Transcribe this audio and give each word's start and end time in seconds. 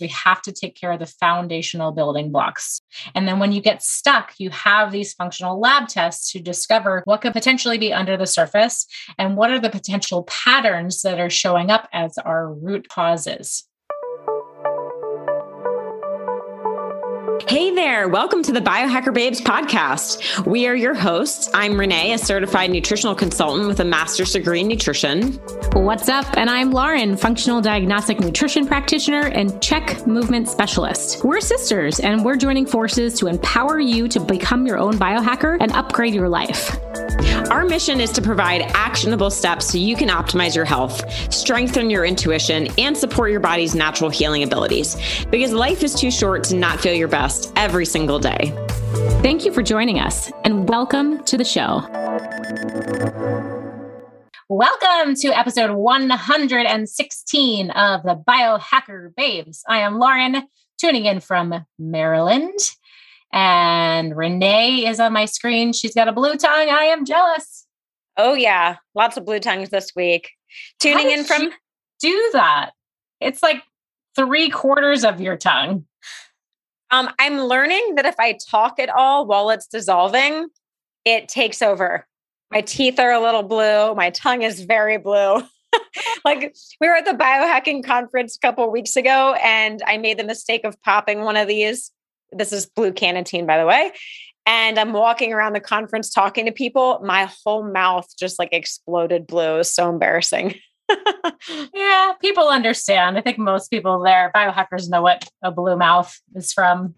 We 0.00 0.08
have 0.08 0.42
to 0.42 0.52
take 0.52 0.74
care 0.74 0.92
of 0.92 0.98
the 0.98 1.06
foundational 1.06 1.92
building 1.92 2.30
blocks. 2.30 2.80
And 3.14 3.26
then 3.26 3.38
when 3.38 3.52
you 3.52 3.60
get 3.60 3.82
stuck, 3.82 4.34
you 4.38 4.50
have 4.50 4.92
these 4.92 5.14
functional 5.14 5.58
lab 5.58 5.88
tests 5.88 6.32
to 6.32 6.40
discover 6.40 7.02
what 7.04 7.20
could 7.20 7.32
potentially 7.32 7.78
be 7.78 7.92
under 7.92 8.16
the 8.16 8.26
surface 8.26 8.86
and 9.18 9.36
what 9.36 9.50
are 9.50 9.60
the 9.60 9.70
potential 9.70 10.24
patterns 10.24 11.02
that 11.02 11.20
are 11.20 11.30
showing 11.30 11.70
up 11.70 11.88
as 11.92 12.18
our 12.18 12.52
root 12.52 12.88
causes. 12.88 13.64
Hey 17.48 17.72
there, 17.72 18.08
welcome 18.08 18.42
to 18.42 18.50
the 18.50 18.60
Biohacker 18.60 19.14
Babes 19.14 19.40
podcast. 19.40 20.44
We 20.44 20.66
are 20.66 20.74
your 20.74 20.94
hosts. 20.94 21.48
I'm 21.54 21.78
Renee, 21.78 22.12
a 22.12 22.18
certified 22.18 22.72
nutritional 22.72 23.14
consultant 23.14 23.68
with 23.68 23.78
a 23.78 23.84
master's 23.84 24.32
degree 24.32 24.62
in 24.62 24.66
nutrition. 24.66 25.34
What's 25.74 26.08
up? 26.08 26.26
And 26.36 26.50
I'm 26.50 26.72
Lauren, 26.72 27.16
functional 27.16 27.60
diagnostic 27.60 28.18
nutrition 28.18 28.66
practitioner 28.66 29.28
and 29.28 29.62
CHEK 29.62 30.08
movement 30.08 30.48
specialist. 30.48 31.24
We're 31.24 31.40
sisters, 31.40 32.00
and 32.00 32.24
we're 32.24 32.34
joining 32.34 32.66
forces 32.66 33.16
to 33.20 33.28
empower 33.28 33.78
you 33.78 34.08
to 34.08 34.18
become 34.18 34.66
your 34.66 34.78
own 34.78 34.94
biohacker 34.94 35.56
and 35.60 35.70
upgrade 35.70 36.14
your 36.14 36.28
life. 36.28 36.76
Our 37.50 37.64
mission 37.64 38.00
is 38.00 38.10
to 38.12 38.22
provide 38.22 38.62
actionable 38.74 39.30
steps 39.30 39.66
so 39.66 39.78
you 39.78 39.94
can 39.94 40.08
optimize 40.08 40.56
your 40.56 40.64
health, 40.64 41.32
strengthen 41.32 41.90
your 41.90 42.04
intuition, 42.04 42.66
and 42.76 42.96
support 42.96 43.30
your 43.30 43.38
body's 43.38 43.74
natural 43.74 44.10
healing 44.10 44.42
abilities. 44.42 44.96
Because 45.30 45.52
life 45.52 45.84
is 45.84 45.94
too 45.94 46.10
short 46.10 46.42
to 46.44 46.56
not 46.56 46.80
feel 46.80 46.94
your 46.94 47.06
best 47.08 47.35
every 47.56 47.86
single 47.86 48.18
day. 48.18 48.52
Thank 49.22 49.44
you 49.44 49.52
for 49.52 49.62
joining 49.62 49.98
us 49.98 50.30
and 50.44 50.68
welcome 50.68 51.22
to 51.24 51.36
the 51.36 51.44
show. 51.44 51.82
Welcome 54.48 55.16
to 55.16 55.28
episode 55.36 55.72
116 55.72 57.70
of 57.70 58.02
the 58.04 58.22
Biohacker 58.28 59.14
Babes. 59.16 59.64
I 59.68 59.78
am 59.78 59.98
Lauren, 59.98 60.46
tuning 60.78 61.04
in 61.04 61.20
from 61.20 61.66
Maryland. 61.78 62.58
And 63.32 64.16
Renee 64.16 64.86
is 64.86 65.00
on 65.00 65.12
my 65.12 65.24
screen. 65.24 65.72
She's 65.72 65.94
got 65.94 66.08
a 66.08 66.12
blue 66.12 66.36
tongue. 66.36 66.70
I 66.70 66.84
am 66.84 67.04
jealous. 67.04 67.66
Oh, 68.16 68.34
yeah. 68.34 68.76
Lots 68.94 69.16
of 69.16 69.26
blue 69.26 69.40
tongues 69.40 69.70
this 69.70 69.92
week. 69.96 70.30
Tuning 70.78 71.10
in 71.10 71.24
from. 71.24 71.50
Do 72.00 72.30
that. 72.34 72.70
It's 73.20 73.42
like 73.42 73.62
three 74.14 74.48
quarters 74.48 75.04
of 75.04 75.20
your 75.20 75.36
tongue. 75.36 75.86
Um, 76.90 77.10
I'm 77.18 77.40
learning 77.40 77.94
that 77.96 78.06
if 78.06 78.14
I 78.18 78.38
talk 78.48 78.78
at 78.78 78.88
all 78.88 79.26
while 79.26 79.50
it's 79.50 79.66
dissolving, 79.66 80.48
it 81.04 81.28
takes 81.28 81.62
over. 81.62 82.06
My 82.52 82.60
teeth 82.60 82.98
are 83.00 83.12
a 83.12 83.20
little 83.20 83.42
blue. 83.42 83.94
My 83.94 84.10
tongue 84.10 84.42
is 84.42 84.60
very 84.60 84.98
blue. 84.98 85.42
like 86.24 86.54
we 86.80 86.88
were 86.88 86.94
at 86.94 87.04
the 87.04 87.12
biohacking 87.12 87.84
conference 87.84 88.36
a 88.36 88.38
couple 88.38 88.70
weeks 88.70 88.96
ago, 88.96 89.34
and 89.42 89.82
I 89.86 89.98
made 89.98 90.18
the 90.18 90.24
mistake 90.24 90.64
of 90.64 90.80
popping 90.82 91.22
one 91.22 91.36
of 91.36 91.48
these 91.48 91.90
this 92.32 92.52
is 92.52 92.66
blue 92.66 92.92
cannatine, 92.92 93.46
by 93.46 93.58
the 93.58 93.66
way. 93.66 93.92
And 94.44 94.78
I'm 94.78 94.92
walking 94.92 95.32
around 95.32 95.54
the 95.54 95.60
conference 95.60 96.10
talking 96.10 96.46
to 96.46 96.52
people. 96.52 97.00
My 97.02 97.28
whole 97.44 97.64
mouth 97.64 98.06
just 98.18 98.38
like 98.38 98.50
exploded 98.52 99.26
blue. 99.26 99.54
It 99.54 99.58
was 99.58 99.74
so 99.74 99.90
embarrassing. 99.90 100.54
yeah, 101.74 102.12
people 102.20 102.48
understand. 102.48 103.18
I 103.18 103.20
think 103.20 103.38
most 103.38 103.68
people 103.68 104.00
there, 104.00 104.30
biohackers, 104.34 104.88
know 104.88 105.02
what 105.02 105.28
a 105.42 105.50
blue 105.50 105.76
mouth 105.76 106.18
is 106.34 106.52
from. 106.52 106.94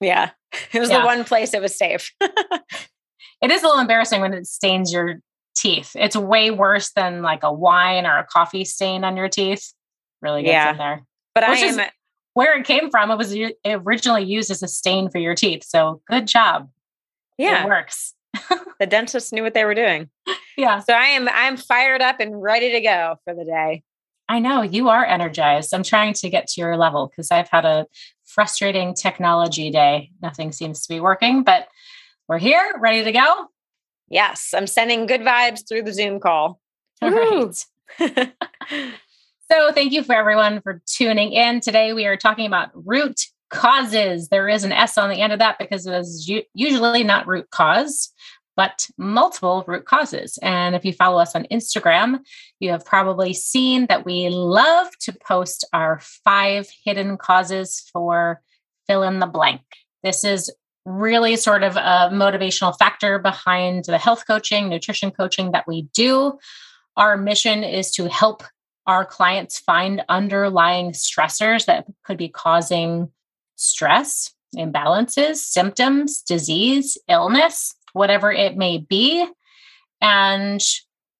Yeah, 0.00 0.30
it 0.72 0.80
was 0.80 0.90
yeah. 0.90 1.00
the 1.00 1.06
one 1.06 1.24
place 1.24 1.54
it 1.54 1.62
was 1.62 1.76
safe. 1.76 2.12
it 2.20 3.50
is 3.50 3.62
a 3.62 3.66
little 3.66 3.80
embarrassing 3.80 4.20
when 4.20 4.34
it 4.34 4.46
stains 4.46 4.92
your 4.92 5.20
teeth. 5.56 5.92
It's 5.94 6.16
way 6.16 6.50
worse 6.50 6.92
than 6.92 7.22
like 7.22 7.42
a 7.42 7.52
wine 7.52 8.06
or 8.06 8.18
a 8.18 8.24
coffee 8.24 8.64
stain 8.64 9.04
on 9.04 9.16
your 9.16 9.28
teeth. 9.28 9.72
Really 10.22 10.42
gets 10.42 10.52
yeah. 10.52 10.70
in 10.70 10.78
there. 10.78 11.04
But 11.34 11.48
Which 11.48 11.62
I 11.62 11.66
am 11.66 11.90
where 12.34 12.56
it 12.56 12.66
came 12.66 12.90
from. 12.90 13.10
It 13.10 13.16
was 13.16 13.36
originally 13.66 14.22
used 14.22 14.50
as 14.50 14.62
a 14.62 14.68
stain 14.68 15.10
for 15.10 15.18
your 15.18 15.34
teeth. 15.34 15.64
So 15.64 16.00
good 16.08 16.26
job. 16.26 16.68
Yeah. 17.36 17.64
It 17.64 17.68
works. 17.68 18.14
The 18.80 18.86
dentists 18.86 19.32
knew 19.32 19.42
what 19.42 19.54
they 19.54 19.64
were 19.64 19.74
doing. 19.74 20.10
Yeah. 20.56 20.80
So 20.80 20.92
I 20.92 21.04
am 21.04 21.28
I'm 21.28 21.56
fired 21.56 22.02
up 22.02 22.18
and 22.18 22.42
ready 22.42 22.72
to 22.72 22.80
go 22.80 23.14
for 23.22 23.32
the 23.32 23.44
day. 23.44 23.84
I 24.28 24.40
know 24.40 24.62
you 24.62 24.88
are 24.88 25.04
energized. 25.04 25.72
I'm 25.72 25.84
trying 25.84 26.14
to 26.14 26.28
get 26.28 26.48
to 26.48 26.60
your 26.60 26.76
level 26.76 27.06
because 27.06 27.30
I've 27.30 27.48
had 27.48 27.64
a 27.64 27.86
frustrating 28.24 28.92
technology 28.92 29.70
day. 29.70 30.10
Nothing 30.20 30.50
seems 30.50 30.82
to 30.82 30.88
be 30.92 30.98
working, 30.98 31.44
but 31.44 31.68
we're 32.26 32.38
here, 32.38 32.74
ready 32.80 33.04
to 33.04 33.12
go. 33.12 33.46
Yes, 34.08 34.52
I'm 34.52 34.66
sending 34.66 35.06
good 35.06 35.20
vibes 35.20 35.62
through 35.68 35.82
the 35.82 35.92
Zoom 35.92 36.18
call. 36.18 36.60
All 37.00 37.12
right. 37.12 37.64
So, 39.50 39.72
thank 39.72 39.92
you 39.92 40.02
for 40.02 40.14
everyone 40.14 40.60
for 40.60 40.82
tuning 40.84 41.32
in. 41.32 41.60
Today, 41.60 41.94
we 41.94 42.04
are 42.04 42.18
talking 42.18 42.44
about 42.44 42.68
root 42.74 43.28
causes. 43.50 44.28
There 44.28 44.48
is 44.48 44.64
an 44.64 44.72
S 44.72 44.98
on 44.98 45.10
the 45.10 45.20
end 45.20 45.32
of 45.32 45.38
that 45.38 45.58
because 45.58 45.86
it 45.86 45.94
is 45.94 46.30
usually 46.54 47.04
not 47.04 47.26
root 47.26 47.50
cause, 47.50 48.12
but 48.56 48.88
multiple 48.98 49.64
root 49.66 49.84
causes. 49.84 50.38
And 50.42 50.74
if 50.74 50.84
you 50.84 50.92
follow 50.92 51.20
us 51.20 51.34
on 51.34 51.46
Instagram, 51.50 52.20
you 52.60 52.70
have 52.70 52.84
probably 52.84 53.32
seen 53.32 53.86
that 53.86 54.04
we 54.04 54.28
love 54.28 54.88
to 55.02 55.12
post 55.12 55.64
our 55.72 56.00
five 56.24 56.68
hidden 56.84 57.16
causes 57.16 57.88
for 57.92 58.40
fill 58.86 59.02
in 59.02 59.20
the 59.20 59.26
blank. 59.26 59.60
This 60.02 60.24
is 60.24 60.52
really 60.84 61.36
sort 61.36 61.62
of 61.62 61.76
a 61.76 62.10
motivational 62.12 62.76
factor 62.78 63.18
behind 63.18 63.84
the 63.84 63.98
health 63.98 64.24
coaching, 64.26 64.68
nutrition 64.68 65.10
coaching 65.10 65.52
that 65.52 65.68
we 65.68 65.82
do. 65.94 66.38
Our 66.96 67.16
mission 67.16 67.62
is 67.62 67.92
to 67.92 68.08
help 68.08 68.42
our 68.86 69.04
clients 69.04 69.58
find 69.58 70.02
underlying 70.08 70.92
stressors 70.92 71.66
that 71.66 71.86
could 72.04 72.16
be 72.16 72.28
causing 72.28 73.12
stress, 73.58 74.32
imbalances, 74.56 75.36
symptoms, 75.36 76.22
disease, 76.22 76.96
illness, 77.08 77.74
whatever 77.92 78.32
it 78.32 78.56
may 78.56 78.78
be. 78.78 79.26
And 80.00 80.62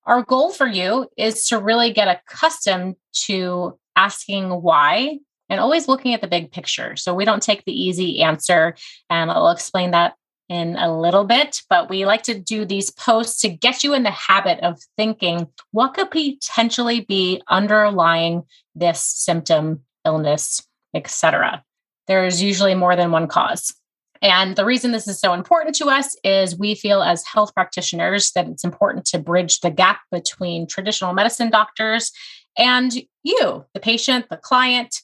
our 0.07 0.23
goal 0.23 0.53
for 0.53 0.67
you 0.67 1.09
is 1.17 1.49
to 1.49 1.59
really 1.59 1.93
get 1.93 2.09
accustomed 2.09 2.97
to 3.27 3.79
asking 3.97 4.51
why 4.63 5.19
and 5.51 5.61
always 5.61 5.89
looking 5.89 6.15
at 6.15 6.21
the 6.21 6.29
big 6.29 6.53
picture. 6.53 6.97
So 6.97 7.15
we 7.15 7.25
don't 7.25 7.43
take 7.43 7.65
the 7.65 7.79
easy 7.79 8.23
answer. 8.23 8.75
And 9.11 9.31
I'll 9.31 9.51
explain 9.51 9.91
that 9.91 10.15
in 10.49 10.77
a 10.77 10.99
little 10.99 11.25
bit, 11.25 11.61
but 11.69 11.91
we 11.91 12.07
like 12.07 12.23
to 12.23 12.39
do 12.39 12.65
these 12.65 12.91
posts 12.91 13.41
to 13.43 13.51
get 13.51 13.85
you 13.85 13.93
in 13.93 14.03
the 14.03 14.11
habit 14.11 14.61
of 14.61 14.81
thinking 14.97 15.47
what 15.73 15.93
could 15.93 16.11
potentially 16.11 17.01
be 17.01 17.43
underlying 17.49 18.45
this 18.75 19.01
symptom, 19.01 19.83
illness, 20.07 20.67
etc. 20.95 21.63
There's 22.09 22.43
usually 22.43 22.75
more 22.75 22.97
than 22.97 23.13
one 23.13 23.29
cause. 23.29 23.75
And 24.21 24.57
the 24.57 24.65
reason 24.65 24.91
this 24.91 25.07
is 25.07 25.21
so 25.21 25.33
important 25.33 25.77
to 25.77 25.87
us 25.87 26.17
is 26.25 26.59
we 26.59 26.75
feel 26.75 27.03
as 27.03 27.25
health 27.25 27.55
practitioners 27.55 28.33
that 28.33 28.49
it's 28.49 28.65
important 28.65 29.05
to 29.07 29.19
bridge 29.19 29.61
the 29.61 29.71
gap 29.71 30.01
between 30.11 30.67
traditional 30.67 31.13
medicine 31.13 31.51
doctors 31.51 32.11
and 32.57 32.93
you, 33.23 33.65
the 33.73 33.81
patient, 33.81 34.27
the 34.29 34.37
client, 34.37 35.03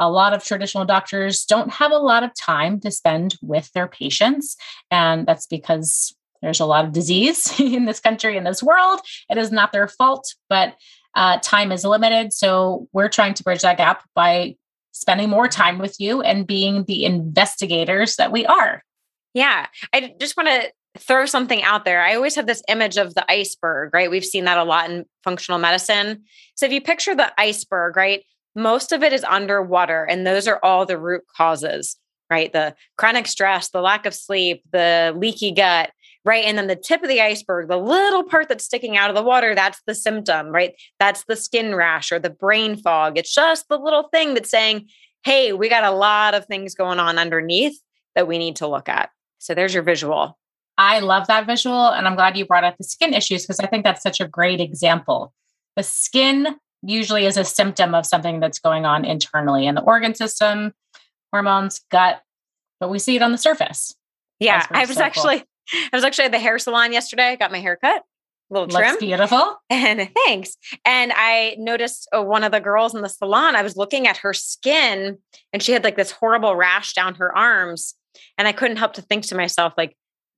a 0.00 0.10
lot 0.10 0.32
of 0.32 0.42
traditional 0.42 0.84
doctors 0.84 1.44
don't 1.44 1.70
have 1.70 1.92
a 1.92 1.98
lot 1.98 2.24
of 2.24 2.34
time 2.34 2.80
to 2.80 2.90
spend 2.90 3.36
with 3.42 3.70
their 3.72 3.86
patients. 3.86 4.56
And 4.90 5.26
that's 5.26 5.46
because 5.46 6.14
there's 6.42 6.60
a 6.60 6.66
lot 6.66 6.84
of 6.84 6.92
disease 6.92 7.58
in 7.60 7.84
this 7.84 8.00
country, 8.00 8.36
in 8.36 8.44
this 8.44 8.62
world. 8.62 9.00
It 9.30 9.38
is 9.38 9.52
not 9.52 9.72
their 9.72 9.86
fault, 9.86 10.34
but 10.48 10.74
uh, 11.14 11.38
time 11.42 11.70
is 11.70 11.84
limited. 11.84 12.32
So 12.32 12.88
we're 12.92 13.08
trying 13.08 13.34
to 13.34 13.44
bridge 13.44 13.62
that 13.62 13.76
gap 13.76 14.02
by 14.14 14.56
spending 14.94 15.28
more 15.28 15.48
time 15.48 15.78
with 15.78 16.00
you 16.00 16.22
and 16.22 16.46
being 16.46 16.84
the 16.84 17.04
investigators 17.04 18.16
that 18.16 18.32
we 18.32 18.46
are. 18.46 18.82
Yeah. 19.34 19.66
I 19.92 20.14
just 20.18 20.36
want 20.36 20.48
to 20.48 20.72
throw 20.98 21.26
something 21.26 21.62
out 21.62 21.84
there. 21.84 22.00
I 22.00 22.14
always 22.14 22.36
have 22.36 22.46
this 22.46 22.62
image 22.68 22.96
of 22.96 23.14
the 23.14 23.30
iceberg, 23.30 23.92
right? 23.92 24.10
We've 24.10 24.24
seen 24.24 24.44
that 24.44 24.58
a 24.58 24.64
lot 24.64 24.88
in 24.88 25.04
functional 25.22 25.58
medicine. 25.58 26.22
So 26.54 26.64
if 26.64 26.72
you 26.72 26.80
picture 26.80 27.14
the 27.14 27.32
iceberg, 27.38 27.96
right? 27.96 28.22
most 28.54 28.92
of 28.92 29.02
it 29.02 29.12
is 29.12 29.24
underwater. 29.24 30.04
And 30.04 30.26
those 30.26 30.46
are 30.46 30.60
all 30.62 30.86
the 30.86 30.98
root 30.98 31.22
causes, 31.36 31.96
right? 32.30 32.52
The 32.52 32.74
chronic 32.96 33.26
stress, 33.26 33.70
the 33.70 33.80
lack 33.80 34.06
of 34.06 34.14
sleep, 34.14 34.62
the 34.72 35.12
leaky 35.16 35.52
gut, 35.52 35.90
right? 36.24 36.44
And 36.44 36.56
then 36.56 36.66
the 36.66 36.76
tip 36.76 37.02
of 37.02 37.08
the 37.08 37.20
iceberg, 37.20 37.68
the 37.68 37.76
little 37.76 38.24
part 38.24 38.48
that's 38.48 38.64
sticking 38.64 38.96
out 38.96 39.10
of 39.10 39.16
the 39.16 39.22
water, 39.22 39.54
that's 39.54 39.80
the 39.86 39.94
symptom, 39.94 40.48
right? 40.48 40.74
That's 40.98 41.24
the 41.24 41.36
skin 41.36 41.74
rash 41.74 42.10
or 42.10 42.18
the 42.18 42.30
brain 42.30 42.76
fog. 42.76 43.18
It's 43.18 43.34
just 43.34 43.68
the 43.68 43.78
little 43.78 44.08
thing 44.12 44.34
that's 44.34 44.50
saying, 44.50 44.88
hey, 45.24 45.52
we 45.52 45.68
got 45.68 45.84
a 45.84 45.90
lot 45.90 46.34
of 46.34 46.46
things 46.46 46.74
going 46.74 46.98
on 46.98 47.18
underneath 47.18 47.78
that 48.14 48.26
we 48.26 48.38
need 48.38 48.56
to 48.56 48.66
look 48.66 48.88
at. 48.88 49.10
So 49.38 49.54
there's 49.54 49.74
your 49.74 49.82
visual. 49.82 50.38
I 50.78 51.00
love 51.00 51.26
that 51.26 51.46
visual. 51.46 51.88
And 51.88 52.06
I'm 52.06 52.14
glad 52.14 52.36
you 52.36 52.46
brought 52.46 52.64
up 52.64 52.76
the 52.78 52.84
skin 52.84 53.14
issues 53.14 53.42
because 53.42 53.60
I 53.60 53.66
think 53.66 53.84
that's 53.84 54.02
such 54.02 54.20
a 54.20 54.28
great 54.28 54.60
example. 54.60 55.32
The 55.76 55.82
skin 55.82 56.56
usually 56.82 57.26
is 57.26 57.36
a 57.36 57.44
symptom 57.44 57.94
of 57.94 58.06
something 58.06 58.40
that's 58.40 58.58
going 58.58 58.84
on 58.84 59.04
internally 59.04 59.66
in 59.66 59.74
the 59.74 59.82
organ 59.82 60.14
system, 60.14 60.72
hormones, 61.32 61.80
gut, 61.90 62.22
but 62.80 62.90
we 62.90 62.98
see 62.98 63.16
it 63.16 63.22
on 63.22 63.32
the 63.32 63.38
surface. 63.38 63.94
Yeah, 64.40 64.66
I 64.70 64.84
was 64.84 64.96
so 64.96 65.02
actually 65.02 65.38
cool. 65.38 65.46
I 65.72 65.96
was 65.96 66.04
actually 66.04 66.26
at 66.26 66.32
the 66.32 66.38
hair 66.38 66.58
salon 66.58 66.92
yesterday. 66.92 67.28
I 67.28 67.36
got 67.36 67.52
my 67.52 67.60
hair 67.60 67.76
cut. 67.76 68.02
a 68.50 68.54
little 68.54 68.68
trim. 68.68 68.90
Looks 68.90 69.00
beautiful. 69.00 69.60
And 69.70 70.08
thanks. 70.26 70.56
And 70.84 71.12
I 71.14 71.56
noticed 71.58 72.08
uh, 72.16 72.22
one 72.22 72.44
of 72.44 72.52
the 72.52 72.60
girls 72.60 72.94
in 72.94 73.02
the 73.02 73.08
salon, 73.08 73.56
I 73.56 73.62
was 73.62 73.76
looking 73.76 74.06
at 74.06 74.18
her 74.18 74.32
skin 74.32 75.18
and 75.52 75.62
she 75.62 75.72
had 75.72 75.84
like 75.84 75.96
this 75.96 76.10
horrible 76.10 76.54
rash 76.56 76.92
down 76.94 77.14
her 77.16 77.36
arms. 77.36 77.94
And 78.38 78.46
I 78.46 78.52
couldn't 78.52 78.76
help 78.76 78.94
to 78.94 79.02
think 79.02 79.24
to 79.26 79.34
myself, 79.34 79.74
like, 79.76 79.96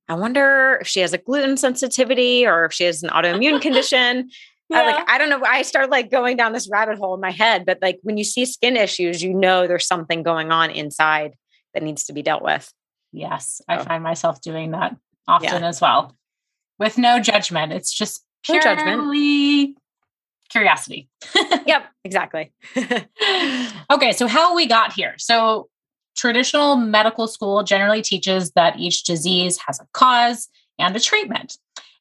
I 0.09 0.15
wonder 0.15 0.79
if 0.81 0.87
she 0.87 1.01
has 1.01 1.13
a 1.13 1.17
gluten 1.17 1.57
sensitivity 1.57 2.45
or 2.45 2.65
if 2.65 2.73
she 2.73 2.85
has 2.85 3.03
an 3.03 3.09
autoimmune 3.09 3.61
condition. 3.67 4.29
Yeah. 4.69 4.79
I, 4.79 4.85
like 4.85 5.09
I 5.09 5.17
don't 5.17 5.29
know. 5.29 5.43
I 5.45 5.61
started 5.61 5.91
like 5.91 6.09
going 6.09 6.37
down 6.37 6.53
this 6.53 6.69
rabbit 6.69 6.97
hole 6.97 7.13
in 7.13 7.21
my 7.21 7.31
head, 7.31 7.65
but 7.65 7.79
like 7.81 7.99
when 8.03 8.17
you 8.17 8.23
see 8.23 8.45
skin 8.45 8.75
issues, 8.77 9.21
you 9.21 9.33
know 9.33 9.67
there's 9.67 9.85
something 9.85 10.23
going 10.23 10.51
on 10.51 10.71
inside 10.71 11.35
that 11.73 11.83
needs 11.83 12.05
to 12.05 12.13
be 12.13 12.21
dealt 12.21 12.43
with. 12.43 12.71
Yes, 13.13 13.61
I 13.67 13.77
find 13.83 14.03
myself 14.03 14.41
doing 14.41 14.71
that 14.71 14.95
often 15.27 15.61
yeah. 15.61 15.67
as 15.67 15.81
well, 15.81 16.15
with 16.79 16.97
no 16.97 17.19
judgment. 17.19 17.73
It's 17.73 17.93
just 17.93 18.23
purely 18.43 18.59
no 18.59 18.75
judgment. 18.75 19.77
curiosity. 20.49 21.09
yep, 21.65 21.85
exactly. 22.03 22.51
okay, 23.91 24.11
so 24.13 24.27
how 24.27 24.55
we 24.55 24.67
got 24.67 24.93
here? 24.93 25.15
So 25.17 25.69
traditional 26.15 26.75
medical 26.75 27.27
school 27.27 27.63
generally 27.63 28.01
teaches 28.01 28.51
that 28.51 28.79
each 28.79 29.03
disease 29.03 29.59
has 29.67 29.79
a 29.79 29.87
cause 29.93 30.49
and 30.79 30.95
a 30.95 30.99
treatment. 30.99 31.57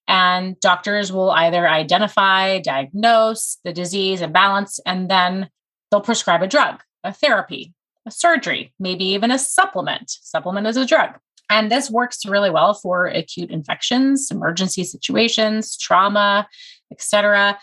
And 0.09 0.59
doctors 0.61 1.13
will 1.13 1.31
either 1.33 1.69
identify, 1.69 2.61
diagnose 2.61 3.59
the 3.65 3.73
disease 3.73 4.21
and 4.21 4.33
balance, 4.33 4.79
and 4.87 5.11
then 5.11 5.51
they'll 5.91 6.01
prescribe 6.01 6.43
a 6.43 6.47
drug, 6.47 6.83
a 7.03 7.13
therapy, 7.13 7.75
a 8.07 8.11
surgery, 8.11 8.73
maybe 8.79 9.05
even 9.05 9.33
a 9.33 9.39
supplement. 9.39 10.11
Supplement 10.11 10.67
is 10.67 10.77
a 10.77 10.87
drug. 10.87 11.19
And 11.49 11.71
this 11.71 11.91
works 11.91 12.27
really 12.27 12.51
well 12.51 12.75
for 12.75 13.07
acute 13.07 13.51
infections, 13.51 14.31
emergency 14.31 14.85
situations, 14.85 15.77
trauma, 15.77 16.49
etc. 16.91 17.59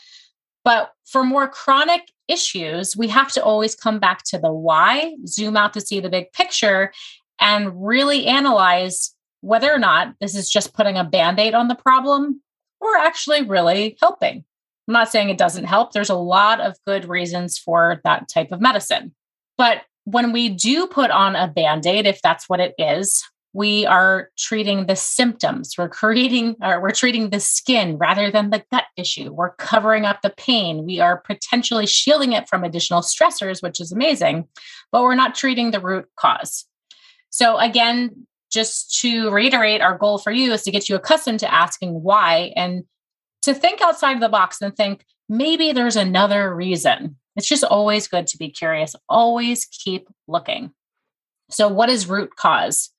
But 0.64 0.92
for 1.06 1.24
more 1.24 1.48
chronic 1.48 2.02
issues, 2.28 2.96
we 2.96 3.08
have 3.10 3.32
to 3.34 3.44
always 3.44 3.76
come 3.76 4.00
back 4.00 4.24
to 4.24 4.38
the 4.38 4.52
why, 4.52 5.16
zoom 5.28 5.58
out 5.58 5.74
to 5.74 5.82
see 5.82 6.00
the 6.00 6.10
big 6.10 6.32
picture, 6.32 6.94
and 7.40 7.86
really 7.86 8.26
analyze 8.28 9.14
whether 9.42 9.72
or 9.72 9.80
not 9.80 10.16
this 10.22 10.36
is 10.36 10.50
just 10.50 10.74
putting 10.74 10.98
a 10.98 11.04
band 11.04 11.40
aid 11.40 11.54
on 11.54 11.68
the 11.68 11.76
problem 11.76 12.42
or 12.80 12.96
actually 12.98 13.42
really 13.44 13.98
helping. 14.00 14.46
I'm 14.88 14.94
not 14.94 15.10
saying 15.10 15.30
it 15.30 15.38
doesn't 15.38 15.66
help. 15.66 15.92
There's 15.92 16.10
a 16.10 16.16
lot 16.16 16.62
of 16.62 16.78
good 16.86 17.06
reasons 17.06 17.58
for 17.58 18.02
that 18.04 18.30
type 18.30 18.52
of 18.52 18.62
medicine. 18.62 19.14
But 19.58 19.82
when 20.06 20.32
we 20.32 20.50
do 20.50 20.88
put 20.88 21.12
on 21.12 21.36
a 21.36 21.48
band 21.48 21.86
aid, 21.86 22.06
if 22.06 22.22
that's 22.22 22.50
what 22.50 22.60
it 22.60 22.74
is, 22.78 23.24
we 23.54 23.86
are 23.86 24.30
treating 24.38 24.88
the 24.88 24.96
symptoms. 24.96 25.76
We're 25.78 25.88
creating 25.88 26.56
or 26.62 26.82
we're 26.82 26.92
treating 26.92 27.30
the 27.30 27.40
skin 27.40 27.98
rather 27.98 28.32
than 28.32 28.50
the 28.50 28.64
gut 28.72 28.86
issue. 28.98 29.32
We're 29.32 29.54
covering 29.56 30.06
up 30.06 30.22
the 30.24 30.32
pain. 30.32 30.86
We 30.86 31.00
are 31.00 31.18
potentially 31.18 31.86
shielding 31.86 32.34
it 32.34 32.50
from 32.50 32.64
additional 32.64 33.02
stressors, 33.02 33.62
which 33.62 33.80
is 33.80 33.92
amazing, 33.92 34.48
but 34.92 35.04
we're 35.04 35.16
not 35.16 35.36
treating 35.36 35.70
the 35.70 35.80
root 35.80 36.08
cause. 36.16 36.66
So 37.30 37.58
again, 37.58 38.26
just 38.52 39.00
to 39.02 39.30
reiterate, 39.30 39.82
our 39.82 39.98
goal 39.98 40.18
for 40.18 40.32
you 40.32 40.52
is 40.52 40.64
to 40.64 40.72
get 40.72 40.90
you 40.90 40.96
accustomed 40.96 41.40
to 41.40 41.54
asking 41.54 42.02
why 42.02 42.54
and 42.56 42.84
to 43.44 43.54
think 43.54 43.82
outside 43.82 44.14
of 44.14 44.22
the 44.22 44.30
box 44.30 44.62
and 44.62 44.76
think 44.76 45.06
maybe 45.30 45.72
there's 45.72 45.96
another 45.96 46.54
reason. 46.54 47.18
It's 47.36 47.48
just 47.48 47.64
always 47.64 48.08
good 48.08 48.28
to 48.28 48.38
be 48.38 48.50
curious. 48.50 48.96
Always 49.10 49.66
keep 49.66 50.08
looking. 50.28 50.72
So, 51.50 51.68
what 51.68 51.90
is 51.90 52.08
root 52.08 52.36
cause? 52.36 52.93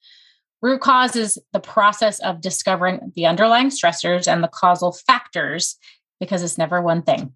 Root 0.64 0.80
cause 0.80 1.14
is 1.14 1.38
the 1.52 1.60
process 1.60 2.20
of 2.20 2.40
discovering 2.40 3.12
the 3.14 3.26
underlying 3.26 3.68
stressors 3.68 4.26
and 4.26 4.42
the 4.42 4.48
causal 4.48 4.92
factors 4.92 5.76
because 6.18 6.42
it's 6.42 6.56
never 6.56 6.80
one 6.80 7.02
thing. 7.02 7.34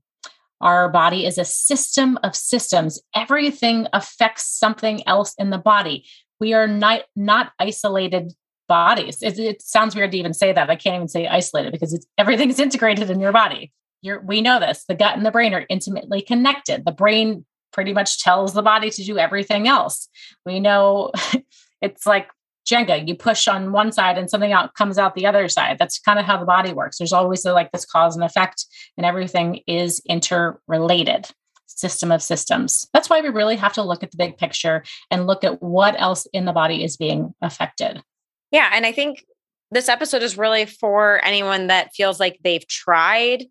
Our 0.63 0.89
body 0.89 1.27
is 1.27 1.37
a 1.37 1.45
system 1.45 2.19
of 2.23 2.35
systems. 2.35 2.99
Everything 3.15 3.87
affects 3.93 4.49
something 4.49 5.07
else 5.07 5.35
in 5.37 5.51
the 5.51 5.59
body. 5.59 6.07
We 6.41 6.55
are 6.55 6.67
not, 6.67 7.03
not 7.15 7.53
isolated 7.59 8.33
bodies. 8.67 9.19
It, 9.21 9.39
it 9.39 9.61
sounds 9.61 9.95
weird 9.95 10.13
to 10.13 10.19
even 10.19 10.33
say 10.33 10.55
that. 10.55 10.71
I 10.71 10.77
can't 10.77 10.97
even 10.97 11.09
say 11.09 11.27
isolated 11.27 11.73
because 11.73 11.93
it's 11.93 12.07
everything's 12.17 12.59
integrated 12.59 13.11
in 13.11 13.21
your 13.21 13.33
body. 13.33 13.75
You're, 14.01 14.21
we 14.21 14.41
know 14.41 14.59
this. 14.59 14.87
The 14.89 14.95
gut 14.95 15.19
and 15.19 15.27
the 15.27 15.31
brain 15.31 15.53
are 15.53 15.67
intimately 15.69 16.23
connected. 16.23 16.87
The 16.87 16.93
brain 16.93 17.45
pretty 17.75 17.93
much 17.93 18.23
tells 18.23 18.55
the 18.55 18.63
body 18.63 18.89
to 18.89 19.05
do 19.05 19.19
everything 19.19 19.69
else. 19.69 20.09
We 20.47 20.61
know 20.61 21.13
it's 21.83 22.07
like 22.07 22.29
Jenga. 22.69 23.07
You 23.07 23.15
push 23.15 23.49
on 23.49 23.73
one 23.73 23.93
side 23.93 24.19
and 24.19 24.29
something 24.29 24.53
out 24.53 24.75
comes 24.75 24.99
out 24.99 25.15
the 25.15 25.27
other 25.27 25.49
side. 25.49 25.77
That's 25.79 25.99
kind 25.99 26.19
of 26.19 26.25
how 26.25 26.39
the 26.39 26.45
body 26.45 26.73
works. 26.73 26.99
There's 26.99 27.13
always 27.13 27.45
a, 27.45 27.53
like 27.53 27.73
this 27.73 27.87
cause 27.87 28.15
and 28.15 28.25
effect, 28.25 28.67
and 28.97 29.07
everything 29.07 29.61
is 29.67 30.03
interrelated. 30.09 31.27
System 31.67 32.11
of 32.11 32.23
systems. 32.23 32.89
That's 32.93 33.09
why 33.09 33.21
we 33.21 33.29
really 33.29 33.55
have 33.55 33.75
to 33.75 33.83
look 33.83 34.03
at 34.03 34.11
the 34.11 34.17
big 34.17 34.37
picture 34.37 34.83
and 35.13 35.29
look 35.29 35.45
at 35.45 35.63
what 35.63 35.95
else 36.01 36.27
in 36.33 36.45
the 36.45 36.53
body 36.53 36.83
is 36.83 36.97
being 36.97 37.33
affected. 37.41 38.03
Yeah. 38.51 38.71
And 38.73 38.85
I 38.85 38.91
think 38.91 39.25
this 39.71 39.89
episode 39.89 40.25
is 40.25 40.37
really 40.37 40.67
for 40.67 41.25
anyone 41.25 41.69
that 41.69 41.95
feels 41.95 42.19
like 42.19 42.41
they've 42.43 42.67
tried 42.67 43.45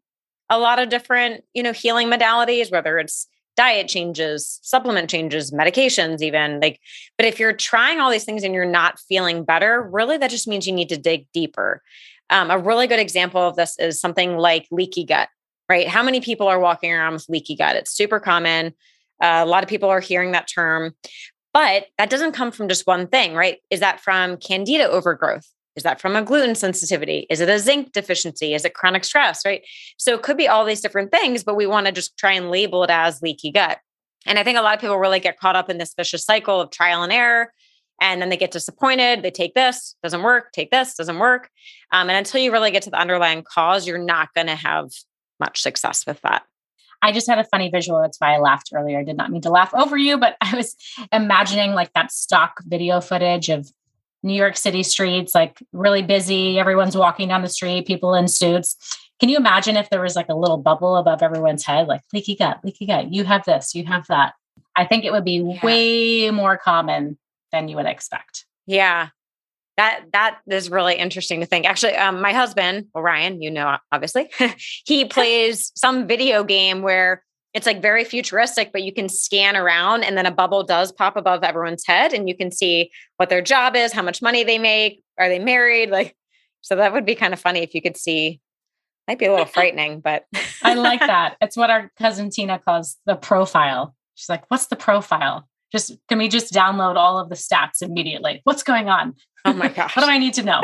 a 0.50 0.60
lot 0.60 0.80
of 0.80 0.90
different, 0.90 1.46
you 1.54 1.64
know, 1.64 1.72
healing 1.72 2.10
modalities, 2.10 2.70
whether 2.70 2.98
it's 3.00 3.28
diet 3.58 3.88
changes, 3.88 4.60
supplement 4.62 5.10
changes, 5.10 5.52
medications, 5.52 6.22
even 6.22 6.60
like, 6.60 6.80
but 7.18 7.26
if 7.26 7.40
you're 7.40 7.54
trying 7.54 8.00
all 8.00 8.12
these 8.12 8.24
things 8.24 8.44
and 8.44 8.54
you're 8.54 8.66
not 8.66 9.00
feeling 9.10 9.44
better, 9.44 9.82
really 9.82 10.18
that 10.18 10.30
just 10.30 10.48
means 10.48 10.68
you 10.68 10.74
need 10.74 10.90
to 10.90 10.98
dig 10.98 11.26
deeper. 11.34 11.82
Um, 12.30 12.52
a 12.52 12.60
really 12.60 12.88
good 12.88 13.00
example 13.00 13.42
of 13.42 13.56
this 13.56 13.78
is 13.80 14.00
something 14.00 14.38
like 14.38 14.68
leaky 14.70 15.04
gut, 15.04 15.30
right? 15.68 15.88
How 15.88 16.04
many 16.04 16.22
people 16.22 16.48
are 16.48 16.60
walking 16.60 16.94
around 16.94 17.14
with 17.14 17.28
leaky 17.30 17.56
gut? 17.56 17.76
It's 17.76 17.92
super 17.92 18.20
common. 18.20 18.68
Uh, 19.22 19.42
a 19.44 19.46
lot 19.46 19.64
of 19.64 19.70
people 19.70 19.90
are 19.90 20.00
hearing 20.00 20.34
that 20.34 20.48
term, 20.48 20.94
but 21.54 21.88
that 21.98 22.12
doesn't 22.12 22.34
come 22.34 22.52
from 22.52 22.68
just 22.68 22.86
one 22.86 23.08
thing, 23.08 23.34
right? 23.34 23.58
Is 23.72 23.80
that 23.80 24.00
from 24.00 24.38
candida 24.38 24.88
overgrowth? 24.88 25.48
Is 25.78 25.84
that 25.84 26.02
from 26.02 26.16
a 26.16 26.24
gluten 26.24 26.56
sensitivity? 26.56 27.28
Is 27.30 27.40
it 27.40 27.48
a 27.48 27.60
zinc 27.60 27.94
deficiency? 27.94 28.56
Is 28.56 28.66
it 28.66 28.74
chronic 28.74 29.04
stress, 29.06 29.46
right? 29.46 29.62
So 29.98 30.16
it 30.16 30.24
could 30.24 30.36
be 30.36 30.48
all 30.48 30.66
these 30.66 30.82
different 30.82 31.12
things, 31.12 31.44
but 31.44 31.56
we 31.56 31.68
want 31.68 31.86
to 31.86 31.92
just 31.92 32.18
try 32.18 32.34
and 32.34 32.50
label 32.50 32.84
it 32.84 32.90
as 32.90 33.22
leaky 33.22 33.52
gut. 33.52 33.78
And 34.26 34.40
I 34.40 34.44
think 34.44 34.58
a 34.58 34.62
lot 34.62 34.74
of 34.74 34.82
people 34.82 34.98
really 34.98 35.20
get 35.20 35.40
caught 35.40 35.56
up 35.56 35.70
in 35.70 35.78
this 35.78 35.94
vicious 35.96 36.26
cycle 36.26 36.60
of 36.60 36.72
trial 36.72 37.04
and 37.04 37.14
error. 37.14 37.54
And 38.02 38.22
then 38.22 38.30
they 38.30 38.38
get 38.38 38.52
disappointed. 38.52 39.22
They 39.22 39.32
take 39.32 39.54
this, 39.54 39.96
doesn't 40.02 40.24
work, 40.24 40.52
take 40.52 40.72
this, 40.72 40.96
doesn't 40.96 41.20
work. 41.20 41.50
Um, 41.92 42.10
and 42.10 42.18
until 42.18 42.42
you 42.42 42.52
really 42.52 42.72
get 42.72 42.84
to 42.84 42.90
the 42.90 43.00
underlying 43.00 43.44
cause, 43.44 43.88
you're 43.88 43.98
not 43.98 44.34
going 44.34 44.48
to 44.48 44.56
have 44.56 44.90
much 45.40 45.62
success 45.62 46.06
with 46.06 46.20
that. 46.22 46.44
I 47.02 47.12
just 47.12 47.30
had 47.30 47.38
a 47.38 47.44
funny 47.44 47.70
visual. 47.70 48.02
That's 48.02 48.20
why 48.20 48.34
I 48.34 48.40
laughed 48.40 48.72
earlier. 48.74 49.00
I 49.00 49.04
did 49.04 49.18
not 49.18 49.32
mean 49.32 49.44
to 49.44 49.52
laugh 49.52 49.74
over 49.76 49.96
you, 49.96 50.18
but 50.18 50.36
I 50.42 50.56
was 50.56 50.76
imagining 51.12 51.74
like 51.74 51.94
that 51.94 52.12
stock 52.12 52.62
video 52.66 53.00
footage 53.00 53.50
of 53.50 53.72
New 54.28 54.36
York 54.36 54.58
City 54.58 54.84
streets, 54.84 55.34
like 55.34 55.58
really 55.72 56.04
busy. 56.04 56.60
Everyone's 56.60 56.96
walking 56.96 57.30
down 57.30 57.42
the 57.42 57.50
street, 57.50 57.88
people 57.88 58.14
in 58.14 58.28
suits. 58.28 58.76
Can 59.20 59.30
you 59.30 59.38
imagine 59.38 59.78
if 59.78 59.90
there 59.90 60.02
was 60.02 60.16
like 60.16 60.30
a 60.30 60.36
little 60.36 60.58
bubble 60.58 60.96
above 60.96 61.24
everyone's 61.24 61.66
head, 61.66 61.88
like 61.88 62.02
leaky 62.14 62.36
gut, 62.36 62.60
leaky 62.64 62.86
gut, 62.86 63.12
you 63.12 63.24
have 63.24 63.44
this, 63.46 63.74
you 63.74 63.86
have 63.86 64.06
that? 64.08 64.34
I 64.76 64.86
think 64.86 65.06
it 65.06 65.12
would 65.12 65.26
be 65.26 65.38
yeah. 65.38 65.66
way 65.66 66.30
more 66.30 66.58
common 66.58 67.18
than 67.52 67.68
you 67.68 67.76
would 67.78 67.88
expect. 67.88 68.46
Yeah. 68.68 69.10
That 69.78 70.06
that 70.12 70.40
is 70.48 70.72
really 70.72 70.96
interesting 70.96 71.40
to 71.40 71.46
think. 71.46 71.66
Actually, 71.66 71.96
um, 71.96 72.20
my 72.20 72.34
husband, 72.34 72.88
Ryan, 72.96 73.42
you 73.42 73.52
know, 73.52 73.78
obviously, 73.92 74.30
he 74.86 75.06
plays 75.18 75.72
some 75.76 76.08
video 76.08 76.44
game 76.44 76.82
where 76.82 77.24
it's 77.54 77.66
like 77.66 77.82
very 77.82 78.04
futuristic, 78.04 78.72
but 78.72 78.84
you 78.84 78.94
can 78.94 79.10
scan 79.10 79.56
around 79.56 80.04
and 80.04 80.18
then 80.18 80.26
a 80.26 80.32
bubble 80.32 80.64
does 80.64 80.92
pop 80.92 81.16
above 81.16 81.44
everyone's 81.44 81.86
head 81.86 82.14
and 82.14 82.28
you 82.28 82.36
can 82.36 82.52
see 82.52 82.92
what 83.18 83.30
their 83.30 83.42
job 83.42 83.76
is, 83.76 83.94
how 83.94 84.02
much 84.02 84.22
money 84.22 84.44
they 84.44 84.60
make, 84.60 85.02
are 85.18 85.30
they 85.30 85.40
married? 85.40 85.90
Like, 85.90 86.16
so 86.62 86.76
that 86.76 86.94
would 86.94 87.06
be 87.06 87.16
kind 87.16 87.34
of 87.34 87.40
funny 87.40 87.60
if 87.60 87.74
you 87.74 87.82
could 87.82 87.98
see. 87.98 88.40
Might 89.08 89.20
be 89.20 89.26
a 89.26 89.32
little 89.32 89.46
frightening, 89.58 90.02
but 90.02 90.26
I 90.64 90.74
like 90.74 91.00
that. 91.08 91.38
It's 91.42 91.56
what 91.56 91.70
our 91.70 91.92
cousin 91.98 92.30
Tina 92.30 92.60
calls 92.60 92.98
the 93.06 93.16
profile. 93.16 93.96
She's 94.16 94.30
like, 94.30 94.44
"What's 94.50 94.68
the 94.68 94.76
profile? 94.76 95.48
Just 95.72 95.98
can 96.10 96.18
we 96.18 96.28
just 96.28 96.54
download 96.54 96.98
all 96.98 97.18
of 97.20 97.30
the 97.30 97.36
stats 97.36 97.82
immediately? 97.82 98.42
What's 98.44 98.64
going 98.64 98.90
on? 98.90 99.16
Oh 99.46 99.54
my 99.54 99.70
gosh, 99.70 99.96
what 99.96 100.04
do 100.04 100.12
I 100.12 100.18
need 100.18 100.34
to 100.34 100.44
know?" 100.44 100.62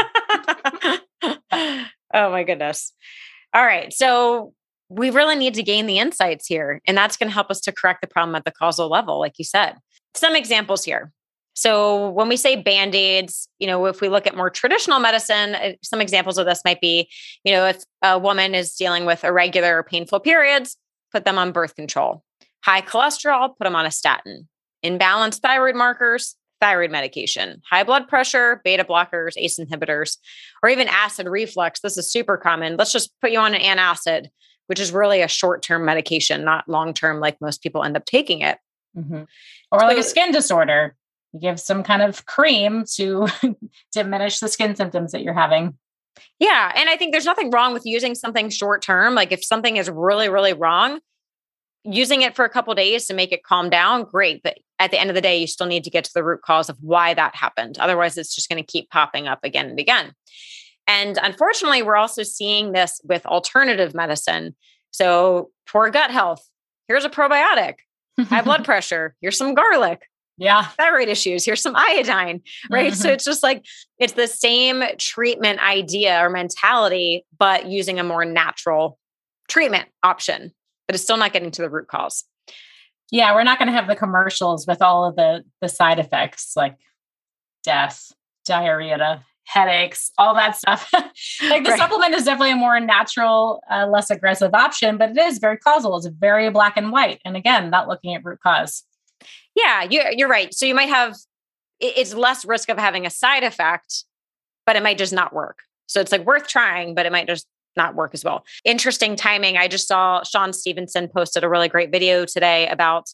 oh 2.13 2.31
my 2.31 2.43
goodness. 2.43 2.91
All 3.53 3.63
right, 3.63 3.93
so 3.93 4.53
we 4.89 5.09
really 5.09 5.35
need 5.35 5.53
to 5.55 5.63
gain 5.63 5.85
the 5.85 5.99
insights 5.99 6.47
here. 6.47 6.81
And 6.85 6.97
that's 6.97 7.17
going 7.17 7.29
to 7.29 7.33
help 7.33 7.49
us 7.49 7.59
to 7.61 7.71
correct 7.71 8.01
the 8.01 8.07
problem 8.07 8.35
at 8.35 8.45
the 8.45 8.51
causal 8.51 8.89
level, 8.89 9.19
like 9.19 9.33
you 9.37 9.45
said. 9.45 9.75
Some 10.13 10.35
examples 10.35 10.83
here. 10.83 11.11
So, 11.55 12.09
when 12.09 12.29
we 12.29 12.37
say 12.37 12.55
band 12.55 12.95
aids, 12.95 13.47
you 13.59 13.67
know, 13.67 13.85
if 13.85 14.01
we 14.01 14.09
look 14.09 14.25
at 14.25 14.35
more 14.35 14.49
traditional 14.49 14.99
medicine, 14.99 15.55
uh, 15.55 15.73
some 15.83 16.01
examples 16.01 16.39
of 16.39 16.47
this 16.47 16.61
might 16.65 16.81
be, 16.81 17.07
you 17.43 17.51
know, 17.51 17.67
if 17.67 17.83
a 18.01 18.17
woman 18.17 18.55
is 18.55 18.73
dealing 18.73 19.05
with 19.05 19.23
irregular 19.23 19.77
or 19.77 19.83
painful 19.83 20.19
periods, 20.19 20.77
put 21.11 21.25
them 21.25 21.37
on 21.37 21.51
birth 21.51 21.75
control. 21.75 22.23
High 22.63 22.81
cholesterol, 22.81 23.49
put 23.49 23.65
them 23.65 23.75
on 23.75 23.85
a 23.85 23.91
statin. 23.91 24.47
Imbalanced 24.83 25.41
thyroid 25.41 25.75
markers, 25.75 26.35
thyroid 26.59 26.91
medication, 26.91 27.61
high 27.69 27.83
blood 27.83 28.07
pressure, 28.07 28.61
beta 28.63 28.83
blockers, 28.83 29.33
ACE 29.37 29.59
inhibitors, 29.59 30.17
or 30.63 30.69
even 30.69 30.87
acid 30.87 31.27
reflux. 31.27 31.81
This 31.81 31.97
is 31.97 32.11
super 32.11 32.37
common. 32.37 32.77
Let's 32.77 32.93
just 32.93 33.11
put 33.21 33.31
you 33.31 33.39
on 33.39 33.53
an 33.53 33.61
antacid, 33.61 34.27
which 34.67 34.79
is 34.79 34.91
really 34.91 35.21
a 35.21 35.27
short 35.27 35.61
term 35.61 35.85
medication, 35.85 36.43
not 36.43 36.67
long 36.67 36.93
term 36.93 37.19
like 37.19 37.39
most 37.41 37.61
people 37.61 37.83
end 37.83 37.97
up 37.97 38.05
taking 38.05 38.41
it. 38.41 38.57
Mm-hmm. 38.97 39.23
Or 39.71 39.79
so, 39.79 39.85
like 39.85 39.97
a 39.97 40.03
skin 40.03 40.31
disorder, 40.31 40.95
you 41.33 41.39
give 41.39 41.59
some 41.59 41.83
kind 41.83 42.01
of 42.01 42.25
cream 42.25 42.85
to 42.95 43.27
diminish 43.91 44.39
the 44.39 44.47
skin 44.47 44.75
symptoms 44.75 45.11
that 45.11 45.23
you're 45.23 45.33
having. 45.33 45.77
Yeah. 46.39 46.71
And 46.75 46.89
I 46.89 46.97
think 46.97 47.11
there's 47.11 47.25
nothing 47.25 47.49
wrong 47.49 47.73
with 47.73 47.85
using 47.85 48.15
something 48.15 48.49
short 48.49 48.81
term. 48.81 49.15
Like 49.15 49.31
if 49.31 49.43
something 49.43 49.77
is 49.77 49.89
really, 49.89 50.29
really 50.29 50.53
wrong, 50.53 50.99
using 51.83 52.21
it 52.21 52.35
for 52.35 52.45
a 52.45 52.49
couple 52.49 52.73
days 52.75 53.07
to 53.07 53.13
make 53.13 53.31
it 53.31 53.43
calm 53.43 53.69
down, 53.69 54.03
great. 54.03 54.43
But 54.43 54.59
at 54.79 54.91
the 54.91 54.99
end 54.99 55.09
of 55.09 55.15
the 55.15 55.21
day, 55.21 55.37
you 55.37 55.47
still 55.47 55.67
need 55.67 55.83
to 55.83 55.89
get 55.89 56.03
to 56.05 56.11
the 56.13 56.23
root 56.23 56.41
cause 56.41 56.69
of 56.69 56.77
why 56.81 57.13
that 57.13 57.35
happened. 57.35 57.77
Otherwise, 57.79 58.17
it's 58.17 58.35
just 58.35 58.49
going 58.49 58.63
to 58.63 58.71
keep 58.71 58.89
popping 58.89 59.27
up 59.27 59.39
again 59.43 59.69
and 59.69 59.79
again. 59.79 60.13
And 60.87 61.17
unfortunately, 61.21 61.81
we're 61.81 61.95
also 61.95 62.23
seeing 62.23 62.71
this 62.71 62.99
with 63.03 63.25
alternative 63.25 63.93
medicine. 63.93 64.55
So, 64.91 65.49
poor 65.67 65.89
gut 65.89 66.11
health, 66.11 66.47
here's 66.87 67.05
a 67.05 67.09
probiotic. 67.09 67.75
High 68.19 68.41
blood 68.41 68.65
pressure, 68.65 69.15
here's 69.21 69.37
some 69.37 69.53
garlic. 69.53 70.03
Yeah. 70.37 70.63
Thyroid 70.63 71.09
issues, 71.09 71.45
here's 71.45 71.61
some 71.61 71.75
iodine, 71.75 72.41
right? 72.69 72.91
Mm-hmm. 72.91 73.01
So 73.01 73.09
it's 73.09 73.23
just 73.23 73.43
like 73.43 73.63
it's 73.99 74.13
the 74.13 74.27
same 74.27 74.83
treatment 74.97 75.59
idea 75.59 76.19
or 76.19 76.29
mentality, 76.29 77.25
but 77.37 77.67
using 77.67 77.99
a 77.99 78.03
more 78.03 78.25
natural 78.25 78.97
treatment 79.47 79.89
option 80.01 80.53
but 80.87 80.95
it's 80.95 81.03
still 81.03 81.17
not 81.17 81.33
getting 81.33 81.51
to 81.51 81.61
the 81.61 81.69
root 81.69 81.87
cause. 81.87 82.25
Yeah, 83.11 83.33
we're 83.33 83.43
not 83.43 83.59
going 83.59 83.67
to 83.67 83.73
have 83.73 83.87
the 83.87 83.95
commercials 83.95 84.65
with 84.67 84.81
all 84.81 85.05
of 85.05 85.15
the 85.15 85.43
the 85.61 85.69
side 85.69 85.99
effects 85.99 86.53
like 86.55 86.75
death, 87.63 88.11
diarrhea, 88.45 89.23
headaches, 89.45 90.11
all 90.17 90.33
that 90.35 90.55
stuff. 90.55 90.89
like 90.93 91.63
the 91.63 91.71
right. 91.71 91.77
supplement 91.77 92.13
is 92.13 92.25
definitely 92.25 92.51
a 92.51 92.55
more 92.55 92.79
natural, 92.79 93.61
uh, 93.69 93.87
less 93.87 94.09
aggressive 94.09 94.53
option, 94.53 94.97
but 94.97 95.11
it 95.11 95.17
is 95.17 95.39
very 95.39 95.57
causal. 95.57 95.95
It's 95.97 96.07
very 96.07 96.49
black 96.49 96.77
and 96.77 96.91
white, 96.91 97.21
and 97.25 97.35
again, 97.35 97.69
not 97.69 97.87
looking 97.87 98.15
at 98.15 98.23
root 98.23 98.39
cause. 98.41 98.83
Yeah, 99.55 99.83
you're 99.83 100.11
you're 100.11 100.29
right. 100.29 100.53
So 100.53 100.65
you 100.65 100.75
might 100.75 100.89
have 100.89 101.15
it's 101.79 102.13
less 102.13 102.45
risk 102.45 102.69
of 102.69 102.77
having 102.77 103.05
a 103.05 103.09
side 103.09 103.43
effect, 103.43 104.05
but 104.65 104.75
it 104.75 104.83
might 104.83 104.97
just 104.97 105.13
not 105.13 105.33
work. 105.33 105.59
So 105.87 105.99
it's 105.99 106.11
like 106.11 106.25
worth 106.25 106.47
trying, 106.47 106.95
but 106.95 107.05
it 107.05 107.11
might 107.11 107.27
just 107.27 107.45
not 107.75 107.95
work 107.95 108.11
as 108.13 108.23
well. 108.23 108.45
Interesting 108.63 109.15
timing. 109.15 109.57
I 109.57 109.67
just 109.67 109.87
saw 109.87 110.23
Shawn 110.23 110.53
Stevenson 110.53 111.07
posted 111.07 111.43
a 111.43 111.49
really 111.49 111.67
great 111.67 111.91
video 111.91 112.25
today 112.25 112.67
about 112.67 113.07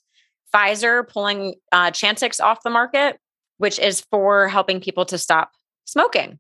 Pfizer 0.54 1.08
pulling 1.08 1.56
uh, 1.72 1.92
Chantix 1.92 2.44
off 2.44 2.64
the 2.64 2.70
market, 2.70 3.18
which 3.58 3.80
is 3.80 4.02
for 4.12 4.48
helping 4.48 4.80
people 4.80 5.06
to 5.06 5.18
stop 5.18 5.52
smoking, 5.92 6.40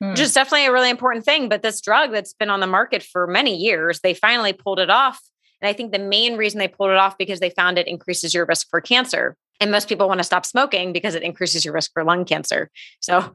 hmm. 0.00 0.10
which 0.10 0.20
is 0.20 0.34
definitely 0.34 0.66
a 0.66 0.72
really 0.72 0.90
important 0.90 1.24
thing. 1.24 1.48
But 1.48 1.62
this 1.62 1.80
drug 1.80 2.12
that's 2.12 2.34
been 2.34 2.50
on 2.50 2.60
the 2.60 2.66
market 2.66 3.02
for 3.02 3.26
many 3.26 3.56
years, 3.56 4.00
they 4.00 4.14
finally 4.14 4.52
pulled 4.52 4.78
it 4.78 4.90
off. 4.90 5.20
And 5.60 5.68
I 5.68 5.72
think 5.72 5.92
the 5.92 5.98
main 5.98 6.36
reason 6.36 6.58
they 6.58 6.68
pulled 6.68 6.90
it 6.90 6.96
off 6.96 7.18
because 7.18 7.40
they 7.40 7.50
found 7.50 7.78
it 7.78 7.86
increases 7.86 8.32
your 8.32 8.46
risk 8.46 8.68
for 8.70 8.80
cancer. 8.80 9.36
And 9.60 9.70
most 9.70 9.88
people 9.88 10.08
want 10.08 10.18
to 10.18 10.24
stop 10.24 10.46
smoking 10.46 10.92
because 10.92 11.14
it 11.14 11.22
increases 11.22 11.66
your 11.66 11.74
risk 11.74 11.92
for 11.92 12.02
lung 12.02 12.24
cancer. 12.24 12.70
So 13.00 13.34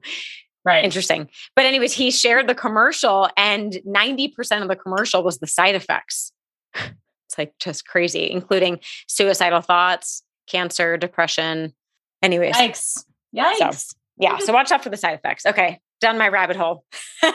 Right. 0.66 0.84
Interesting. 0.84 1.30
But, 1.56 1.66
anyways, 1.66 1.94
he 1.94 2.10
shared 2.10 2.50
the 2.50 2.56
commercial, 2.56 3.30
and 3.38 3.74
90% 3.88 4.64
of 4.64 4.68
the 4.68 4.76
commercial 4.76 5.22
was 5.22 5.38
the 5.38 5.48
side 5.48 5.76
effects. 5.76 6.34
It's 7.28 7.40
like 7.40 7.54
just 7.58 7.88
crazy, 7.88 8.30
including 8.30 8.82
suicidal 9.08 9.62
thoughts, 9.62 10.22
cancer, 10.48 10.96
depression. 10.96 11.74
Anyways. 12.22 12.56
Yikes. 12.56 13.04
Yikes. 13.36 13.58
So, 13.58 13.96
yeah. 14.18 14.38
So 14.40 14.54
watch 14.54 14.72
out 14.72 14.84
for 14.84 14.90
the 14.90 14.98
side 14.98 15.14
effects. 15.14 15.46
Okay. 15.46 15.80
Down 16.02 16.18
my 16.18 16.28
rabbit 16.28 16.58
hole. 16.58 16.86
well, 17.24 17.34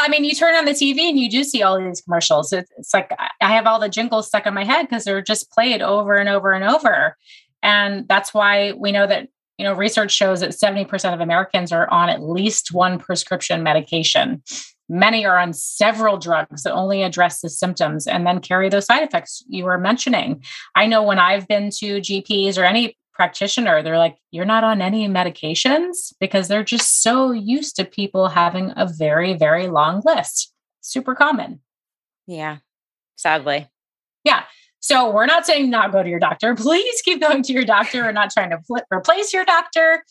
I 0.00 0.08
mean, 0.08 0.24
you 0.24 0.34
turn 0.34 0.54
on 0.54 0.64
the 0.64 0.72
TV 0.72 1.00
and 1.00 1.18
you 1.18 1.30
do 1.30 1.44
see 1.44 1.62
all 1.62 1.78
these 1.78 2.00
commercials. 2.00 2.52
It's, 2.52 2.70
it's 2.78 2.94
like 2.94 3.12
I 3.40 3.50
have 3.50 3.66
all 3.66 3.78
the 3.78 3.88
jingles 3.88 4.28
stuck 4.28 4.46
in 4.46 4.54
my 4.54 4.64
head 4.64 4.88
because 4.88 5.04
they're 5.04 5.22
just 5.22 5.50
played 5.50 5.82
over 5.82 6.16
and 6.16 6.28
over 6.28 6.52
and 6.52 6.64
over. 6.64 7.16
And 7.62 8.08
that's 8.08 8.32
why 8.32 8.72
we 8.72 8.92
know 8.92 9.06
that 9.06 9.28
you 9.58 9.64
know, 9.64 9.72
research 9.72 10.12
shows 10.12 10.40
that 10.40 10.50
70% 10.50 11.14
of 11.14 11.20
Americans 11.20 11.72
are 11.72 11.88
on 11.90 12.08
at 12.08 12.22
least 12.22 12.72
one 12.72 12.98
prescription 12.98 13.62
medication. 13.62 14.42
Many 14.88 15.26
are 15.26 15.38
on 15.38 15.52
several 15.52 16.16
drugs 16.18 16.62
that 16.62 16.72
only 16.72 17.02
address 17.02 17.40
the 17.40 17.48
symptoms 17.48 18.06
and 18.06 18.26
then 18.26 18.40
carry 18.40 18.68
those 18.68 18.86
side 18.86 19.02
effects 19.02 19.42
you 19.48 19.64
were 19.64 19.78
mentioning. 19.78 20.44
I 20.74 20.86
know 20.86 21.02
when 21.02 21.18
I've 21.18 21.48
been 21.48 21.70
to 21.78 22.00
GPs 22.00 22.58
or 22.58 22.64
any 22.64 22.96
practitioner, 23.16 23.82
they're 23.82 23.98
like, 23.98 24.16
You're 24.30 24.44
not 24.44 24.64
on 24.64 24.80
any 24.80 25.08
medications 25.08 26.12
because 26.20 26.48
they're 26.48 26.64
just 26.64 27.02
so 27.02 27.32
used 27.32 27.76
to 27.76 27.84
people 27.84 28.28
having 28.28 28.72
a 28.76 28.86
very, 28.86 29.34
very 29.34 29.66
long 29.68 30.02
list. 30.04 30.52
Super 30.80 31.14
common. 31.14 31.60
Yeah, 32.26 32.58
sadly. 33.16 33.68
Yeah. 34.24 34.44
So 34.80 35.10
we're 35.10 35.26
not 35.26 35.46
saying 35.46 35.68
not 35.70 35.90
go 35.90 36.02
to 36.02 36.08
your 36.08 36.20
doctor. 36.20 36.54
Please 36.56 37.02
keep 37.02 37.20
going 37.20 37.42
to 37.42 37.52
your 37.52 37.64
doctor. 37.64 38.02
We're 38.02 38.12
not 38.12 38.30
trying 38.30 38.50
to 38.50 38.60
replace 38.92 39.32
your 39.32 39.44
doctor, 39.44 40.04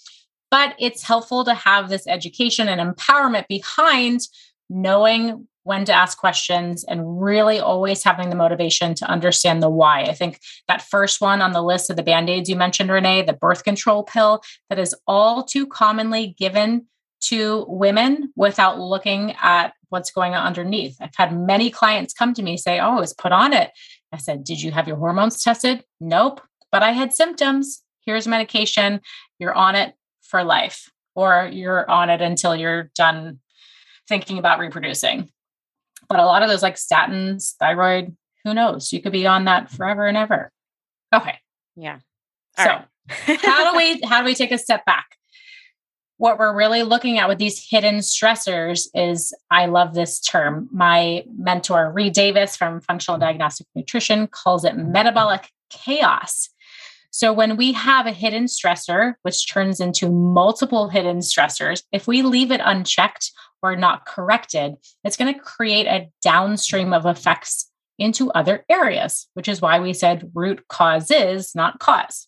but 0.51 0.75
it's 0.79 1.03
helpful 1.03 1.45
to 1.45 1.53
have 1.53 1.89
this 1.89 2.07
education 2.07 2.67
and 2.67 2.81
empowerment 2.81 3.47
behind 3.47 4.21
knowing 4.69 5.47
when 5.65 5.83
to 5.85 5.93
ask 5.93 6.17
questions 6.17 6.85
and 6.85 7.21
really 7.21 7.59
always 7.59 8.03
having 8.03 8.29
the 8.29 8.35
motivation 8.35 8.95
to 8.95 9.05
understand 9.05 9.61
the 9.61 9.69
why. 9.69 10.03
I 10.03 10.13
think 10.13 10.39
that 10.67 10.81
first 10.81 11.19
one 11.19 11.41
on 11.41 11.51
the 11.51 11.61
list 11.61 11.89
of 11.89 11.97
the 11.97 12.03
band 12.03 12.29
aids 12.29 12.49
you 12.49 12.55
mentioned, 12.55 12.89
Renee, 12.89 13.23
the 13.23 13.33
birth 13.33 13.63
control 13.63 14.03
pill, 14.03 14.41
that 14.69 14.79
is 14.79 14.95
all 15.05 15.43
too 15.43 15.67
commonly 15.67 16.35
given 16.39 16.87
to 17.21 17.65
women 17.67 18.31
without 18.35 18.79
looking 18.79 19.35
at 19.41 19.73
what's 19.89 20.11
going 20.11 20.33
on 20.33 20.45
underneath. 20.45 20.97
I've 21.01 21.15
had 21.15 21.37
many 21.37 21.69
clients 21.69 22.13
come 22.13 22.33
to 22.35 22.43
me 22.43 22.57
say, 22.57 22.79
Oh, 22.79 22.97
I 22.97 22.99
was 22.99 23.13
put 23.13 23.31
on 23.31 23.51
it 23.53 23.71
I 24.15 24.17
said, 24.17 24.43
Did 24.43 24.61
you 24.61 24.71
have 24.71 24.87
your 24.87 24.97
hormones 24.97 25.43
tested? 25.43 25.83
Nope. 25.99 26.41
But 26.71 26.83
I 26.83 26.91
had 26.91 27.13
symptoms. 27.13 27.83
Here's 28.05 28.27
medication. 28.27 29.01
You're 29.39 29.53
on 29.53 29.75
it 29.75 29.93
for 30.21 30.43
life, 30.43 30.89
or 31.15 31.49
you're 31.51 31.89
on 31.89 32.09
it 32.09 32.21
until 32.21 32.55
you're 32.55 32.91
done 32.95 33.39
thinking 34.07 34.37
about 34.37 34.59
reproducing. 34.59 35.29
But 36.07 36.19
a 36.19 36.25
lot 36.25 36.43
of 36.43 36.49
those, 36.49 36.63
like 36.63 36.75
statins, 36.75 37.55
thyroid, 37.55 38.15
who 38.43 38.53
knows? 38.53 38.93
You 38.93 39.01
could 39.01 39.11
be 39.11 39.27
on 39.27 39.45
that 39.45 39.71
forever 39.71 40.05
and 40.05 40.17
ever. 40.17 40.51
Okay. 41.13 41.39
Yeah. 41.75 41.99
All 42.57 42.65
so, 42.65 42.71
right. 42.71 43.39
how 43.41 43.71
do 43.71 43.77
we 43.77 44.01
how 44.03 44.21
do 44.21 44.25
we 44.25 44.35
take 44.35 44.51
a 44.51 44.57
step 44.57 44.85
back? 44.85 45.15
what 46.17 46.39
we're 46.39 46.55
really 46.55 46.83
looking 46.83 47.19
at 47.19 47.27
with 47.27 47.37
these 47.37 47.67
hidden 47.69 47.95
stressors 47.95 48.87
is 48.93 49.33
I 49.51 49.65
love 49.65 49.93
this 49.93 50.19
term. 50.19 50.69
My 50.71 51.23
mentor, 51.37 51.91
Reed 51.91 52.13
Davis 52.13 52.55
from 52.55 52.81
Functional 52.81 53.17
mm-hmm. 53.17 53.27
Diagnostic 53.27 53.67
Nutrition, 53.75 54.27
calls 54.27 54.63
it 54.63 54.77
metabolic 54.77 55.49
chaos. 55.69 56.49
So, 57.11 57.31
when 57.31 57.55
we 57.57 57.71
have 57.73 58.07
a 58.07 58.11
hidden 58.11 58.45
stressor, 58.45 59.13
which 59.21 59.49
turns 59.49 59.79
into 59.79 60.09
multiple 60.09 60.89
hidden 60.89 61.19
stressors, 61.19 61.83
if 61.91 62.07
we 62.07 62.21
leave 62.21 62.51
it 62.51 62.61
unchecked 62.63 63.31
or 63.61 63.75
not 63.75 64.05
corrected, 64.05 64.75
it's 65.03 65.17
going 65.17 65.33
to 65.33 65.39
create 65.39 65.87
a 65.87 66.09
downstream 66.21 66.93
of 66.93 67.05
effects 67.05 67.69
into 67.97 68.31
other 68.31 68.65
areas, 68.69 69.27
which 69.33 69.47
is 69.47 69.61
why 69.61 69.79
we 69.79 69.93
said 69.93 70.29
root 70.33 70.67
causes, 70.67 71.55
not 71.55 71.79
cause. 71.79 72.27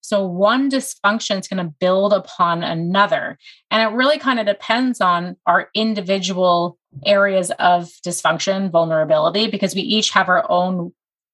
So 0.00 0.26
one 0.26 0.70
dysfunction 0.70 1.40
is 1.40 1.48
going 1.48 1.64
to 1.64 1.74
build 1.80 2.12
upon 2.12 2.62
another. 2.62 3.38
And 3.70 3.82
it 3.82 3.94
really 3.94 4.18
kind 4.18 4.40
of 4.40 4.46
depends 4.46 5.00
on 5.00 5.36
our 5.46 5.68
individual 5.74 6.78
areas 7.04 7.50
of 7.58 7.90
dysfunction, 8.06 8.70
vulnerability, 8.70 9.50
because 9.50 9.74
we 9.74 9.82
each 9.82 10.10
have 10.10 10.28
our 10.28 10.50
own, 10.50 10.92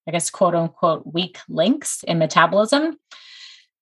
I 0.09 0.12
guess, 0.12 0.31
quote 0.31 0.55
unquote, 0.55 1.05
weak 1.07 1.38
links 1.49 2.03
in 2.05 2.19
metabolism. 2.19 2.99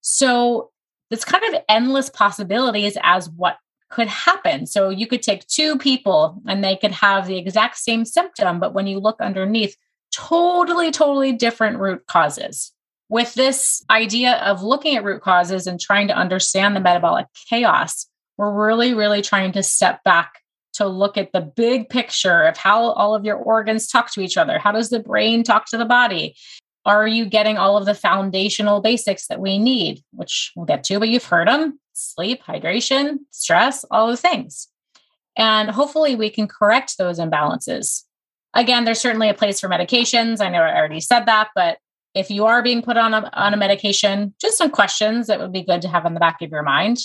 So 0.00 0.70
it's 1.10 1.24
kind 1.24 1.54
of 1.54 1.62
endless 1.68 2.10
possibilities 2.10 2.98
as 3.02 3.30
what 3.30 3.56
could 3.92 4.08
happen. 4.08 4.66
So 4.66 4.88
you 4.88 5.06
could 5.06 5.22
take 5.22 5.46
two 5.46 5.78
people 5.78 6.42
and 6.46 6.64
they 6.64 6.76
could 6.76 6.92
have 6.92 7.26
the 7.26 7.38
exact 7.38 7.76
same 7.76 8.04
symptom, 8.04 8.58
but 8.58 8.74
when 8.74 8.86
you 8.86 8.98
look 8.98 9.20
underneath, 9.20 9.76
totally, 10.12 10.90
totally 10.90 11.32
different 11.32 11.78
root 11.78 12.06
causes 12.06 12.72
with 13.12 13.34
this 13.34 13.84
idea 13.90 14.36
of 14.36 14.62
looking 14.62 14.96
at 14.96 15.04
root 15.04 15.20
causes 15.20 15.66
and 15.66 15.78
trying 15.78 16.08
to 16.08 16.16
understand 16.16 16.74
the 16.74 16.80
metabolic 16.80 17.26
chaos, 17.50 18.06
we're 18.38 18.66
really, 18.66 18.94
really 18.94 19.20
trying 19.20 19.52
to 19.52 19.62
step 19.62 20.02
back 20.02 20.38
to 20.72 20.86
look 20.86 21.18
at 21.18 21.30
the 21.32 21.42
big 21.42 21.90
picture 21.90 22.42
of 22.44 22.56
how 22.56 22.92
all 22.92 23.14
of 23.14 23.26
your 23.26 23.36
organs 23.36 23.86
talk 23.86 24.10
to 24.12 24.22
each 24.22 24.38
other. 24.38 24.58
How 24.58 24.72
does 24.72 24.88
the 24.88 24.98
brain 24.98 25.42
talk 25.42 25.66
to 25.66 25.76
the 25.76 25.84
body? 25.84 26.34
Are 26.86 27.06
you 27.06 27.26
getting 27.26 27.58
all 27.58 27.76
of 27.76 27.84
the 27.84 27.94
foundational 27.94 28.80
basics 28.80 29.26
that 29.26 29.40
we 29.40 29.58
need, 29.58 30.02
which 30.12 30.50
we'll 30.56 30.64
get 30.64 30.82
to, 30.84 30.98
but 30.98 31.10
you've 31.10 31.22
heard 31.22 31.48
them 31.48 31.78
sleep, 31.92 32.42
hydration, 32.42 33.18
stress, 33.30 33.84
all 33.90 34.08
the 34.08 34.16
things. 34.16 34.68
And 35.36 35.70
hopefully 35.70 36.14
we 36.14 36.30
can 36.30 36.46
correct 36.46 36.98
those 36.98 37.18
imbalances. 37.18 38.04
Again, 38.54 38.84
there's 38.84 39.00
certainly 39.00 39.28
a 39.28 39.34
place 39.34 39.60
for 39.60 39.68
medications. 39.68 40.40
I 40.40 40.50
know 40.50 40.60
I 40.60 40.76
already 40.76 41.00
said 41.00 41.24
that, 41.26 41.48
but 41.54 41.78
if 42.14 42.30
you 42.30 42.44
are 42.44 42.62
being 42.62 42.82
put 42.82 42.98
on 42.98 43.14
a, 43.14 43.30
on 43.32 43.54
a 43.54 43.56
medication, 43.56 44.34
just 44.38 44.58
some 44.58 44.70
questions 44.70 45.26
that 45.28 45.40
would 45.40 45.52
be 45.52 45.62
good 45.62 45.80
to 45.82 45.88
have 45.88 46.04
in 46.04 46.14
the 46.14 46.20
back 46.20 46.42
of 46.42 46.50
your 46.50 46.62
mind. 46.62 46.98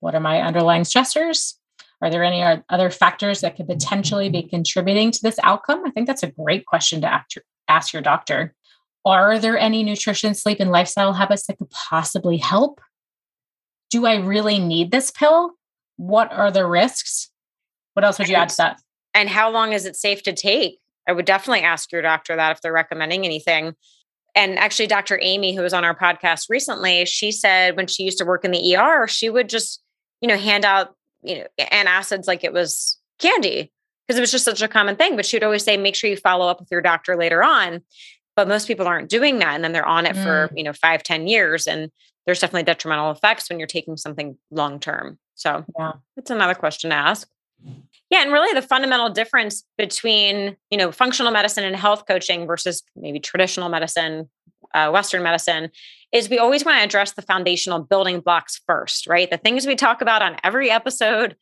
What 0.00 0.14
are 0.14 0.20
my 0.20 0.42
underlying 0.42 0.82
stressors? 0.82 1.54
Are 2.02 2.10
there 2.10 2.24
any 2.24 2.62
other 2.68 2.90
factors 2.90 3.40
that 3.40 3.56
could 3.56 3.68
potentially 3.68 4.30
be 4.30 4.42
contributing 4.42 5.10
to 5.10 5.22
this 5.22 5.38
outcome? 5.42 5.82
I 5.86 5.90
think 5.90 6.06
that's 6.06 6.22
a 6.22 6.30
great 6.30 6.66
question 6.66 7.02
to 7.02 7.24
ask 7.68 7.92
your 7.92 8.02
doctor. 8.02 8.54
Are 9.04 9.38
there 9.38 9.58
any 9.58 9.82
nutrition, 9.82 10.34
sleep, 10.34 10.60
and 10.60 10.70
lifestyle 10.70 11.12
habits 11.12 11.46
that 11.46 11.58
could 11.58 11.70
possibly 11.70 12.36
help? 12.36 12.80
Do 13.90 14.06
I 14.06 14.16
really 14.16 14.58
need 14.58 14.90
this 14.90 15.10
pill? 15.10 15.52
What 15.96 16.32
are 16.32 16.50
the 16.50 16.66
risks? 16.66 17.30
What 17.94 18.04
else 18.04 18.18
would 18.18 18.28
you 18.28 18.36
add 18.36 18.48
to 18.50 18.56
that? 18.58 18.80
And 19.14 19.28
how 19.28 19.50
long 19.50 19.72
is 19.72 19.84
it 19.84 19.96
safe 19.96 20.22
to 20.22 20.32
take? 20.32 20.78
I 21.08 21.12
would 21.12 21.24
definitely 21.24 21.62
ask 21.62 21.90
your 21.90 22.02
doctor 22.02 22.36
that 22.36 22.52
if 22.52 22.60
they're 22.60 22.72
recommending 22.72 23.24
anything. 23.24 23.74
And 24.34 24.58
actually, 24.58 24.86
Dr. 24.86 25.18
Amy, 25.20 25.54
who 25.54 25.62
was 25.62 25.72
on 25.72 25.84
our 25.84 25.94
podcast 25.94 26.44
recently, 26.48 27.04
she 27.04 27.32
said 27.32 27.76
when 27.76 27.86
she 27.86 28.04
used 28.04 28.18
to 28.18 28.24
work 28.24 28.44
in 28.44 28.52
the 28.52 28.76
ER, 28.76 29.08
she 29.08 29.28
would 29.28 29.48
just, 29.48 29.82
you 30.20 30.28
know, 30.28 30.36
hand 30.36 30.64
out, 30.64 30.94
you 31.22 31.38
know, 31.38 31.46
antacids 31.58 32.28
like 32.28 32.44
it 32.44 32.52
was 32.52 32.98
candy 33.18 33.72
because 34.06 34.18
it 34.18 34.20
was 34.20 34.30
just 34.30 34.44
such 34.44 34.62
a 34.62 34.68
common 34.68 34.96
thing. 34.96 35.16
But 35.16 35.26
she 35.26 35.36
would 35.36 35.42
always 35.42 35.64
say, 35.64 35.76
make 35.76 35.96
sure 35.96 36.08
you 36.08 36.16
follow 36.16 36.48
up 36.48 36.60
with 36.60 36.68
your 36.70 36.80
doctor 36.80 37.16
later 37.16 37.42
on. 37.42 37.80
But 38.36 38.46
most 38.46 38.68
people 38.68 38.86
aren't 38.86 39.10
doing 39.10 39.40
that. 39.40 39.54
And 39.54 39.64
then 39.64 39.72
they're 39.72 39.84
on 39.84 40.06
it 40.06 40.14
mm. 40.14 40.22
for, 40.22 40.50
you 40.54 40.62
know, 40.62 40.72
five, 40.72 41.02
ten 41.02 41.26
years. 41.26 41.66
And 41.66 41.90
there's 42.30 42.38
definitely 42.38 42.62
detrimental 42.62 43.10
effects 43.10 43.50
when 43.50 43.58
you're 43.58 43.66
taking 43.66 43.96
something 43.96 44.38
long 44.52 44.78
term. 44.78 45.18
So 45.34 45.64
yeah, 45.76 45.94
that's 46.14 46.30
another 46.30 46.54
question 46.54 46.90
to 46.90 46.96
ask. 46.96 47.28
Yeah, 48.08 48.22
and 48.22 48.32
really 48.32 48.54
the 48.54 48.64
fundamental 48.64 49.10
difference 49.10 49.64
between, 49.76 50.56
you 50.70 50.78
know, 50.78 50.92
functional 50.92 51.32
medicine 51.32 51.64
and 51.64 51.74
health 51.74 52.04
coaching 52.06 52.46
versus 52.46 52.84
maybe 52.94 53.18
traditional 53.18 53.68
medicine, 53.68 54.30
uh, 54.72 54.90
Western 54.90 55.24
medicine, 55.24 55.70
is 56.12 56.30
we 56.30 56.38
always 56.38 56.64
want 56.64 56.78
to 56.78 56.84
address 56.84 57.14
the 57.14 57.22
foundational 57.22 57.80
building 57.80 58.20
blocks 58.20 58.60
first, 58.64 59.08
right? 59.08 59.28
The 59.28 59.36
things 59.36 59.66
we 59.66 59.74
talk 59.74 60.00
about 60.00 60.22
on 60.22 60.36
every 60.44 60.70
episode, 60.70 61.36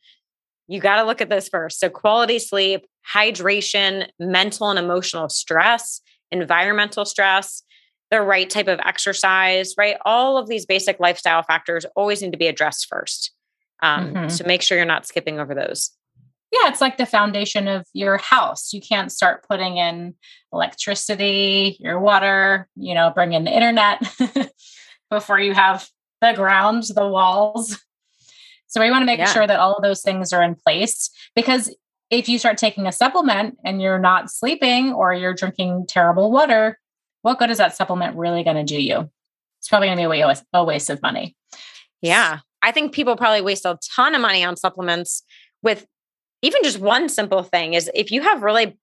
you 0.67 0.79
got 0.79 0.95
to 0.95 1.03
look 1.03 1.21
at 1.21 1.29
this 1.29 1.49
first. 1.49 1.79
So, 1.79 1.87
quality 1.89 2.39
sleep, 2.39 2.87
hydration, 3.13 4.07
mental 4.19 4.71
and 4.71 4.79
emotional 4.79 5.29
stress, 5.29 6.01
environmental 6.31 7.05
stress, 7.05 7.61
the 8.11 8.21
right 8.21 8.49
type 8.49 8.67
of 8.67 8.79
exercise, 8.79 9.73
right? 9.77 9.97
All 10.05 10.37
of 10.37 10.47
these 10.47 10.65
basic 10.65 10.99
lifestyle 10.99 11.43
factors 11.43 11.85
always 11.95 12.21
need 12.21 12.31
to 12.31 12.37
be 12.37 12.47
addressed 12.47 12.87
first. 12.87 13.31
Um, 13.81 14.13
mm-hmm. 14.13 14.29
So, 14.29 14.43
make 14.45 14.61
sure 14.61 14.77
you're 14.77 14.85
not 14.85 15.05
skipping 15.05 15.39
over 15.39 15.55
those 15.55 15.91
yeah, 16.51 16.69
it's 16.69 16.81
like 16.81 16.97
the 16.97 17.05
foundation 17.05 17.67
of 17.67 17.85
your 17.93 18.17
house. 18.17 18.73
You 18.73 18.81
can't 18.81 19.11
start 19.11 19.45
putting 19.47 19.77
in 19.77 20.15
electricity, 20.51 21.77
your 21.79 21.99
water, 21.99 22.67
you 22.75 22.95
know, 22.95 23.11
bring 23.13 23.33
in 23.33 23.43
the 23.43 23.53
internet 23.53 24.01
before 25.09 25.39
you 25.39 25.53
have 25.53 25.87
the 26.21 26.33
ground, 26.33 26.83
the 26.95 27.07
walls. 27.07 27.79
So 28.67 28.81
we 28.81 28.89
want 28.89 29.03
to 29.03 29.05
make 29.05 29.19
yeah. 29.19 29.31
sure 29.31 29.45
that 29.45 29.59
all 29.59 29.75
of 29.75 29.83
those 29.83 30.01
things 30.01 30.33
are 30.33 30.43
in 30.43 30.55
place 30.55 31.11
because 31.35 31.73
if 32.09 32.27
you 32.27 32.39
start 32.39 32.57
taking 32.57 32.87
a 32.87 32.91
supplement 32.91 33.57
and 33.63 33.81
you're 33.81 33.99
not 33.99 34.31
sleeping 34.31 34.93
or 34.93 35.13
you're 35.13 35.35
drinking 35.35 35.85
terrible 35.87 36.31
water, 36.31 36.79
what 37.21 37.39
good 37.39 37.49
is 37.49 37.57
that 37.57 37.75
supplement 37.75 38.15
really 38.17 38.43
going 38.43 38.55
to 38.55 38.63
do 38.63 38.81
you? 38.81 39.09
It's 39.59 39.67
probably 39.67 39.87
going 39.87 39.97
to 39.97 40.09
be 40.09 40.43
a 40.53 40.63
waste 40.63 40.89
of 40.89 41.01
money. 41.01 41.35
Yeah. 42.01 42.39
I 42.61 42.71
think 42.71 42.93
people 42.93 43.15
probably 43.15 43.41
waste 43.41 43.65
a 43.65 43.77
ton 43.95 44.15
of 44.15 44.21
money 44.21 44.43
on 44.43 44.55
supplements 44.55 45.23
with 45.61 45.85
even 46.41 46.63
just 46.63 46.79
one 46.79 47.09
simple 47.09 47.43
thing 47.43 47.73
is 47.73 47.89
if 47.93 48.11
you 48.11 48.21
have 48.21 48.41
really 48.41 48.77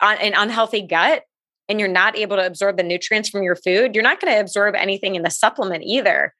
an 0.00 0.34
unhealthy 0.36 0.82
gut 0.82 1.22
and 1.68 1.80
you're 1.80 1.88
not 1.88 2.16
able 2.16 2.36
to 2.36 2.46
absorb 2.46 2.76
the 2.76 2.82
nutrients 2.82 3.28
from 3.28 3.42
your 3.42 3.56
food, 3.56 3.94
you're 3.94 4.04
not 4.04 4.20
going 4.20 4.32
to 4.32 4.40
absorb 4.40 4.74
anything 4.74 5.16
in 5.16 5.22
the 5.22 5.30
supplement 5.30 5.84
either. 5.84 6.34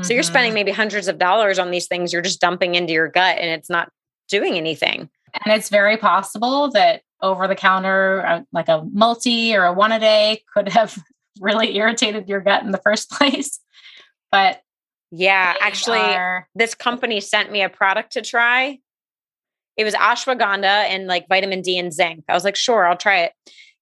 Mm-hmm. 0.00 0.06
So 0.06 0.14
you're 0.14 0.22
spending 0.22 0.50
mm-hmm. 0.50 0.54
maybe 0.56 0.72
hundreds 0.72 1.08
of 1.08 1.18
dollars 1.18 1.58
on 1.58 1.70
these 1.70 1.86
things 1.86 2.12
you're 2.12 2.22
just 2.22 2.40
dumping 2.40 2.74
into 2.74 2.92
your 2.92 3.08
gut 3.08 3.38
and 3.38 3.50
it's 3.50 3.70
not 3.70 3.90
doing 4.28 4.54
anything. 4.56 5.08
And 5.44 5.54
it's 5.54 5.68
very 5.68 5.96
possible 5.96 6.70
that 6.72 7.02
over 7.24 7.48
the 7.48 7.54
counter, 7.56 8.24
uh, 8.26 8.42
like 8.52 8.68
a 8.68 8.86
multi 8.92 9.56
or 9.56 9.64
a 9.64 9.72
one 9.72 9.92
a 9.92 9.98
day, 9.98 10.42
could 10.52 10.68
have 10.68 10.96
really 11.40 11.76
irritated 11.76 12.28
your 12.28 12.40
gut 12.40 12.62
in 12.62 12.70
the 12.70 12.78
first 12.78 13.10
place. 13.12 13.60
But 14.30 14.62
yeah, 15.10 15.54
actually, 15.60 15.98
are... 15.98 16.48
this 16.54 16.74
company 16.74 17.20
sent 17.20 17.50
me 17.50 17.62
a 17.62 17.68
product 17.68 18.12
to 18.12 18.22
try 18.22 18.78
it 19.76 19.84
was 19.84 19.94
ashwagandha 19.94 20.64
and 20.64 21.06
like 21.06 21.28
vitamin 21.28 21.62
D 21.62 21.78
and 21.78 21.92
zinc. 21.92 22.24
I 22.28 22.34
was 22.34 22.44
like, 22.44 22.56
sure, 22.56 22.86
I'll 22.86 22.96
try 22.96 23.20
it. 23.22 23.32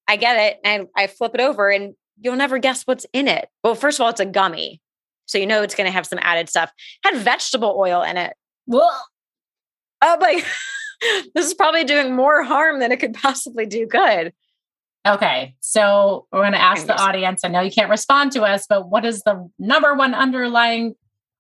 I 0.09 0.17
get 0.17 0.39
it. 0.39 0.59
And 0.65 0.89
I 0.97 1.07
flip 1.07 1.33
it 1.35 1.41
over 1.41 1.71
and 1.71 1.95
you'll 2.21 2.37
never 2.37 2.59
guess 2.59 2.83
what's 2.85 3.07
in 3.13 3.29
it. 3.29 3.49
Well, 3.63 3.75
first 3.75 3.99
of 3.99 4.05
all, 4.05 4.11
it's 4.11 4.21
a 4.21 4.27
gummy. 4.27 4.81
So 5.27 5.39
you 5.39 5.47
know 5.47 5.63
it's 5.63 5.75
going 5.75 5.87
to 5.87 5.93
have 5.93 6.07
some 6.07 6.19
added 6.23 6.49
stuff. 6.49 6.73
Had 7.05 7.17
vegetable 7.17 7.77
oil 7.79 8.03
in 8.03 8.17
it. 8.17 8.35
Well, 8.67 9.07
I'm 10.01 10.21
like, 10.21 10.45
this 11.35 11.47
is 11.47 11.55
probably 11.55 11.85
doing 11.85 12.15
more 12.15 12.43
harm 12.43 12.81
than 12.81 12.93
it 12.93 13.01
could 13.01 13.15
possibly 13.15 13.67
do 13.67 13.87
good. 13.87 14.33
Okay. 15.07 15.57
So 15.61 16.27
we're 16.31 16.43
going 16.43 16.53
to 16.53 16.63
ask 16.63 16.87
the 16.87 17.01
audience. 17.01 17.45
I 17.45 17.49
know 17.49 17.61
you 17.61 17.73
can't 17.73 17.91
respond 17.91 18.33
to 18.33 18.43
us, 18.43 18.67
but 18.69 18.89
what 18.89 19.05
is 19.05 19.23
the 19.23 19.51
number 19.59 19.95
one 19.95 20.15
underlying 20.15 20.95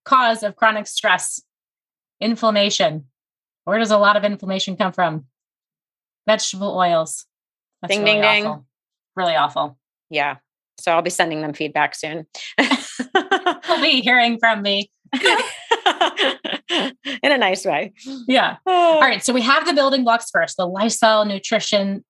cause 0.04 0.42
of 0.42 0.56
chronic 0.56 0.86
stress? 0.86 1.40
Inflammation. 2.20 3.06
Where 3.64 3.78
does 3.78 3.92
a 3.92 3.98
lot 3.98 4.16
of 4.16 4.24
inflammation 4.24 4.76
come 4.76 4.92
from? 4.92 5.26
Vegetable 6.26 6.76
oils. 6.76 7.26
That's 7.80 7.94
ding, 7.94 8.04
really 8.04 8.20
ding, 8.20 8.46
awful. 8.46 8.56
ding. 8.56 8.64
Really 9.14 9.36
awful. 9.36 9.78
Yeah. 10.10 10.36
So 10.80 10.92
I'll 10.92 11.02
be 11.02 11.10
sending 11.10 11.42
them 11.42 11.52
feedback 11.52 11.94
soon. 11.94 12.26
They'll 12.58 13.80
be 13.80 14.00
hearing 14.00 14.38
from 14.38 14.62
me. 14.62 14.90
In 17.22 17.32
a 17.32 17.38
nice 17.38 17.64
way. 17.64 17.92
Yeah. 18.26 18.56
Oh. 18.66 18.94
All 18.94 19.00
right. 19.00 19.24
So 19.24 19.32
we 19.32 19.42
have 19.42 19.66
the 19.66 19.74
building 19.74 20.04
blocks 20.04 20.30
first, 20.30 20.56
the 20.56 20.66
lifestyle, 20.66 21.24
nutrition 21.24 22.04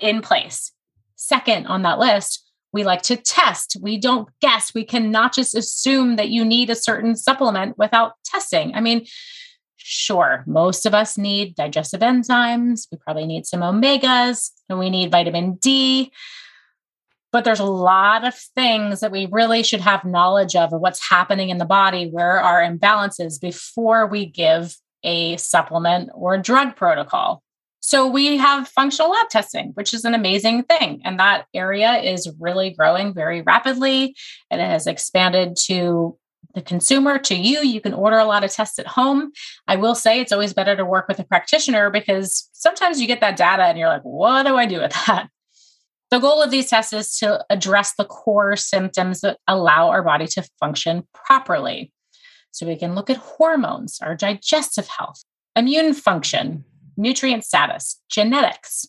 in 0.00 0.20
place. 0.20 0.72
Second 1.14 1.66
on 1.66 1.82
that 1.82 1.98
list, 1.98 2.44
we 2.72 2.84
like 2.84 3.02
to 3.02 3.16
test. 3.16 3.76
We 3.80 3.98
don't 3.98 4.28
guess. 4.40 4.74
We 4.74 4.84
cannot 4.84 5.34
just 5.34 5.54
assume 5.54 6.16
that 6.16 6.28
you 6.28 6.44
need 6.44 6.70
a 6.70 6.74
certain 6.74 7.16
supplement 7.16 7.78
without 7.78 8.12
testing. 8.24 8.74
I 8.74 8.80
mean, 8.80 9.06
Sure, 9.88 10.42
most 10.48 10.84
of 10.84 10.94
us 10.94 11.16
need 11.16 11.54
digestive 11.54 12.00
enzymes. 12.00 12.88
We 12.90 12.98
probably 12.98 13.24
need 13.24 13.46
some 13.46 13.60
omegas 13.60 14.50
and 14.68 14.80
we 14.80 14.90
need 14.90 15.12
vitamin 15.12 15.60
D. 15.62 16.10
But 17.32 17.44
there's 17.44 17.60
a 17.60 17.64
lot 17.64 18.24
of 18.24 18.34
things 18.34 19.00
that 19.00 19.12
we 19.12 19.28
really 19.30 19.62
should 19.62 19.80
have 19.80 20.04
knowledge 20.04 20.56
of, 20.56 20.72
of 20.72 20.80
what's 20.80 21.10
happening 21.10 21.50
in 21.50 21.58
the 21.58 21.64
body, 21.64 22.08
where 22.08 22.40
our 22.40 22.62
imbalances 22.62 23.40
before 23.40 24.06
we 24.06 24.26
give 24.26 24.76
a 25.02 25.36
supplement 25.36 26.10
or 26.14 26.38
drug 26.38 26.76
protocol. 26.76 27.42
So 27.80 28.08
we 28.08 28.36
have 28.36 28.66
functional 28.68 29.12
lab 29.12 29.28
testing, 29.28 29.70
which 29.74 29.94
is 29.94 30.04
an 30.04 30.14
amazing 30.14 30.64
thing. 30.64 31.02
And 31.04 31.20
that 31.20 31.46
area 31.54 31.94
is 31.98 32.28
really 32.40 32.70
growing 32.70 33.14
very 33.14 33.42
rapidly. 33.42 34.16
And 34.50 34.60
it 34.60 34.68
has 34.68 34.88
expanded 34.88 35.56
to 35.66 36.18
the 36.54 36.62
consumer 36.62 37.18
to 37.18 37.36
you. 37.36 37.60
You 37.60 37.80
can 37.80 37.94
order 37.94 38.18
a 38.18 38.24
lot 38.24 38.42
of 38.42 38.50
tests 38.50 38.80
at 38.80 38.88
home. 38.88 39.30
I 39.68 39.76
will 39.76 39.94
say 39.94 40.20
it's 40.20 40.32
always 40.32 40.52
better 40.52 40.74
to 40.74 40.84
work 40.84 41.06
with 41.06 41.20
a 41.20 41.24
practitioner 41.24 41.90
because 41.90 42.48
sometimes 42.52 43.00
you 43.00 43.06
get 43.06 43.20
that 43.20 43.36
data 43.36 43.62
and 43.64 43.78
you're 43.78 43.88
like, 43.88 44.02
what 44.02 44.44
do 44.44 44.56
I 44.56 44.66
do 44.66 44.80
with 44.80 44.92
that? 45.06 45.28
The 46.10 46.18
goal 46.20 46.42
of 46.42 46.50
these 46.50 46.70
tests 46.70 46.92
is 46.92 47.16
to 47.18 47.44
address 47.50 47.94
the 47.96 48.04
core 48.04 48.56
symptoms 48.56 49.20
that 49.22 49.38
allow 49.48 49.88
our 49.88 50.02
body 50.02 50.26
to 50.28 50.48
function 50.60 51.06
properly. 51.12 51.92
So 52.52 52.66
we 52.66 52.76
can 52.76 52.94
look 52.94 53.10
at 53.10 53.16
hormones, 53.16 53.98
our 54.00 54.14
digestive 54.14 54.86
health, 54.86 55.24
immune 55.56 55.94
function, 55.94 56.64
nutrient 56.96 57.44
status, 57.44 58.00
genetics. 58.08 58.86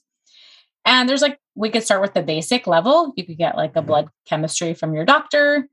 And 0.86 1.10
there's 1.10 1.22
like, 1.22 1.38
we 1.56 1.70
could 1.70 1.84
start 1.84 2.02
with 2.02 2.14
the 2.14 2.22
basic 2.22 2.68
level. 2.68 3.14
You 3.18 3.26
could 3.26 3.38
get 3.38 3.58
like 3.58 3.76
a 3.76 3.82
blood 3.82 4.10
chemistry 4.26 4.74
from 4.74 4.94
your 4.94 5.04
doctor. 5.04 5.68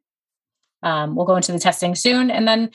Um, 0.83 1.15
we'll 1.15 1.27
go 1.27 1.37
into 1.37 1.53
the 1.53 1.59
testing 1.59 1.95
soon. 1.95 2.31
And 2.31 2.49
then 2.49 2.71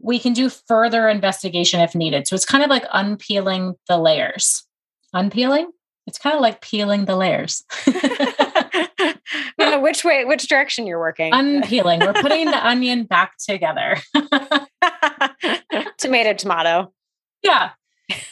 we 0.00 0.18
can 0.18 0.32
do 0.32 0.48
further 0.48 1.08
investigation 1.08 1.80
if 1.80 1.94
needed. 1.94 2.26
So 2.26 2.34
it's 2.34 2.44
kind 2.44 2.64
of 2.64 2.70
like 2.70 2.84
unpeeling 2.92 3.74
the 3.86 3.96
layers. 3.98 4.64
Unpeeling? 5.12 5.70
It's 6.06 6.18
kind 6.18 6.34
of 6.36 6.40
like 6.40 6.60
peeling 6.60 7.04
the 7.04 7.16
layers. 7.16 7.64
know 9.76 9.82
which 9.82 10.04
way, 10.04 10.24
which 10.24 10.48
direction 10.48 10.86
you're 10.86 10.98
working. 10.98 11.32
Unpeeling. 11.32 12.00
We're 12.00 12.14
putting 12.14 12.46
the 12.46 12.66
onion 12.66 13.04
back 13.04 13.36
together. 13.38 13.96
tomato, 15.98 16.34
tomato. 16.34 16.92
Yeah. 17.42 17.70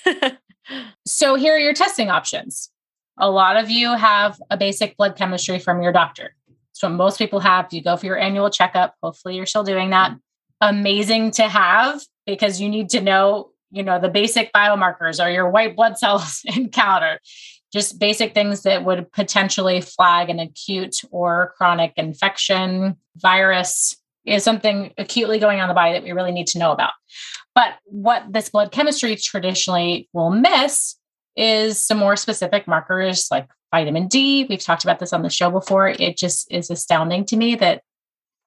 so 1.07 1.35
here 1.35 1.55
are 1.55 1.59
your 1.59 1.75
testing 1.75 2.11
options. 2.11 2.71
A 3.19 3.31
lot 3.31 3.57
of 3.57 3.71
you 3.71 3.95
have 3.95 4.41
a 4.51 4.57
basic 4.57 4.97
blood 4.97 5.17
chemistry 5.17 5.59
from 5.59 5.83
your 5.83 5.93
doctor. 5.93 6.35
So 6.73 6.89
most 6.89 7.19
people 7.19 7.41
have. 7.41 7.73
You 7.73 7.83
go 7.83 7.97
for 7.97 8.07
your 8.07 8.19
annual 8.19 8.51
checkup. 8.51 8.95
Hopefully 9.03 9.37
you're 9.37 9.47
still 9.47 9.63
doing 9.63 9.91
that. 9.91 10.17
Amazing 10.61 11.33
to 11.33 11.45
have 11.49 12.03
because 12.27 12.61
you 12.61 12.69
need 12.69 12.91
to 12.91 13.01
know, 13.01 13.51
you 13.71 13.83
know, 13.85 14.01
the 14.01 14.09
basic 14.09 14.53
biomarkers 14.53 15.25
or 15.25 15.31
your 15.31 15.49
white 15.49 15.77
blood 15.77 15.99
cells 15.99 16.41
encounter. 16.45 17.21
Just 17.75 17.99
basic 17.99 18.35
things 18.35 18.63
that 18.63 18.85
would 18.85 19.11
potentially 19.11 19.81
flag 19.81 20.31
an 20.31 20.39
acute 20.39 21.03
or 21.11 21.53
chronic 21.59 21.93
infection, 21.97 22.97
virus 23.17 23.97
is 24.25 24.45
something 24.45 24.95
acutely 24.97 25.41
going 25.41 25.59
on 25.59 25.65
in 25.65 25.69
the 25.69 25.75
body 25.75 25.93
that 25.93 26.05
we 26.05 26.13
really 26.13 26.31
need 26.31 26.47
to 26.47 26.59
know 26.61 26.71
about. 26.71 26.93
But 27.53 27.75
what 27.85 28.33
this 28.33 28.49
blood 28.49 28.71
chemistry 28.71 29.17
traditionally 29.17 30.09
will 30.13 30.31
miss 30.31 30.95
is 31.37 31.83
some 31.83 31.99
more 31.99 32.15
specific 32.15 32.69
markers 32.69 33.27
like 33.33 33.49
vitamin 33.73 34.07
D. 34.07 34.47
We've 34.49 34.63
talked 34.63 34.85
about 34.85 35.01
this 35.01 35.13
on 35.13 35.23
the 35.23 35.29
show 35.29 35.51
before. 35.51 35.89
It 35.89 36.17
just 36.17 36.47
is 36.53 36.71
astounding 36.71 37.25
to 37.27 37.37
me 37.37 37.57
that 37.57 37.83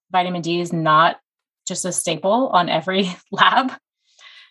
vitamin 0.10 0.42
D 0.42 0.62
is 0.62 0.72
not 0.72 1.20
just 1.68 1.84
a 1.84 1.92
staple 1.92 2.48
on 2.48 2.70
every 2.70 3.14
lab. 3.32 3.74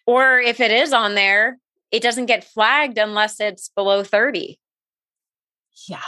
Or 0.07 0.39
if 0.39 0.61
it 0.61 0.71
is 0.71 0.93
on 0.93 1.15
there, 1.15 1.57
it 1.91 2.03
doesn't 2.03 2.27
get 2.27 2.45
flagged 2.45 2.99
unless 2.99 3.41
it's 3.41 3.71
below 3.75 4.05
30. 4.05 4.59
Yeah. 5.89 6.01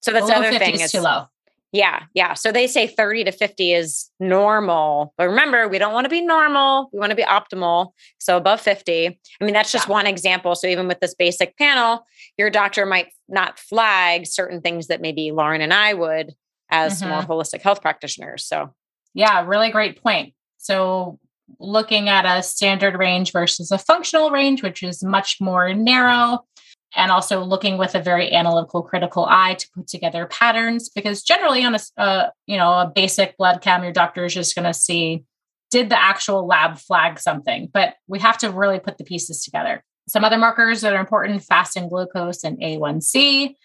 So 0.00 0.12
that's 0.12 0.26
Below 0.26 0.40
the 0.40 0.48
other 0.48 0.58
50 0.58 0.72
thing. 0.72 0.80
is 0.80 0.92
too 0.92 1.00
low. 1.00 1.26
yeah, 1.72 2.02
yeah. 2.14 2.34
So 2.34 2.52
they 2.52 2.66
say 2.66 2.86
30 2.86 3.24
to 3.24 3.32
50 3.32 3.72
is 3.72 4.10
normal. 4.20 5.14
But 5.16 5.28
remember, 5.28 5.66
we 5.68 5.78
don't 5.78 5.92
want 5.92 6.04
to 6.04 6.08
be 6.10 6.20
normal. 6.20 6.88
We 6.92 6.98
want 6.98 7.10
to 7.10 7.16
be 7.16 7.22
optimal. 7.24 7.92
So 8.18 8.36
above 8.36 8.60
50. 8.60 9.06
I 9.40 9.44
mean, 9.44 9.54
that's 9.54 9.72
just 9.72 9.88
Yeah. 9.88 9.92
one 9.92 10.06
example. 10.06 10.54
So 10.54 10.66
even 10.66 10.88
with 10.88 11.00
this 11.00 11.14
basic 11.14 11.56
panel, 11.56 12.06
your 12.38 12.50
doctor 12.50 12.84
might 12.86 13.08
not 13.28 13.58
flag 13.58 14.26
certain 14.26 14.60
things 14.60 14.86
that 14.88 15.00
maybe 15.00 15.32
Lauren 15.32 15.60
and 15.62 15.72
I 15.72 15.94
would 15.94 16.34
as 16.70 17.00
Mhm. 17.02 17.08
more 17.08 17.22
holistic 17.22 17.62
health 17.62 17.80
practitioners. 17.82 18.46
So 18.46 18.74
Yeah, 19.16 19.44
really 19.46 19.70
great 19.70 20.02
point. 20.02 20.34
So, 20.58 21.20
looking 21.60 22.08
at 22.08 22.24
a 22.26 22.42
standard 22.42 22.96
range 22.98 23.30
versus 23.30 23.70
a 23.70 23.78
functional 23.78 24.30
range, 24.32 24.60
which 24.62 24.82
is 24.82 25.04
much 25.04 25.36
more 25.40 25.72
narrow, 25.72 26.44
and 26.96 27.10
also 27.10 27.42
looking 27.42 27.78
with 27.78 27.94
a 27.94 28.02
very 28.02 28.32
analytical, 28.32 28.82
critical 28.82 29.26
eye 29.28 29.54
to 29.54 29.68
put 29.74 29.86
together 29.86 30.26
patterns. 30.26 30.88
Because 30.88 31.22
generally, 31.22 31.64
on 31.64 31.74
a 31.74 32.00
uh, 32.00 32.30
you 32.46 32.56
know 32.56 32.70
a 32.72 32.92
basic 32.94 33.36
blood 33.36 33.60
chem 33.60 33.82
your 33.82 33.92
doctor 33.92 34.24
is 34.24 34.34
just 34.34 34.54
going 34.54 34.64
to 34.64 34.74
see 34.74 35.24
did 35.70 35.88
the 35.88 36.00
actual 36.00 36.46
lab 36.46 36.78
flag 36.78 37.18
something, 37.18 37.68
but 37.72 37.94
we 38.06 38.20
have 38.20 38.38
to 38.38 38.50
really 38.50 38.78
put 38.78 38.96
the 38.96 39.04
pieces 39.04 39.42
together. 39.42 39.82
Some 40.08 40.24
other 40.24 40.38
markers 40.38 40.82
that 40.82 40.92
are 40.92 41.00
important: 41.00 41.42
fasting 41.42 41.88
glucose 41.88 42.44
and 42.44 42.58
A1C. 42.60 43.56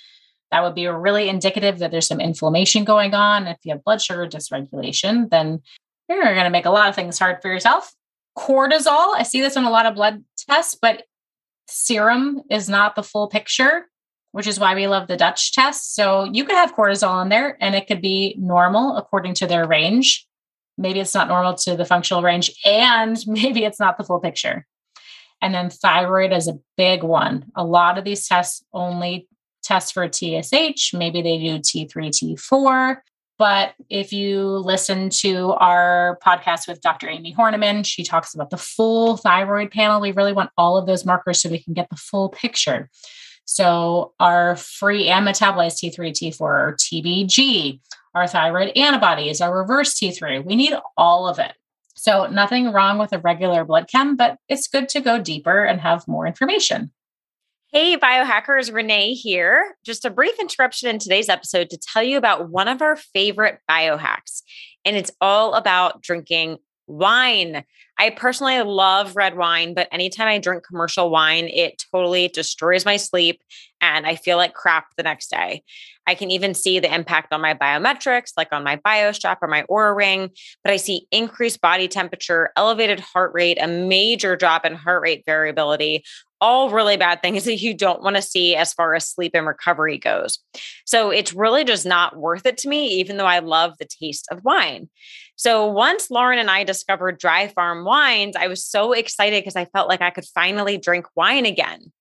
That 0.51 0.63
would 0.63 0.73
be 0.73 0.87
really 0.87 1.29
indicative 1.29 1.77
that 1.77 1.91
there's 1.91 2.07
some 2.07 2.19
inflammation 2.19 2.83
going 2.83 3.13
on. 3.13 3.45
If 3.45 3.57
you 3.63 3.73
have 3.73 3.83
blood 3.83 4.01
sugar 4.01 4.25
dysregulation, 4.25 5.29
then 5.29 5.61
you're 6.09 6.23
going 6.23 6.43
to 6.45 6.49
make 6.49 6.65
a 6.65 6.71
lot 6.71 6.89
of 6.89 6.95
things 6.95 7.19
hard 7.19 7.41
for 7.41 7.49
yourself. 7.49 7.93
Cortisol, 8.37 9.15
I 9.15 9.23
see 9.23 9.41
this 9.41 9.57
on 9.57 9.65
a 9.65 9.69
lot 9.69 9.85
of 9.85 9.95
blood 9.95 10.23
tests, 10.47 10.75
but 10.81 11.03
serum 11.69 12.41
is 12.49 12.69
not 12.69 12.95
the 12.95 13.03
full 13.03 13.27
picture, 13.27 13.87
which 14.31 14.47
is 14.47 14.59
why 14.59 14.75
we 14.75 14.87
love 14.87 15.07
the 15.07 15.17
Dutch 15.17 15.53
test. 15.53 15.95
So 15.95 16.25
you 16.25 16.43
could 16.43 16.55
have 16.55 16.75
cortisol 16.75 17.21
in 17.21 17.29
there 17.29 17.57
and 17.61 17.75
it 17.75 17.87
could 17.87 18.01
be 18.01 18.35
normal 18.37 18.97
according 18.97 19.35
to 19.35 19.47
their 19.47 19.67
range. 19.67 20.27
Maybe 20.77 20.99
it's 20.99 21.13
not 21.13 21.27
normal 21.27 21.55
to 21.55 21.75
the 21.75 21.83
functional 21.83 22.23
range, 22.23 22.51
and 22.65 23.21
maybe 23.27 23.65
it's 23.65 23.79
not 23.79 23.97
the 23.97 24.03
full 24.03 24.19
picture. 24.19 24.65
And 25.41 25.53
then 25.53 25.69
thyroid 25.69 26.33
is 26.33 26.47
a 26.47 26.59
big 26.77 27.03
one. 27.03 27.45
A 27.55 27.63
lot 27.63 27.97
of 27.97 28.03
these 28.03 28.27
tests 28.27 28.63
only 28.73 29.27
test 29.63 29.93
for 29.93 30.07
TSH. 30.11 30.93
Maybe 30.93 31.21
they 31.21 31.37
do 31.37 31.59
T3, 31.59 31.87
T4. 31.87 32.97
But 33.39 33.73
if 33.89 34.11
you 34.11 34.43
listen 34.57 35.09
to 35.21 35.53
our 35.53 36.19
podcast 36.21 36.67
with 36.67 36.81
Dr. 36.81 37.07
Amy 37.07 37.33
Horniman, 37.33 37.85
she 37.85 38.03
talks 38.03 38.35
about 38.35 38.49
the 38.49 38.57
full 38.57 39.15
thyroid 39.15 39.71
panel. 39.71 40.01
We 40.01 40.11
really 40.11 40.33
want 40.33 40.51
all 40.57 40.77
of 40.77 40.85
those 40.85 41.05
markers 41.05 41.41
so 41.41 41.49
we 41.49 41.63
can 41.63 41.73
get 41.73 41.89
the 41.89 41.95
full 41.95 42.27
picture. 42.29 42.89
So, 43.45 44.13
our 44.19 44.57
free 44.57 45.07
and 45.07 45.25
metabolized 45.25 45.81
T3, 45.81 46.11
T4, 46.11 46.41
or 46.41 46.75
TBG, 46.77 47.79
our 48.13 48.27
thyroid 48.27 48.77
antibodies, 48.77 49.41
our 49.41 49.57
reverse 49.57 49.95
T3, 49.95 50.45
we 50.45 50.55
need 50.55 50.73
all 50.97 51.27
of 51.27 51.39
it. 51.39 51.53
So, 51.95 52.27
nothing 52.27 52.71
wrong 52.73 52.99
with 52.99 53.13
a 53.13 53.19
regular 53.19 53.63
blood 53.63 53.87
chem, 53.89 54.17
but 54.17 54.37
it's 54.49 54.67
good 54.67 54.87
to 54.89 54.99
go 54.99 55.19
deeper 55.19 55.63
and 55.63 55.79
have 55.79 56.07
more 56.07 56.27
information. 56.27 56.91
Hey, 57.71 57.97
biohackers, 57.97 58.73
Renee 58.73 59.13
here. 59.13 59.75
Just 59.85 60.03
a 60.03 60.09
brief 60.09 60.33
interruption 60.39 60.89
in 60.89 60.97
today's 60.97 61.29
episode 61.29 61.69
to 61.69 61.77
tell 61.77 62.01
you 62.01 62.17
about 62.17 62.49
one 62.49 62.67
of 62.67 62.81
our 62.81 62.95
favorite 62.95 63.59
biohacks, 63.69 64.41
and 64.83 64.95
it's 64.95 65.11
all 65.21 65.53
about 65.53 66.01
drinking 66.01 66.57
wine. 66.87 67.63
I 67.99 68.09
personally 68.09 68.59
love 68.63 69.15
red 69.15 69.37
wine, 69.37 69.75
but 69.75 69.87
anytime 69.91 70.27
I 70.27 70.39
drink 70.39 70.63
commercial 70.65 71.11
wine, 71.11 71.47
it 71.47 71.83
totally 71.91 72.27
destroys 72.29 72.85
my 72.85 72.97
sleep 72.97 73.43
and 73.81 74.07
I 74.07 74.15
feel 74.15 74.37
like 74.37 74.55
crap 74.55 74.87
the 74.97 75.03
next 75.03 75.29
day. 75.29 75.63
I 76.07 76.15
can 76.15 76.31
even 76.31 76.55
see 76.55 76.79
the 76.79 76.93
impact 76.93 77.31
on 77.31 77.41
my 77.41 77.53
biometrics, 77.53 78.31
like 78.35 78.51
on 78.51 78.63
my 78.63 78.77
BioStrap 78.77 79.37
or 79.43 79.47
my 79.47 79.63
Oura 79.69 79.95
Ring, 79.95 80.31
but 80.63 80.73
I 80.73 80.77
see 80.77 81.05
increased 81.11 81.61
body 81.61 81.87
temperature, 81.87 82.51
elevated 82.57 82.99
heart 82.99 83.31
rate, 83.35 83.59
a 83.61 83.67
major 83.67 84.35
drop 84.35 84.65
in 84.65 84.73
heart 84.73 85.03
rate 85.03 85.23
variability, 85.25 86.03
all 86.41 86.69
really 86.69 86.97
bad 86.97 87.21
things 87.21 87.45
that 87.45 87.61
you 87.61 87.73
don't 87.73 88.01
want 88.01 88.15
to 88.15 88.21
see 88.21 88.55
as 88.55 88.73
far 88.73 88.95
as 88.95 89.07
sleep 89.07 89.31
and 89.33 89.47
recovery 89.47 89.97
goes. 89.97 90.39
So 90.85 91.09
it's 91.09 91.33
really 91.33 91.63
just 91.63 91.85
not 91.85 92.17
worth 92.17 92.45
it 92.45 92.57
to 92.59 92.69
me, 92.69 92.87
even 92.99 93.17
though 93.17 93.25
I 93.25 93.39
love 93.39 93.77
the 93.77 93.85
taste 93.85 94.27
of 94.31 94.43
wine. 94.43 94.89
So 95.35 95.67
once 95.67 96.11
Lauren 96.11 96.39
and 96.39 96.51
I 96.51 96.63
discovered 96.63 97.17
Dry 97.17 97.47
Farm 97.47 97.85
Wines, 97.85 98.35
I 98.35 98.47
was 98.47 98.65
so 98.65 98.91
excited 98.93 99.41
because 99.41 99.55
I 99.55 99.65
felt 99.65 99.87
like 99.87 100.01
I 100.01 100.09
could 100.09 100.25
finally 100.25 100.77
drink 100.77 101.05
wine 101.15 101.45
again. 101.45 101.91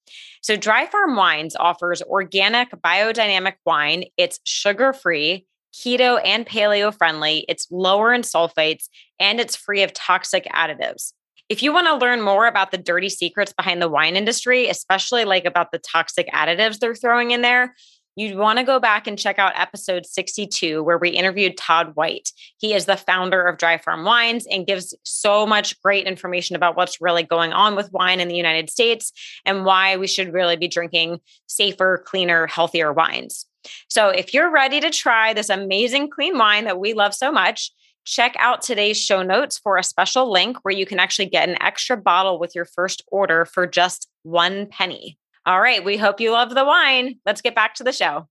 So 0.43 0.57
Dry 0.57 0.87
Farm 0.87 1.17
Wines 1.17 1.55
offers 1.55 2.03
organic 2.03 2.71
biodynamic 2.71 3.55
wine. 3.65 4.05
It's 4.17 4.41
sugar 4.45 4.93
free, 4.93 5.47
keto 5.75 6.21
and 6.25 6.47
paleo 6.47 6.95
friendly. 6.95 7.45
It's 7.49 7.69
lower 7.71 8.13
in 8.13 8.23
sulfates 8.23 8.89
and 9.21 9.41
it's 9.41 9.57
free 9.57 9.83
of 9.83 9.93
toxic 9.93 10.45
additives. 10.47 11.13
If 11.49 11.63
you 11.63 11.73
want 11.73 11.87
to 11.87 11.97
learn 11.97 12.21
more 12.21 12.47
about 12.47 12.71
the 12.73 12.79
dirty 12.79 13.09
secrets 13.09 13.55
behind 13.55 13.81
the 13.81 13.89
wine 13.89 14.17
industry, 14.17 14.69
especially 14.69 15.25
like 15.25 15.47
about 15.47 15.73
the 15.73 15.79
toxic 15.79 16.29
additives 16.29 16.79
they're 16.79 16.95
throwing 16.95 17.31
in 17.31 17.41
there, 17.41 17.75
you'd 18.17 18.37
want 18.37 18.59
to 18.59 18.65
go 18.65 18.79
back 18.79 19.07
and 19.07 19.19
check 19.19 19.39
out 19.39 19.53
episode 19.55 20.05
62, 20.05 20.83
where 20.83 20.99
we 20.99 21.11
interviewed 21.11 21.57
Todd 21.57 21.93
White. 21.95 22.33
He 22.59 22.75
is 22.75 22.85
the 22.85 22.97
founder 22.97 23.47
of 23.47 23.57
Dry 23.57 23.79
Farm 23.79 24.05
Wines 24.05 24.47
and 24.51 24.67
gives 24.67 24.95
so 25.05 25.47
much 25.47 25.81
great 25.81 26.07
information 26.07 26.57
about 26.57 26.77
what's 26.77 27.01
really 27.01 27.23
going 27.23 27.53
on 27.53 27.77
with 27.77 27.93
wine 27.93 28.21
in 28.21 28.29
the 28.29 28.37
United 28.37 28.69
States 28.69 29.13
and 29.47 29.65
why 29.65 29.97
we 29.97 30.07
should 30.07 30.35
really 30.35 30.57
be 30.57 30.69
drinking 30.69 31.21
safer, 31.47 32.03
cleaner, 32.05 32.47
healthier 32.47 32.93
wines. 32.93 33.47
So 33.89 34.09
if 34.09 34.35
you're 34.35 34.51
ready 34.51 34.81
to 34.81 34.91
try 34.91 35.33
this 35.33 35.49
amazing 35.49 36.11
clean 36.11 36.37
wine 36.37 36.65
that 36.65 36.81
we 36.81 36.93
love 36.95 37.15
so 37.15 37.33
much, 37.33 37.71
check 38.09 38.35
out 38.39 38.63
today's 38.63 38.97
show 38.97 39.23
notes 39.23 39.59
for 39.59 39.77
a 39.77 39.83
special 39.83 40.33
link 40.33 40.57
where 40.63 40.75
you 40.75 40.87
can 40.87 40.99
actually 40.99 41.27
get 41.27 41.49
an 41.49 41.61
extra 41.61 41.97
bottle 41.97 42.39
with 42.39 42.55
your 42.55 42.65
first 42.65 43.03
order 43.09 43.45
for 43.45 43.67
just 43.67 44.09
one 44.23 44.67
penny. 44.67 45.19
All 45.45 45.61
right, 45.61 45.85
we 45.85 45.99
hope 45.99 46.21
you 46.21 46.33
love 46.33 46.55
the 46.55 46.65
wine. 46.65 47.17
Let's 47.27 47.43
get 47.43 47.55
back 47.55 47.75
to 47.75 47.85
the 47.85 47.93
show. 47.93 48.27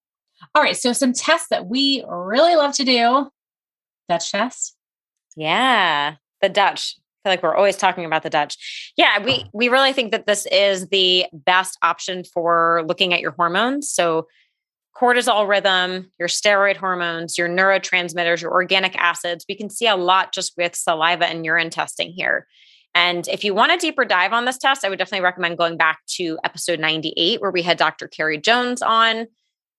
All 0.53 0.61
right. 0.61 0.77
So, 0.77 0.93
some 0.93 1.13
tests 1.13 1.47
that 1.49 1.67
we 1.67 2.03
really 2.07 2.55
love 2.55 2.73
to 2.75 2.83
do 2.83 3.29
Dutch 4.09 4.31
test. 4.31 4.75
Yeah, 5.35 6.15
the 6.41 6.49
Dutch. 6.49 6.95
I 6.97 7.29
feel 7.29 7.33
like 7.33 7.43
we're 7.43 7.55
always 7.55 7.77
talking 7.77 8.05
about 8.05 8.23
the 8.23 8.29
Dutch. 8.29 8.93
Yeah, 8.97 9.23
we 9.23 9.45
we 9.53 9.69
really 9.69 9.93
think 9.93 10.11
that 10.11 10.27
this 10.27 10.45
is 10.51 10.87
the 10.87 11.25
best 11.33 11.77
option 11.81 12.23
for 12.23 12.83
looking 12.87 13.13
at 13.13 13.21
your 13.21 13.31
hormones. 13.31 13.89
So 13.89 14.27
cortisol 14.99 15.47
rhythm, 15.47 16.10
your 16.19 16.27
steroid 16.27 16.75
hormones, 16.75 17.38
your 17.38 17.47
neurotransmitters, 17.47 18.41
your 18.41 18.51
organic 18.51 18.95
acids. 18.95 19.45
We 19.47 19.55
can 19.55 19.69
see 19.69 19.88
a 19.88 19.95
lot 19.95 20.33
just 20.33 20.53
with 20.57 20.75
saliva 20.75 21.27
and 21.27 21.45
urine 21.45 21.69
testing 21.69 22.12
here. 22.12 22.47
And 22.95 23.27
if 23.27 23.43
you 23.43 23.53
want 23.53 23.71
a 23.71 23.77
deeper 23.77 24.05
dive 24.05 24.33
on 24.33 24.45
this 24.45 24.57
test, 24.57 24.83
I 24.83 24.89
would 24.89 24.97
definitely 24.97 25.23
recommend 25.23 25.57
going 25.57 25.77
back 25.77 25.99
to 26.15 26.39
episode 26.43 26.79
98, 26.79 27.41
where 27.41 27.51
we 27.51 27.62
had 27.62 27.77
Dr. 27.77 28.07
Carrie 28.07 28.39
Jones 28.39 28.81
on. 28.81 29.27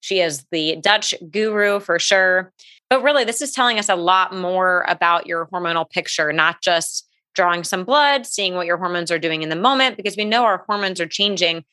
She 0.00 0.20
is 0.20 0.46
the 0.52 0.76
Dutch 0.76 1.12
guru 1.30 1.80
for 1.80 1.98
sure. 1.98 2.52
But 2.88 3.02
really, 3.02 3.24
this 3.24 3.42
is 3.42 3.50
telling 3.52 3.80
us 3.80 3.88
a 3.88 3.96
lot 3.96 4.32
more 4.32 4.84
about 4.86 5.26
your 5.26 5.48
hormonal 5.52 5.90
picture, 5.90 6.32
not 6.32 6.62
just 6.62 7.08
drawing 7.34 7.64
some 7.64 7.84
blood, 7.84 8.24
seeing 8.24 8.54
what 8.54 8.66
your 8.66 8.76
hormones 8.76 9.10
are 9.10 9.18
doing 9.18 9.42
in 9.42 9.48
the 9.48 9.56
moment, 9.56 9.96
because 9.96 10.16
we 10.16 10.24
know 10.24 10.44
our 10.44 10.64
hormones 10.68 11.00
are 11.00 11.06
changing 11.06 11.64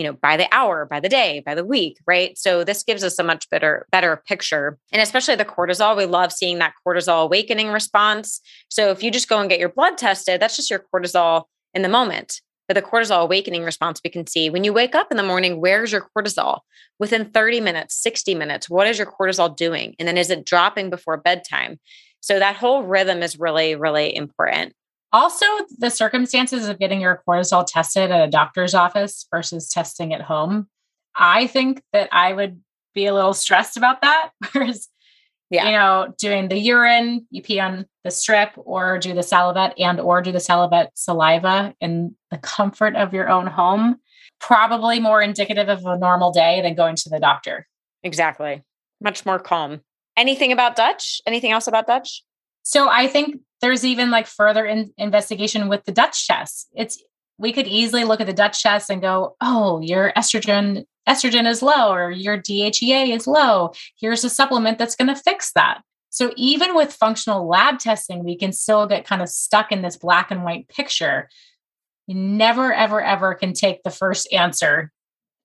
you 0.00 0.06
know 0.06 0.14
by 0.14 0.34
the 0.38 0.48
hour 0.50 0.86
by 0.86 0.98
the 0.98 1.10
day 1.10 1.42
by 1.44 1.54
the 1.54 1.64
week 1.64 1.98
right? 2.06 2.38
So 2.38 2.64
this 2.64 2.82
gives 2.82 3.04
us 3.04 3.18
a 3.18 3.22
much 3.22 3.50
better 3.50 3.86
better 3.92 4.22
picture. 4.26 4.78
And 4.92 5.02
especially 5.02 5.36
the 5.36 5.44
cortisol 5.44 5.94
we 5.94 6.06
love 6.06 6.32
seeing 6.32 6.58
that 6.58 6.72
cortisol 6.86 7.24
awakening 7.24 7.68
response. 7.68 8.40
So 8.70 8.90
if 8.90 9.02
you 9.02 9.10
just 9.10 9.28
go 9.28 9.38
and 9.38 9.50
get 9.50 9.60
your 9.60 9.68
blood 9.68 9.98
tested 9.98 10.40
that's 10.40 10.56
just 10.56 10.70
your 10.70 10.82
cortisol 10.92 11.44
in 11.74 11.82
the 11.82 11.88
moment. 11.90 12.40
But 12.66 12.74
the 12.74 12.82
cortisol 12.82 13.20
awakening 13.20 13.62
response 13.62 14.00
we 14.02 14.08
can 14.08 14.26
see 14.26 14.48
when 14.48 14.64
you 14.64 14.72
wake 14.72 14.94
up 14.94 15.08
in 15.10 15.18
the 15.18 15.22
morning 15.22 15.60
where's 15.60 15.92
your 15.92 16.08
cortisol? 16.16 16.60
Within 16.98 17.30
30 17.30 17.60
minutes 17.60 18.02
60 18.02 18.34
minutes 18.34 18.70
what 18.70 18.86
is 18.86 18.96
your 18.96 19.06
cortisol 19.06 19.54
doing? 19.54 19.94
And 19.98 20.08
then 20.08 20.16
is 20.16 20.30
it 20.30 20.46
dropping 20.46 20.88
before 20.88 21.18
bedtime? 21.18 21.78
So 22.22 22.38
that 22.38 22.56
whole 22.56 22.84
rhythm 22.84 23.22
is 23.22 23.38
really 23.38 23.76
really 23.76 24.16
important 24.16 24.72
Also, 25.12 25.44
the 25.78 25.90
circumstances 25.90 26.68
of 26.68 26.78
getting 26.78 27.00
your 27.00 27.22
cortisol 27.26 27.66
tested 27.66 28.10
at 28.10 28.28
a 28.28 28.30
doctor's 28.30 28.74
office 28.74 29.26
versus 29.30 29.68
testing 29.68 30.14
at 30.14 30.22
home. 30.22 30.68
I 31.16 31.48
think 31.48 31.82
that 31.92 32.08
I 32.12 32.32
would 32.32 32.60
be 32.94 33.06
a 33.06 33.14
little 33.14 33.34
stressed 33.34 33.76
about 33.76 34.02
that. 34.02 34.30
Whereas, 34.52 34.88
yeah. 35.50 35.66
you 35.66 35.72
know, 35.72 36.14
doing 36.18 36.48
the 36.48 36.58
urine, 36.58 37.26
you 37.30 37.42
pee 37.42 37.58
on 37.58 37.86
the 38.04 38.10
strip 38.10 38.52
or 38.56 38.98
do 38.98 39.12
the 39.12 39.22
salivette 39.22 39.74
and 39.78 40.00
or 40.00 40.22
do 40.22 40.32
the 40.32 40.40
salivette 40.40 40.92
saliva 40.94 41.74
in 41.80 42.14
the 42.30 42.38
comfort 42.38 42.94
of 42.94 43.12
your 43.12 43.28
own 43.28 43.46
home, 43.48 43.96
probably 44.38 45.00
more 45.00 45.20
indicative 45.20 45.68
of 45.68 45.84
a 45.84 45.98
normal 45.98 46.30
day 46.30 46.62
than 46.62 46.74
going 46.74 46.96
to 46.96 47.10
the 47.10 47.18
doctor. 47.18 47.66
Exactly. 48.02 48.62
Much 49.00 49.26
more 49.26 49.38
calm. 49.38 49.80
Anything 50.16 50.52
about 50.52 50.76
Dutch? 50.76 51.20
Anything 51.26 51.50
else 51.50 51.66
about 51.66 51.86
Dutch? 51.86 52.22
So 52.70 52.88
I 52.88 53.08
think 53.08 53.40
there's 53.60 53.84
even 53.84 54.12
like 54.12 54.28
further 54.28 54.64
in- 54.64 54.92
investigation 54.96 55.68
with 55.68 55.84
the 55.86 55.92
Dutch 55.92 56.28
test. 56.28 56.68
It's 56.72 57.02
we 57.36 57.52
could 57.52 57.66
easily 57.66 58.04
look 58.04 58.20
at 58.20 58.28
the 58.28 58.32
Dutch 58.32 58.62
test 58.62 58.90
and 58.90 59.02
go, 59.02 59.34
"Oh, 59.40 59.80
your 59.80 60.12
estrogen 60.16 60.84
estrogen 61.08 61.48
is 61.48 61.62
low 61.62 61.92
or 61.92 62.12
your 62.12 62.38
DHEA 62.38 63.12
is 63.12 63.26
low. 63.26 63.72
Here's 63.98 64.22
a 64.22 64.30
supplement 64.30 64.78
that's 64.78 64.94
going 64.94 65.08
to 65.08 65.16
fix 65.16 65.50
that." 65.54 65.82
So 66.10 66.32
even 66.36 66.76
with 66.76 66.92
functional 66.92 67.48
lab 67.48 67.80
testing, 67.80 68.22
we 68.22 68.36
can 68.36 68.52
still 68.52 68.86
get 68.86 69.04
kind 69.04 69.20
of 69.20 69.28
stuck 69.28 69.72
in 69.72 69.82
this 69.82 69.96
black 69.96 70.30
and 70.30 70.44
white 70.44 70.68
picture. 70.68 71.28
You 72.06 72.14
never 72.14 72.72
ever 72.72 73.02
ever 73.02 73.34
can 73.34 73.52
take 73.52 73.82
the 73.82 73.90
first 73.90 74.32
answer 74.32 74.92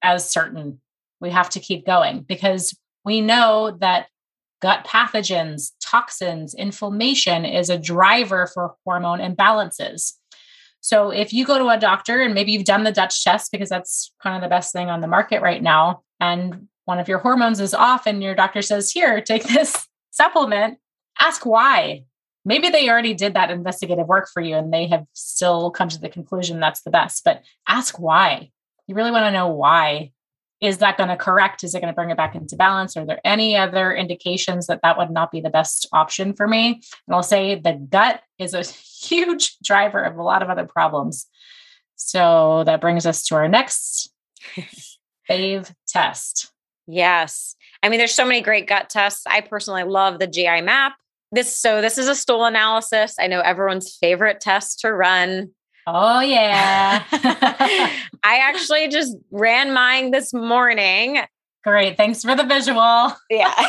as 0.04 0.30
certain. 0.30 0.80
We 1.20 1.32
have 1.32 1.50
to 1.52 1.60
keep 1.60 1.88
going 1.88 2.22
because 2.22 2.78
we 3.04 3.22
know 3.22 3.76
that 3.82 4.10
gut 4.62 4.86
pathogens, 4.86 5.72
toxins, 5.82 6.54
inflammation 6.54 7.46
is 7.46 7.70
a 7.70 7.78
driver 7.78 8.48
for 8.54 8.76
hormone 8.86 9.20
imbalances. 9.20 10.14
So 10.82 11.10
if 11.10 11.34
you 11.34 11.46
go 11.46 11.58
to 11.58 11.70
a 11.70 11.80
doctor 11.80 12.22
and 12.22 12.34
maybe 12.34 12.52
you've 12.52 12.66
done 12.66 12.84
the 12.84 12.92
Dutch 12.92 13.24
test 13.24 13.52
because 13.52 13.70
that's 13.70 14.12
kind 14.22 14.36
of 14.36 14.42
the 14.42 14.54
best 14.54 14.72
thing 14.72 14.90
on 14.90 15.02
the 15.02 15.08
market 15.08 15.42
right 15.42 15.62
now, 15.62 16.04
and 16.20 16.68
one 16.86 17.00
of 17.00 17.08
your 17.08 17.20
hormones 17.20 17.60
is 17.60 17.74
off, 17.74 18.06
and 18.06 18.22
your 18.22 18.36
doctor 18.36 18.62
says, 18.62 18.92
Here, 18.92 19.20
take 19.20 19.44
this 19.48 19.88
supplement, 20.12 20.78
ask 21.20 21.46
why. 21.46 22.06
Maybe 22.48 22.70
they 22.70 22.88
already 22.88 23.16
did 23.16 23.34
that 23.34 23.50
investigative 23.50 24.08
work 24.08 24.30
for 24.32 24.40
you 24.40 24.56
and 24.56 24.72
they 24.72 24.86
have 24.88 25.06
still 25.14 25.72
come 25.72 25.90
to 25.90 26.00
the 26.00 26.10
conclusion 26.10 26.60
that's 26.60 26.84
the 26.84 26.92
best, 26.92 27.24
but 27.26 27.42
ask 27.68 28.00
why. 28.00 28.52
You 28.86 28.94
really 28.94 29.10
want 29.10 29.26
to 29.26 29.32
know 29.32 29.48
why 29.48 30.12
is 30.62 30.78
that 30.78 30.98
going 30.98 31.10
to 31.10 31.18
correct? 31.18 31.64
Is 31.64 31.76
it 31.76 31.82
going 31.82 31.92
to 31.92 31.96
bring 31.96 32.12
it 32.12 32.18
back 32.18 32.36
into 32.36 32.56
balance? 32.56 32.96
Are 32.96 33.06
there 33.06 33.20
any 33.24 33.58
other 33.58 33.94
indications 33.94 34.68
that 34.68 34.80
that 34.84 34.98
would 34.98 35.12
not 35.12 35.32
be 35.32 35.42
the 35.42 35.50
best 35.50 35.88
option 35.92 36.34
for 36.34 36.48
me? 36.48 36.82
And 37.08 37.16
I'll 37.16 37.24
say 37.24 37.56
the 37.56 37.74
gut 37.74 38.22
is 38.40 38.54
a 38.54 38.62
huge 39.06 39.58
driver 39.64 40.02
of 40.02 40.18
a 40.18 40.24
lot 40.24 40.42
of 40.42 40.50
other 40.50 40.66
problems. 40.66 41.28
So 41.96 42.64
that 42.66 42.82
brings 42.82 43.06
us 43.06 43.24
to 43.28 43.36
our 43.36 43.48
next 43.48 44.12
fave 45.30 45.74
test. 45.88 46.52
Yes. 46.88 47.56
I 47.82 47.90
mean, 47.90 47.98
there's 47.98 48.14
so 48.14 48.26
many 48.26 48.42
great 48.42 48.68
gut 48.68 48.90
tests. 48.90 49.24
I 49.28 49.42
personally 49.42 49.84
love 49.84 50.20
the 50.20 50.28
GI 50.28 50.62
map. 50.62 50.94
This 51.32 51.54
so 51.54 51.82
this 51.82 51.98
is 51.98 52.08
a 52.08 52.16
stool 52.16 52.46
analysis. 52.46 53.16
I 53.20 53.28
know 53.28 53.42
everyone's 53.42 53.96
favorite 53.96 54.40
test 54.40 54.80
to 54.82 54.94
run. 54.94 55.52
Oh, 55.88 56.20
yeah. 56.20 57.04
I 57.12 58.38
actually 58.38 58.88
just 58.88 59.16
ran 59.32 59.74
mine 59.74 60.12
this 60.12 60.34
morning. 60.34 61.20
Great. 61.64 61.98
Thanks 61.98 62.22
for 62.24 62.36
the 62.36 62.44
visual. 62.44 62.80
yeah. 63.30 63.54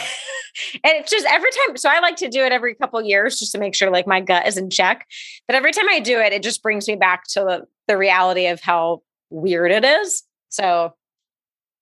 and 0.85 0.93
it's 0.95 1.11
just 1.11 1.27
every 1.27 1.51
time. 1.51 1.77
So 1.77 1.89
I 1.91 2.01
like 2.01 2.17
to 2.17 2.29
do 2.29 2.45
it 2.45 2.53
every 2.53 2.75
couple 2.75 3.01
years 3.03 3.39
just 3.39 3.53
to 3.53 3.59
make 3.59 3.75
sure 3.75 3.91
like 3.91 4.07
my 4.07 4.21
gut 4.21 4.47
is 4.47 4.57
in 4.57 4.71
check. 4.71 5.07
But 5.47 5.57
every 5.57 5.73
time 5.73 5.89
I 5.91 6.01
do 6.01 6.21
it, 6.21 6.33
it 6.33 6.43
just 6.43 6.63
brings 6.63 6.89
me 6.89 6.97
back 6.97 7.25
to 7.31 7.41
the, 7.41 7.63
the 7.89 7.97
reality 7.97 8.47
of 8.47 8.61
how 8.61 9.03
weird 9.31 9.71
it 9.71 9.85
is. 9.85 10.23
So 10.49 10.95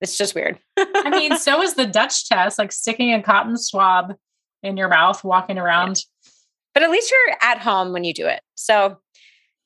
it's 0.01 0.19
just 0.19 0.35
weird. 0.35 0.59
I 0.77 1.11
mean, 1.11 1.37
so 1.37 1.63
is 1.63 1.75
the 1.75 1.87
Dutch 1.87 2.29
test, 2.29 2.59
like 2.59 2.73
sticking 2.73 3.13
a 3.13 3.23
cotton 3.23 3.57
swab 3.57 4.15
in 4.63 4.77
your 4.77 4.89
mouth, 4.89 5.23
walking 5.25 5.59
around. 5.59 5.97
Yeah. 5.97 6.31
But 6.75 6.83
at 6.83 6.91
least 6.91 7.11
you're 7.11 7.37
at 7.41 7.59
home 7.59 7.93
when 7.93 8.03
you 8.03 8.13
do 8.13 8.27
it. 8.27 8.41
So 8.57 8.99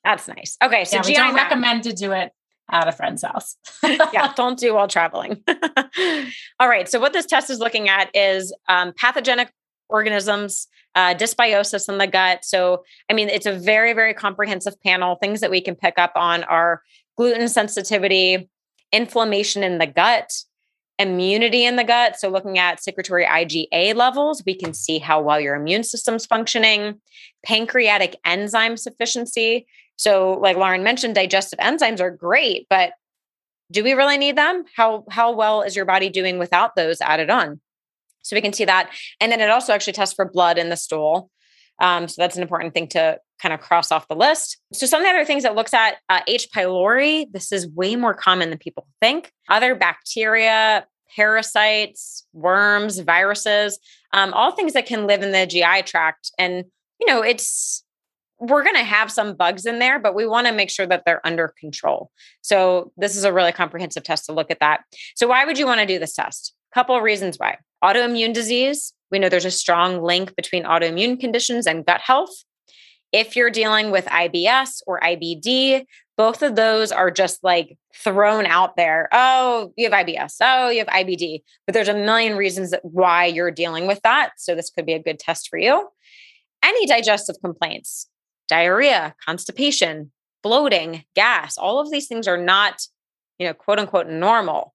that's 0.09 0.27
nice. 0.27 0.57
Okay, 0.63 0.85
so 0.85 0.97
yeah, 0.97 1.03
we 1.05 1.13
don't 1.13 1.35
recommend 1.35 1.83
to 1.83 1.93
do 1.93 2.13
it 2.13 2.31
at 2.71 2.87
a 2.87 2.91
friend's 2.91 3.21
house. 3.21 3.55
yeah, 3.83 4.33
don't 4.35 4.57
do 4.57 4.73
while 4.73 4.87
traveling. 4.87 5.43
All 6.59 6.67
right. 6.67 6.89
So 6.89 6.99
what 6.99 7.13
this 7.13 7.27
test 7.27 7.51
is 7.51 7.59
looking 7.59 7.89
at 7.89 8.09
is 8.15 8.51
um, 8.67 8.91
pathogenic 8.97 9.51
organisms, 9.87 10.67
uh, 10.95 11.13
dysbiosis 11.13 11.89
in 11.89 11.99
the 11.99 12.07
gut. 12.07 12.43
So 12.43 12.83
I 13.07 13.13
mean, 13.13 13.29
it's 13.29 13.45
a 13.45 13.53
very 13.53 13.93
very 13.93 14.15
comprehensive 14.15 14.81
panel. 14.81 15.15
Things 15.15 15.41
that 15.41 15.51
we 15.51 15.61
can 15.61 15.75
pick 15.75 15.99
up 15.99 16.13
on 16.15 16.43
are 16.45 16.81
gluten 17.15 17.47
sensitivity, 17.47 18.49
inflammation 18.91 19.61
in 19.61 19.77
the 19.77 19.85
gut, 19.85 20.31
immunity 20.99 21.65
in 21.65 21.77
the 21.77 21.83
gut. 21.83 22.19
So, 22.19 22.29
looking 22.29 22.59
at 22.59 22.83
secretory 22.83 23.25
IgA 23.25 23.95
levels, 23.95 24.43
we 24.45 24.55
can 24.55 24.73
see 24.73 24.99
how 24.99 25.21
well 25.21 25.39
your 25.39 25.55
immune 25.55 25.83
system's 25.83 26.25
functioning, 26.25 26.99
pancreatic 27.43 28.17
enzyme 28.25 28.77
sufficiency. 28.77 29.65
So, 29.99 30.39
like 30.39 30.55
Lauren 30.55 30.81
mentioned, 30.81 31.13
digestive 31.13 31.59
enzymes 31.59 31.99
are 31.99 32.09
great, 32.09 32.67
but 32.69 32.93
do 33.69 33.83
we 33.83 33.91
really 33.91 34.17
need 34.17 34.37
them? 34.37 34.63
How 34.73 35.03
how 35.11 35.33
well 35.33 35.61
is 35.61 35.75
your 35.75 35.83
body 35.83 36.09
doing 36.09 36.39
without 36.39 36.77
those 36.77 37.01
added 37.01 37.29
on? 37.29 37.59
So 38.21 38.33
we 38.33 38.41
can 38.41 38.53
see 38.53 38.63
that, 38.63 38.91
and 39.19 39.29
then 39.29 39.41
it 39.41 39.49
also 39.49 39.73
actually 39.73 39.93
tests 39.93 40.15
for 40.15 40.23
blood 40.23 40.57
in 40.57 40.69
the 40.69 40.77
stool. 40.77 41.29
Um, 41.81 42.07
so 42.07 42.21
that's 42.21 42.37
an 42.37 42.41
important 42.41 42.73
thing 42.73 42.87
to 42.89 43.19
kind 43.41 43.53
of 43.53 43.59
cross 43.59 43.91
off 43.91 44.07
the 44.07 44.15
list. 44.15 44.57
So 44.71 44.85
some 44.85 45.01
of 45.01 45.05
the 45.05 45.09
other 45.09 45.25
things 45.25 45.43
it 45.43 45.53
looks 45.55 45.73
at 45.73 45.97
uh, 46.07 46.21
H. 46.27 46.47
pylori. 46.55 47.25
This 47.29 47.51
is 47.51 47.67
way 47.67 47.97
more 47.97 48.13
common 48.13 48.51
than 48.51 48.57
people 48.57 48.87
think. 49.01 49.33
Other 49.49 49.75
bacteria, 49.75 50.85
parasites, 51.13 52.25
worms, 52.31 52.99
viruses, 52.99 53.79
um, 54.13 54.33
all 54.33 54.53
things 54.53 54.71
that 54.73 54.85
can 54.85 55.07
live 55.07 55.23
in 55.23 55.33
the 55.33 55.45
GI 55.45 55.83
tract. 55.83 56.31
And 56.37 56.63
you 57.01 57.07
know, 57.07 57.21
it's 57.21 57.83
we're 58.39 58.63
going 58.63 58.75
to 58.75 58.83
have 58.83 59.11
some 59.11 59.35
bugs 59.35 59.65
in 59.65 59.79
there, 59.79 59.99
but 59.99 60.15
we 60.15 60.25
want 60.25 60.47
to 60.47 60.53
make 60.53 60.69
sure 60.69 60.87
that 60.87 61.03
they're 61.05 61.25
under 61.25 61.53
control. 61.59 62.11
So 62.41 62.91
this 62.97 63.15
is 63.15 63.23
a 63.23 63.33
really 63.33 63.51
comprehensive 63.51 64.03
test 64.03 64.25
to 64.25 64.33
look 64.33 64.49
at 64.49 64.59
that. 64.59 64.81
So 65.15 65.27
why 65.27 65.45
would 65.45 65.57
you 65.57 65.65
want 65.65 65.81
to 65.81 65.85
do 65.85 65.99
this 65.99 66.15
test? 66.15 66.53
Couple 66.73 66.95
of 66.95 67.03
reasons 67.03 67.37
why. 67.37 67.57
Autoimmune 67.83 68.33
disease. 68.33 68.93
We 69.11 69.19
know 69.19 69.29
there's 69.29 69.45
a 69.45 69.51
strong 69.51 70.01
link 70.01 70.35
between 70.35 70.63
autoimmune 70.63 71.19
conditions 71.19 71.67
and 71.67 71.85
gut 71.85 72.01
health. 72.01 72.43
If 73.11 73.35
you're 73.35 73.49
dealing 73.49 73.89
with 73.89 74.05
IBS 74.05 74.83
or 74.85 74.99
IBD, 74.99 75.85
both 76.15 76.43
of 76.43 76.55
those 76.55 76.91
are 76.91 77.09
just 77.09 77.43
like 77.43 77.77
thrown 77.95 78.45
out 78.45 78.75
there. 78.75 79.09
Oh, 79.11 79.73
you 79.77 79.89
have 79.89 80.05
IBS. 80.05 80.35
Oh, 80.41 80.69
you 80.69 80.79
have 80.79 80.87
IBD. 80.87 81.41
But 81.65 81.73
there's 81.73 81.87
a 81.87 81.93
million 81.93 82.37
reasons 82.37 82.73
why 82.83 83.25
you're 83.25 83.51
dealing 83.51 83.87
with 83.87 84.01
that. 84.03 84.31
So 84.37 84.53
this 84.53 84.69
could 84.69 84.85
be 84.85 84.93
a 84.93 85.01
good 85.01 85.17
test 85.17 85.47
for 85.49 85.57
you. 85.57 85.87
Any 86.61 86.85
digestive 86.85 87.37
complaints, 87.41 88.08
diarrhea, 88.49 89.15
constipation, 89.25 90.11
bloating, 90.43 91.03
gas, 91.15 91.57
all 91.57 91.79
of 91.79 91.91
these 91.91 92.07
things 92.07 92.27
are 92.27 92.37
not, 92.37 92.81
you 93.37 93.47
know, 93.47 93.53
quote 93.53 93.79
unquote 93.79 94.07
normal. 94.07 94.73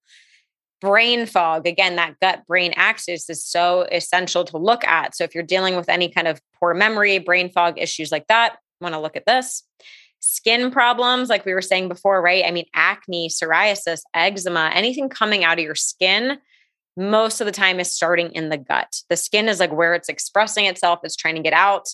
Brain 0.81 1.27
fog 1.27 1.67
again 1.67 1.97
that 1.97 2.21
gut 2.21 2.47
brain 2.47 2.75
axis 2.77 3.31
is 3.31 3.45
so 3.45 3.83
essential 3.91 4.45
to 4.45 4.59
look 4.59 4.85
at. 4.85 5.17
So 5.17 5.25
if 5.25 5.35
you're 5.35 5.43
dealing 5.43 5.77
with 5.77 5.89
any 5.89 6.09
kind 6.09 6.29
of 6.29 6.41
poor 6.59 6.75
memory 6.75 7.19
brain 7.19 7.51
fog 7.51 7.79
issues 7.79 8.13
like 8.13 8.27
that 8.29 8.57
want 8.81 8.95
to 8.95 9.01
look 9.01 9.17
at 9.17 9.27
this. 9.27 9.65
Skin 10.21 10.71
problems 10.71 11.29
like 11.29 11.45
we 11.45 11.55
were 11.55 11.63
saying 11.63 11.89
before 11.89 12.23
right? 12.23 12.45
I 12.47 12.51
mean 12.51 12.67
acne 12.75 13.29
psoriasis 13.29 14.03
eczema 14.15 14.71
anything 14.73 15.09
coming 15.09 15.45
out 15.45 15.59
of 15.59 15.65
your 15.65 15.75
skin 15.75 16.39
most 16.97 17.41
of 17.41 17.47
the 17.47 17.53
time 17.53 17.81
is 17.81 17.93
starting 17.93 18.31
in 18.33 18.51
the 18.51 18.57
gut. 18.57 19.01
The 19.11 19.17
skin 19.17 19.49
is 19.49 19.59
like 19.59 19.73
where 19.73 19.95
it's 19.95 20.09
expressing 20.09 20.67
itself 20.67 21.01
it's 21.03 21.17
trying 21.17 21.35
to 21.37 21.43
get 21.43 21.53
out 21.53 21.89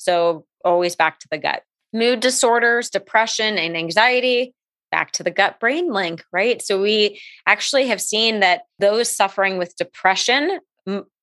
so 0.00 0.44
always 0.64 0.96
back 0.96 1.18
to 1.18 1.28
the 1.30 1.38
gut 1.38 1.62
mood 1.92 2.20
disorders 2.20 2.90
depression 2.90 3.58
and 3.58 3.76
anxiety 3.76 4.54
back 4.90 5.12
to 5.12 5.22
the 5.22 5.30
gut 5.30 5.60
brain 5.60 5.92
link, 5.92 6.24
right? 6.32 6.60
So 6.60 6.80
we 6.82 7.20
actually 7.46 7.86
have 7.86 8.00
seen 8.00 8.40
that 8.40 8.62
those 8.78 9.14
suffering 9.14 9.58
with 9.58 9.76
depression 9.76 10.58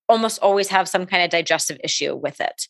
almost 0.09 0.39
always 0.41 0.69
have 0.69 0.87
some 0.87 1.05
kind 1.05 1.23
of 1.23 1.29
digestive 1.29 1.77
issue 1.83 2.15
with 2.15 2.39
it. 2.39 2.67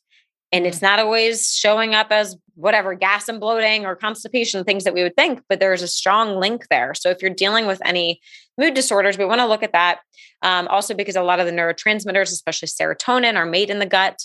And 0.52 0.66
it's 0.66 0.80
mm. 0.80 0.84
not 0.84 1.00
always 1.00 1.54
showing 1.54 1.94
up 1.94 2.12
as 2.12 2.36
whatever 2.56 2.96
gas 2.96 3.30
and 3.30 3.40
bloating 3.40 3.86
or 3.86 3.96
constipation, 3.96 4.64
things 4.64 4.86
that 4.86 4.94
we 4.94 5.04
would 5.04 5.16
think, 5.16 5.42
but 5.50 5.60
there's 5.60 5.82
a 5.82 5.88
strong 5.88 6.40
link 6.40 6.68
there. 6.70 6.94
So 6.96 7.10
if 7.10 7.22
you're 7.22 7.30
dealing 7.30 7.68
with 7.68 7.82
any 7.86 8.20
mood 8.58 8.74
disorders, 8.74 9.18
we 9.18 9.26
want 9.26 9.42
to 9.42 9.46
look 9.46 9.62
at 9.62 9.74
that. 9.74 10.00
Um, 10.42 10.68
also, 10.70 10.94
because 10.94 11.16
a 11.16 11.22
lot 11.22 11.40
of 11.40 11.46
the 11.46 11.52
neurotransmitters, 11.52 12.32
especially 12.32 12.70
serotonin, 12.70 13.36
are 13.36 13.46
made 13.46 13.70
in 13.70 13.80
the 13.80 13.86
gut. 13.86 14.20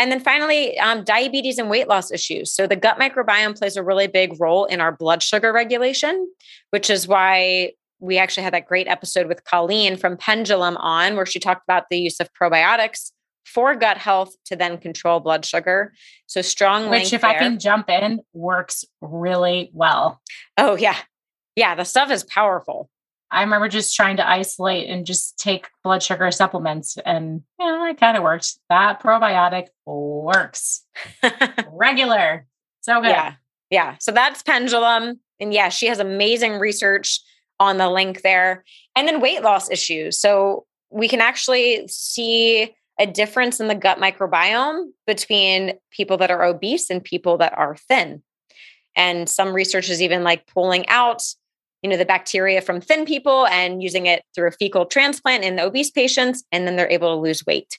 And 0.00 0.10
then 0.10 0.18
finally, 0.18 0.78
um, 0.78 1.04
diabetes 1.04 1.58
and 1.58 1.68
weight 1.68 1.86
loss 1.86 2.10
issues. 2.10 2.50
So 2.50 2.66
the 2.66 2.74
gut 2.74 2.98
microbiome 2.98 3.58
plays 3.58 3.76
a 3.76 3.82
really 3.82 4.06
big 4.06 4.40
role 4.40 4.64
in 4.64 4.80
our 4.80 4.90
blood 4.90 5.22
sugar 5.22 5.52
regulation, 5.52 6.26
which 6.70 6.88
is 6.88 7.06
why 7.06 7.72
we 7.98 8.16
actually 8.16 8.44
had 8.44 8.54
that 8.54 8.66
great 8.66 8.88
episode 8.88 9.26
with 9.26 9.44
Colleen 9.44 9.98
from 9.98 10.16
Pendulum 10.16 10.78
on, 10.78 11.16
where 11.16 11.26
she 11.26 11.38
talked 11.38 11.64
about 11.68 11.90
the 11.90 11.98
use 11.98 12.18
of 12.18 12.30
probiotics 12.32 13.12
for 13.44 13.74
gut 13.74 13.98
health 13.98 14.34
to 14.46 14.56
then 14.56 14.78
control 14.78 15.20
blood 15.20 15.44
sugar. 15.44 15.92
So 16.24 16.40
strong 16.40 16.88
Which, 16.88 17.12
if 17.12 17.20
there. 17.20 17.32
I 17.32 17.34
can 17.34 17.58
jump 17.58 17.90
in, 17.90 18.20
works 18.32 18.86
really 19.02 19.70
well. 19.74 20.22
Oh 20.56 20.76
yeah, 20.76 20.96
yeah. 21.56 21.74
The 21.74 21.84
stuff 21.84 22.10
is 22.10 22.24
powerful. 22.24 22.88
I 23.30 23.42
remember 23.42 23.68
just 23.68 23.94
trying 23.94 24.16
to 24.16 24.28
isolate 24.28 24.88
and 24.88 25.06
just 25.06 25.38
take 25.38 25.68
blood 25.84 26.02
sugar 26.02 26.30
supplements, 26.30 26.98
and 27.04 27.42
yeah, 27.58 27.90
it 27.90 27.98
kind 27.98 28.16
of 28.16 28.22
worked. 28.22 28.58
That 28.68 29.02
probiotic 29.02 29.68
works 29.86 30.84
regular. 31.72 32.46
So 32.80 33.00
good. 33.00 33.10
Yeah. 33.10 33.34
Yeah. 33.70 33.96
So 34.00 34.12
that's 34.12 34.42
pendulum. 34.42 35.20
And 35.38 35.54
yeah, 35.54 35.68
she 35.68 35.86
has 35.86 35.98
amazing 35.98 36.58
research 36.58 37.20
on 37.58 37.78
the 37.78 37.88
link 37.88 38.22
there. 38.22 38.64
And 38.96 39.06
then 39.06 39.20
weight 39.20 39.42
loss 39.42 39.70
issues. 39.70 40.18
So 40.18 40.66
we 40.90 41.08
can 41.08 41.20
actually 41.20 41.86
see 41.88 42.74
a 42.98 43.06
difference 43.06 43.60
in 43.60 43.68
the 43.68 43.74
gut 43.74 43.98
microbiome 43.98 44.90
between 45.06 45.74
people 45.90 46.18
that 46.18 46.30
are 46.30 46.44
obese 46.44 46.90
and 46.90 47.02
people 47.02 47.38
that 47.38 47.56
are 47.56 47.76
thin. 47.76 48.22
And 48.96 49.28
some 49.28 49.52
research 49.52 49.88
is 49.88 50.02
even 50.02 50.24
like 50.24 50.46
pulling 50.46 50.86
out, 50.88 51.22
you 51.82 51.90
know, 51.90 51.96
the 51.96 52.04
bacteria 52.04 52.60
from 52.60 52.80
thin 52.80 53.04
people 53.04 53.46
and 53.46 53.82
using 53.82 54.06
it 54.06 54.22
through 54.34 54.48
a 54.48 54.52
fecal 54.52 54.86
transplant 54.86 55.44
in 55.44 55.56
the 55.56 55.62
obese 55.62 55.90
patients, 55.90 56.44
and 56.52 56.66
then 56.66 56.76
they're 56.76 56.90
able 56.90 57.14
to 57.14 57.20
lose 57.20 57.46
weight. 57.46 57.78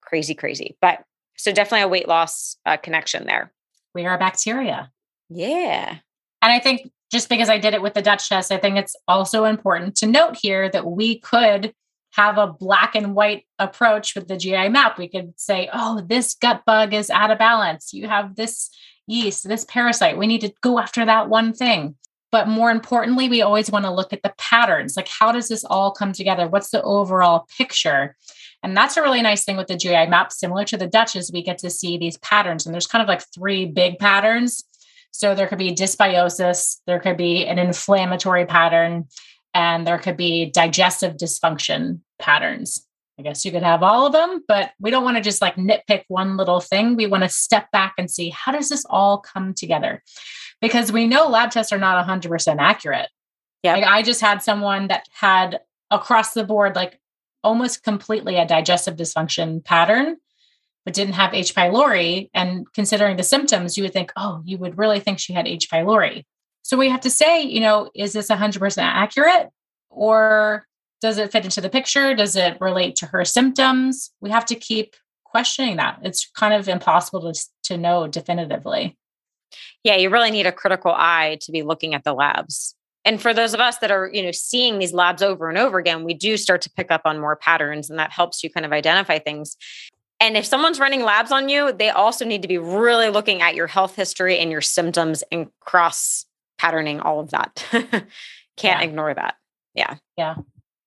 Crazy, 0.00 0.34
crazy. 0.34 0.76
But 0.80 1.04
so 1.36 1.52
definitely 1.52 1.82
a 1.82 1.88
weight 1.88 2.08
loss 2.08 2.56
uh, 2.66 2.76
connection 2.76 3.26
there. 3.26 3.52
We 3.94 4.06
are 4.06 4.18
bacteria. 4.18 4.90
Yeah. 5.28 5.96
And 6.42 6.52
I 6.52 6.58
think 6.58 6.90
just 7.10 7.28
because 7.28 7.48
I 7.48 7.58
did 7.58 7.74
it 7.74 7.82
with 7.82 7.94
the 7.94 8.02
Dutch 8.02 8.28
test, 8.28 8.52
I 8.52 8.58
think 8.58 8.76
it's 8.76 8.96
also 9.08 9.44
important 9.44 9.96
to 9.96 10.06
note 10.06 10.36
here 10.40 10.68
that 10.70 10.86
we 10.86 11.18
could 11.18 11.74
have 12.12 12.36
a 12.36 12.46
black 12.46 12.94
and 12.94 13.14
white 13.14 13.44
approach 13.58 14.14
with 14.14 14.28
the 14.28 14.36
GI 14.36 14.68
map. 14.68 14.98
We 14.98 15.08
could 15.08 15.38
say, 15.38 15.68
oh, 15.72 16.02
this 16.06 16.34
gut 16.34 16.62
bug 16.66 16.92
is 16.92 17.10
out 17.10 17.30
of 17.30 17.38
balance. 17.38 17.92
You 17.92 18.08
have 18.08 18.36
this 18.36 18.70
yeast, 19.06 19.48
this 19.48 19.64
parasite. 19.64 20.18
We 20.18 20.26
need 20.26 20.42
to 20.42 20.52
go 20.60 20.78
after 20.78 21.04
that 21.04 21.28
one 21.28 21.52
thing. 21.52 21.96
But 22.32 22.48
more 22.48 22.70
importantly, 22.70 23.28
we 23.28 23.42
always 23.42 23.70
want 23.70 23.84
to 23.84 23.92
look 23.92 24.12
at 24.12 24.22
the 24.22 24.34
patterns. 24.38 24.96
Like, 24.96 25.08
how 25.08 25.30
does 25.30 25.48
this 25.48 25.64
all 25.64 25.92
come 25.92 26.12
together? 26.12 26.48
What's 26.48 26.70
the 26.70 26.82
overall 26.82 27.46
picture? 27.56 28.16
And 28.62 28.76
that's 28.76 28.96
a 28.96 29.02
really 29.02 29.22
nice 29.22 29.44
thing 29.44 29.56
with 29.56 29.66
the 29.66 29.76
GI 29.76 30.06
map, 30.06 30.32
similar 30.32 30.64
to 30.64 30.76
the 30.76 30.86
Dutch, 30.86 31.14
is 31.14 31.30
we 31.30 31.42
get 31.42 31.58
to 31.58 31.70
see 31.70 31.98
these 31.98 32.16
patterns. 32.18 32.64
And 32.64 32.72
there's 32.72 32.86
kind 32.86 33.02
of 33.02 33.08
like 33.08 33.22
three 33.34 33.66
big 33.66 33.98
patterns. 33.98 34.64
So 35.10 35.34
there 35.34 35.46
could 35.46 35.58
be 35.58 35.74
dysbiosis, 35.74 36.78
there 36.86 36.98
could 36.98 37.18
be 37.18 37.46
an 37.46 37.58
inflammatory 37.58 38.46
pattern, 38.46 39.08
and 39.52 39.86
there 39.86 39.98
could 39.98 40.16
be 40.16 40.46
digestive 40.46 41.16
dysfunction 41.16 42.00
patterns. 42.18 42.86
I 43.18 43.22
guess 43.22 43.44
you 43.44 43.52
could 43.52 43.62
have 43.62 43.82
all 43.82 44.06
of 44.06 44.12
them, 44.12 44.42
but 44.48 44.70
we 44.80 44.90
don't 44.90 45.04
want 45.04 45.18
to 45.18 45.22
just 45.22 45.42
like 45.42 45.56
nitpick 45.56 46.04
one 46.08 46.38
little 46.38 46.60
thing. 46.60 46.96
We 46.96 47.06
want 47.06 47.24
to 47.24 47.28
step 47.28 47.70
back 47.70 47.92
and 47.98 48.10
see 48.10 48.30
how 48.30 48.52
does 48.52 48.70
this 48.70 48.86
all 48.88 49.18
come 49.18 49.52
together? 49.52 50.02
Because 50.62 50.90
we 50.90 51.06
know 51.06 51.28
lab 51.28 51.50
tests 51.50 51.72
are 51.72 51.78
not 51.78 52.06
100% 52.06 52.56
accurate. 52.58 53.08
Yeah. 53.62 53.74
Like 53.74 53.84
I 53.84 54.02
just 54.02 54.22
had 54.22 54.42
someone 54.42 54.88
that 54.88 55.06
had 55.12 55.60
across 55.90 56.32
the 56.32 56.44
board, 56.44 56.74
like 56.74 56.98
almost 57.44 57.82
completely 57.82 58.36
a 58.36 58.46
digestive 58.46 58.96
dysfunction 58.96 59.62
pattern, 59.62 60.16
but 60.84 60.94
didn't 60.94 61.14
have 61.14 61.34
H. 61.34 61.54
pylori. 61.54 62.30
And 62.32 62.72
considering 62.72 63.16
the 63.16 63.22
symptoms, 63.22 63.76
you 63.76 63.84
would 63.84 63.92
think, 63.92 64.12
oh, 64.16 64.40
you 64.44 64.56
would 64.58 64.78
really 64.78 65.00
think 65.00 65.18
she 65.18 65.32
had 65.34 65.46
H. 65.46 65.68
pylori. 65.70 66.24
So 66.62 66.76
we 66.76 66.88
have 66.88 67.00
to 67.02 67.10
say, 67.10 67.42
you 67.42 67.60
know, 67.60 67.90
is 67.94 68.12
this 68.12 68.28
100% 68.28 68.78
accurate 68.78 69.50
or 69.90 70.66
does 71.00 71.18
it 71.18 71.32
fit 71.32 71.44
into 71.44 71.60
the 71.60 71.68
picture? 71.68 72.14
Does 72.14 72.36
it 72.36 72.56
relate 72.60 72.96
to 72.96 73.06
her 73.06 73.24
symptoms? 73.24 74.12
We 74.20 74.30
have 74.30 74.46
to 74.46 74.54
keep 74.54 74.94
questioning 75.24 75.76
that. 75.76 75.98
It's 76.02 76.30
kind 76.36 76.54
of 76.54 76.68
impossible 76.68 77.32
to, 77.32 77.40
to 77.64 77.76
know 77.76 78.06
definitively. 78.06 78.96
Yeah, 79.84 79.96
you 79.96 80.10
really 80.10 80.30
need 80.30 80.46
a 80.46 80.52
critical 80.52 80.92
eye 80.92 81.38
to 81.42 81.52
be 81.52 81.62
looking 81.62 81.94
at 81.94 82.04
the 82.04 82.14
labs. 82.14 82.74
And 83.04 83.20
for 83.20 83.34
those 83.34 83.52
of 83.52 83.60
us 83.60 83.78
that 83.78 83.90
are, 83.90 84.08
you 84.12 84.22
know, 84.22 84.30
seeing 84.30 84.78
these 84.78 84.92
labs 84.92 85.22
over 85.22 85.48
and 85.48 85.58
over 85.58 85.78
again, 85.78 86.04
we 86.04 86.14
do 86.14 86.36
start 86.36 86.62
to 86.62 86.70
pick 86.70 86.90
up 86.90 87.02
on 87.04 87.20
more 87.20 87.36
patterns 87.36 87.90
and 87.90 87.98
that 87.98 88.12
helps 88.12 88.44
you 88.44 88.50
kind 88.50 88.64
of 88.64 88.72
identify 88.72 89.18
things. 89.18 89.56
And 90.20 90.36
if 90.36 90.46
someone's 90.46 90.78
running 90.78 91.02
labs 91.02 91.32
on 91.32 91.48
you, 91.48 91.72
they 91.72 91.90
also 91.90 92.24
need 92.24 92.42
to 92.42 92.48
be 92.48 92.58
really 92.58 93.08
looking 93.08 93.42
at 93.42 93.56
your 93.56 93.66
health 93.66 93.96
history 93.96 94.38
and 94.38 94.52
your 94.52 94.60
symptoms 94.60 95.24
and 95.32 95.48
cross 95.58 96.26
patterning 96.58 97.00
all 97.00 97.18
of 97.18 97.30
that. 97.30 97.66
Can't 97.72 98.06
yeah. 98.62 98.82
ignore 98.82 99.14
that. 99.14 99.34
Yeah. 99.74 99.96
Yeah. 100.16 100.36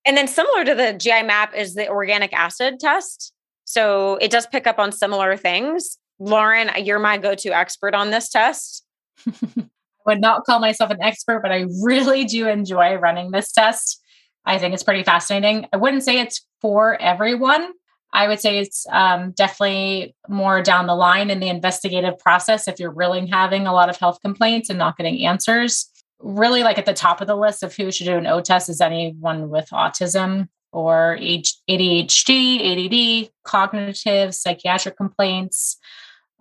And 0.06 0.16
then 0.16 0.28
similar 0.30 0.64
to 0.64 0.76
the 0.76 0.94
GI 0.94 1.24
map 1.24 1.54
is 1.54 1.74
the 1.76 1.90
organic 1.90 2.32
acid 2.32 2.80
test. 2.80 3.34
So 3.66 4.16
it 4.22 4.32
does 4.32 4.48
pick 4.48 4.68
up 4.68 4.80
on 4.80 4.92
similar 4.92 5.36
things. 5.36 5.98
Lauren, 6.20 6.70
you're 6.84 7.00
my 7.00 7.18
go-to 7.18 7.50
expert 7.50 7.94
on 7.94 8.12
this 8.12 8.30
test. 8.30 8.86
I 9.28 9.68
would 10.06 10.22
not 10.22 10.46
call 10.46 10.60
myself 10.60 10.92
an 10.92 11.02
expert, 11.02 11.42
but 11.42 11.52
I 11.52 11.66
really 11.82 12.26
do 12.26 12.48
enjoy 12.48 12.96
running 12.96 13.32
this 13.32 13.52
test. 13.52 14.02
I 14.46 14.60
think 14.60 14.74
it's 14.74 14.84
pretty 14.84 15.04
fascinating. 15.04 15.68
I 15.74 15.78
wouldn't 15.78 16.04
say 16.04 16.20
it's 16.20 16.46
for 16.62 17.02
everyone. 17.02 17.72
I 18.14 18.28
would 18.28 18.40
say 18.40 18.60
it's 18.60 18.86
um, 18.92 19.32
definitely 19.32 20.16
more 20.30 20.62
down 20.62 20.88
the 20.88 20.96
line 20.96 21.30
in 21.30 21.42
the 21.42 21.50
investigative 21.50 22.18
process 22.20 22.68
if 22.68 22.80
you're 22.80 22.94
really 22.94 23.28
having 23.28 23.68
a 23.68 23.74
lot 23.74 23.90
of 23.90 23.98
health 23.98 24.20
complaints 24.22 24.70
and 24.70 24.80
not 24.80 24.98
getting 24.98 25.26
answers. 25.26 25.90
Really, 26.20 26.64
like 26.64 26.78
at 26.78 26.86
the 26.86 26.94
top 26.94 27.20
of 27.20 27.28
the 27.28 27.36
list 27.36 27.62
of 27.62 27.76
who 27.76 27.92
should 27.92 28.06
do 28.06 28.18
an 28.18 28.26
OAT 28.26 28.46
test 28.46 28.70
is 28.70 28.80
anyone 28.80 29.50
with 29.50 29.68
autism 29.72 30.48
or 30.72 31.18
ADHD, 31.20 33.26
ADD, 33.26 33.32
cognitive, 33.44 34.34
psychiatric 34.34 34.96
complaints, 34.96 35.78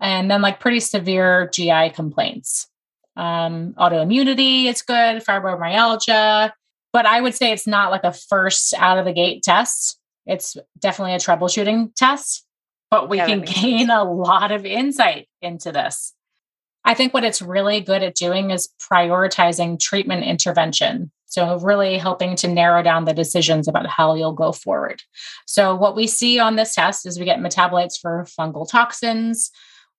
and 0.04 0.30
then 0.30 0.40
like 0.40 0.60
pretty 0.60 0.80
severe 0.80 1.50
GI 1.52 1.90
complaints. 1.90 2.68
Um, 3.16 3.74
autoimmunity 3.74 4.66
is 4.66 4.82
good, 4.82 5.24
fibromyalgia, 5.24 6.52
but 6.92 7.06
I 7.06 7.20
would 7.20 7.34
say 7.34 7.50
it's 7.50 7.66
not 7.66 7.90
like 7.90 8.04
a 8.04 8.12
first 8.12 8.74
out 8.74 8.98
of 8.98 9.04
the 9.04 9.12
gate 9.12 9.42
test 9.42 9.98
it's 10.26 10.56
definitely 10.78 11.14
a 11.14 11.18
troubleshooting 11.18 11.94
test, 11.94 12.44
but 12.90 13.08
we 13.08 13.18
yeah, 13.18 13.26
can 13.26 13.40
gain 13.42 13.90
a 13.90 14.04
lot 14.04 14.52
of 14.52 14.64
insight 14.64 15.28
into 15.42 15.72
this. 15.72 16.14
I 16.84 16.94
think 16.94 17.14
what 17.14 17.24
it's 17.24 17.40
really 17.40 17.80
good 17.80 18.02
at 18.02 18.14
doing 18.14 18.50
is 18.50 18.68
prioritizing 18.80 19.80
treatment 19.80 20.24
intervention. 20.24 21.10
So, 21.26 21.58
really 21.58 21.98
helping 21.98 22.36
to 22.36 22.48
narrow 22.48 22.82
down 22.82 23.06
the 23.06 23.14
decisions 23.14 23.66
about 23.66 23.88
how 23.88 24.14
you'll 24.14 24.32
go 24.32 24.52
forward. 24.52 25.02
So, 25.46 25.74
what 25.74 25.96
we 25.96 26.06
see 26.06 26.38
on 26.38 26.54
this 26.56 26.74
test 26.74 27.06
is 27.06 27.18
we 27.18 27.24
get 27.24 27.40
metabolites 27.40 27.98
for 28.00 28.26
fungal 28.38 28.70
toxins, 28.70 29.50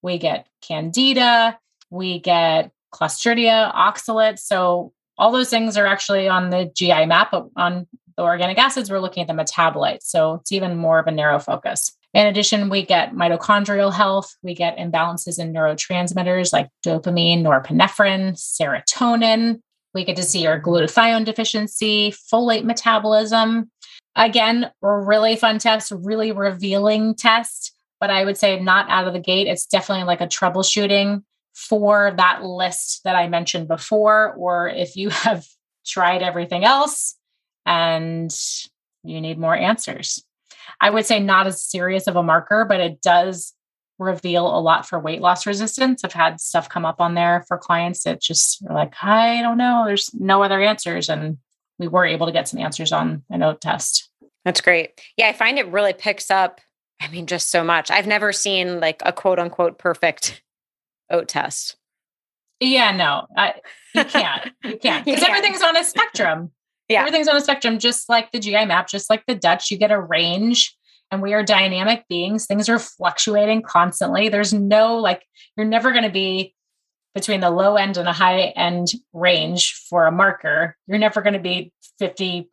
we 0.05 0.17
get 0.17 0.47
candida, 0.61 1.59
we 1.89 2.19
get 2.19 2.71
clostridia, 2.93 3.73
oxalates. 3.73 4.39
So, 4.39 4.93
all 5.17 5.31
those 5.31 5.49
things 5.49 5.77
are 5.77 5.85
actually 5.85 6.27
on 6.27 6.49
the 6.49 6.71
GI 6.75 7.05
map 7.05 7.33
on 7.55 7.87
the 8.17 8.23
organic 8.23 8.57
acids, 8.57 8.89
we're 8.89 8.99
looking 8.99 9.21
at 9.21 9.27
the 9.27 9.33
metabolites. 9.33 10.03
So 10.03 10.35
it's 10.35 10.51
even 10.51 10.77
more 10.77 10.99
of 10.99 11.07
a 11.07 11.11
narrow 11.11 11.39
focus. 11.39 11.91
In 12.13 12.27
addition, 12.27 12.69
we 12.69 12.85
get 12.85 13.13
mitochondrial 13.13 13.93
health, 13.93 14.35
we 14.41 14.55
get 14.55 14.77
imbalances 14.77 15.37
in 15.37 15.53
neurotransmitters 15.53 16.53
like 16.53 16.69
dopamine, 16.85 17.41
norepinephrine, 17.41 18.33
serotonin. 18.33 19.59
We 19.93 20.05
get 20.05 20.15
to 20.15 20.23
see 20.23 20.45
our 20.47 20.59
glutathione 20.59 21.25
deficiency, 21.25 22.11
folate 22.11 22.63
metabolism. 22.63 23.69
Again, 24.15 24.71
really 24.81 25.35
fun 25.35 25.59
test, 25.59 25.91
really 25.93 26.31
revealing 26.31 27.15
test, 27.15 27.73
but 27.99 28.09
I 28.09 28.25
would 28.25 28.37
say 28.37 28.59
not 28.59 28.89
out 28.89 29.07
of 29.07 29.13
the 29.13 29.19
gate. 29.19 29.47
It's 29.47 29.65
definitely 29.65 30.05
like 30.05 30.21
a 30.21 30.27
troubleshooting 30.27 31.23
for 31.53 32.13
that 32.17 32.43
list 32.43 33.01
that 33.03 33.15
I 33.15 33.27
mentioned 33.27 33.67
before. 33.67 34.33
Or 34.33 34.67
if 34.67 34.95
you 34.95 35.09
have 35.11 35.45
tried 35.85 36.21
everything 36.21 36.63
else, 36.63 37.15
and 37.65 38.33
you 39.03 39.21
need 39.21 39.37
more 39.37 39.55
answers. 39.55 40.23
I 40.79 40.89
would 40.89 41.05
say 41.05 41.19
not 41.19 41.47
as 41.47 41.63
serious 41.63 42.07
of 42.07 42.15
a 42.15 42.23
marker, 42.23 42.65
but 42.67 42.79
it 42.79 43.01
does 43.01 43.53
reveal 43.97 44.45
a 44.45 44.59
lot 44.59 44.85
for 44.85 44.99
weight 44.99 45.21
loss 45.21 45.45
resistance. 45.45 46.03
I've 46.03 46.13
had 46.13 46.41
stuff 46.41 46.69
come 46.69 46.85
up 46.85 46.99
on 46.99 47.15
there 47.15 47.45
for 47.47 47.57
clients 47.57 48.03
that 48.03 48.21
just 48.21 48.63
are 48.67 48.75
like, 48.75 48.93
I 49.01 49.41
don't 49.41 49.57
know, 49.57 49.83
there's 49.85 50.13
no 50.13 50.43
other 50.43 50.61
answers. 50.61 51.09
And 51.09 51.37
we 51.79 51.87
were 51.87 52.05
able 52.05 52.25
to 52.25 52.33
get 52.33 52.47
some 52.47 52.59
answers 52.59 52.91
on 52.91 53.23
an 53.29 53.43
OAT 53.43 53.61
test. 53.61 54.09
That's 54.43 54.61
great. 54.61 54.99
Yeah, 55.17 55.27
I 55.27 55.33
find 55.33 55.57
it 55.57 55.67
really 55.67 55.93
picks 55.93 56.29
up, 56.29 56.61
I 57.01 57.07
mean, 57.09 57.27
just 57.27 57.51
so 57.51 57.63
much. 57.63 57.91
I've 57.91 58.07
never 58.07 58.31
seen 58.31 58.79
like 58.79 59.01
a 59.05 59.13
quote 59.13 59.39
unquote 59.39 59.77
perfect 59.77 60.41
OAT 61.11 61.27
test. 61.27 61.77
Yeah, 62.59 62.91
no, 62.91 63.27
I, 63.37 63.55
you 63.93 64.05
can't. 64.05 64.51
You 64.63 64.77
can't 64.77 65.05
because 65.05 65.23
everything's 65.23 65.61
on 65.61 65.77
a 65.77 65.83
spectrum. 65.83 66.51
Yeah. 66.87 67.01
Everything's 67.01 67.27
on 67.27 67.35
a 67.35 67.41
spectrum, 67.41 67.79
just 67.79 68.09
like 68.09 68.31
the 68.31 68.39
GI 68.39 68.65
map, 68.65 68.87
just 68.87 69.09
like 69.09 69.23
the 69.27 69.35
Dutch. 69.35 69.69
You 69.71 69.77
get 69.77 69.91
a 69.91 69.99
range, 69.99 70.75
and 71.11 71.21
we 71.21 71.33
are 71.33 71.43
dynamic 71.43 72.05
beings. 72.07 72.45
Things 72.45 72.69
are 72.69 72.79
fluctuating 72.79 73.61
constantly. 73.63 74.29
There's 74.29 74.53
no 74.53 74.97
like, 74.97 75.23
you're 75.57 75.65
never 75.65 75.91
going 75.91 76.03
to 76.03 76.09
be 76.09 76.55
between 77.13 77.41
the 77.41 77.49
low 77.49 77.75
end 77.75 77.97
and 77.97 78.07
a 78.07 78.13
high 78.13 78.53
end 78.55 78.89
range 79.13 79.73
for 79.89 80.05
a 80.05 80.11
marker. 80.11 80.75
You're 80.87 80.97
never 80.97 81.21
going 81.21 81.33
to 81.33 81.39
be 81.39 81.71
50 81.99 82.49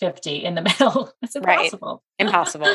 50 0.00 0.44
in 0.44 0.54
the 0.54 0.62
middle. 0.80 1.12
It's 1.22 1.36
impossible. 1.36 2.02
Right. 2.18 2.26
Impossible. 2.26 2.74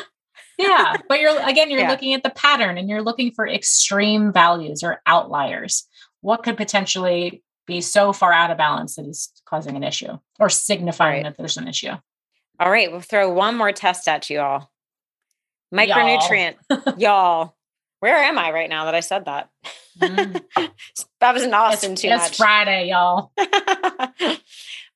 Yeah. 0.58 0.98
But 1.08 1.20
you're, 1.20 1.40
again, 1.48 1.70
you're 1.70 1.82
yeah. 1.82 1.90
looking 1.90 2.14
at 2.14 2.24
the 2.24 2.30
pattern 2.30 2.78
and 2.78 2.90
you're 2.90 3.02
looking 3.02 3.32
for 3.32 3.48
extreme 3.48 4.32
values 4.32 4.84
or 4.84 5.02
outliers. 5.06 5.88
What 6.22 6.44
could 6.44 6.58
potentially 6.58 7.44
be 7.68 7.82
so 7.82 8.12
far 8.14 8.34
out 8.34 8.52
of 8.52 8.58
balance 8.58 8.96
that 8.96 9.06
it's 9.06 9.32
causing 9.46 9.76
an 9.76 9.84
issue 9.84 10.18
or 10.40 10.50
signifying 10.50 11.24
right. 11.24 11.24
that 11.24 11.38
there's 11.38 11.58
an 11.58 11.68
issue. 11.68 11.94
All 12.60 12.70
right, 12.70 12.92
we'll 12.92 13.02
throw 13.02 13.32
one 13.32 13.56
more 13.56 13.72
test 13.72 14.08
at 14.08 14.30
you 14.30 14.40
all. 14.40 14.72
Micronutrient, 15.74 16.56
y'all. 16.70 16.96
y'all. 16.98 17.56
Where 18.00 18.18
am 18.18 18.38
I 18.38 18.52
right 18.52 18.70
now 18.70 18.86
that 18.86 18.96
I 18.96 19.00
said 19.00 19.26
that? 19.26 19.50
Mm. 20.00 20.42
that 21.20 21.34
was 21.34 21.44
in 21.44 21.54
Austin 21.54 21.94
it's, 21.94 22.02
too 22.02 22.10
it's 22.10 22.24
much. 22.24 22.38
Friday, 22.38 22.90
y'all. 22.90 23.32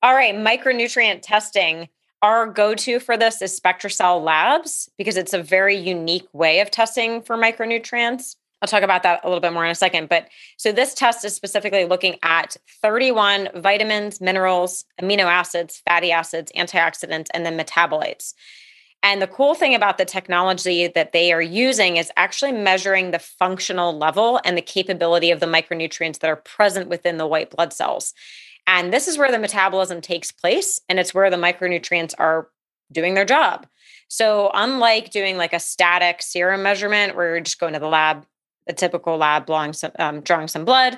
all 0.02 0.14
right, 0.14 0.36
micronutrient 0.36 1.20
testing. 1.22 1.88
Our 2.26 2.48
go-to 2.48 3.00
for 3.00 3.18
this 3.18 3.40
is 3.44 3.60
SpectraCell 3.60 4.24
Labs 4.24 4.90
because 4.98 5.16
it's 5.16 5.36
a 5.36 5.44
very 5.44 5.76
unique 5.76 6.28
way 6.34 6.60
of 6.60 6.72
testing 6.72 7.22
for 7.22 7.38
micronutrients. 7.38 8.36
I'll 8.64 8.68
talk 8.68 8.82
about 8.82 9.04
that 9.04 9.20
a 9.24 9.28
little 9.28 9.42
bit 9.42 9.54
more 9.54 9.64
in 9.64 9.70
a 9.70 9.76
second. 9.76 10.10
But 10.10 10.30
so 10.58 10.72
this 10.72 10.96
test 10.96 11.24
is 11.24 11.36
specifically 11.36 11.86
looking 11.86 12.18
at 12.24 12.58
31 12.82 13.50
vitamins, 13.54 14.20
minerals, 14.22 14.86
amino 15.00 15.26
acids, 15.26 15.84
fatty 15.88 16.12
acids, 16.12 16.52
antioxidants, 16.58 17.28
and 17.32 17.46
then 17.46 17.60
metabolites. 17.60 18.34
And 19.04 19.22
the 19.22 19.28
cool 19.28 19.54
thing 19.54 19.76
about 19.76 20.00
the 20.00 20.06
technology 20.06 20.88
that 20.88 21.12
they 21.12 21.32
are 21.32 21.44
using 21.44 21.98
is 21.98 22.12
actually 22.18 22.54
measuring 22.54 23.12
the 23.12 23.20
functional 23.20 23.96
level 23.96 24.42
and 24.44 24.58
the 24.58 24.64
capability 24.64 25.30
of 25.30 25.42
the 25.42 25.46
micronutrients 25.46 26.18
that 26.22 26.32
are 26.32 26.38
present 26.38 26.90
within 26.90 27.18
the 27.18 27.28
white 27.28 27.52
blood 27.52 27.72
cells. 27.72 28.16
And 28.68 28.92
this 28.92 29.08
is 29.08 29.18
where 29.18 29.32
the 29.32 29.40
metabolism 29.40 30.02
takes 30.02 30.32
place, 30.32 30.82
and 30.90 31.00
it's 31.00 31.14
where 31.14 31.30
the 31.30 31.38
micronutrients 31.38 32.14
are 32.18 32.50
doing 32.92 33.14
their 33.14 33.26
job. 33.26 33.68
So, 34.08 34.52
unlike 34.54 35.12
doing 35.12 35.38
like 35.38 35.54
a 35.54 35.60
static 35.60 36.22
serum 36.22 36.64
measurement 36.64 37.16
where 37.16 37.32
you're 37.32 37.42
just 37.42 37.60
going 37.60 37.74
to 37.74 37.80
the 37.80 37.88
lab, 37.88 38.26
a 38.68 38.74
typical 38.74 39.18
lab 39.18 39.46
drawing 39.46 39.74
some, 39.74 39.92
um, 40.00 40.22
drawing 40.22 40.48
some 40.48 40.66
blood. 40.66 40.98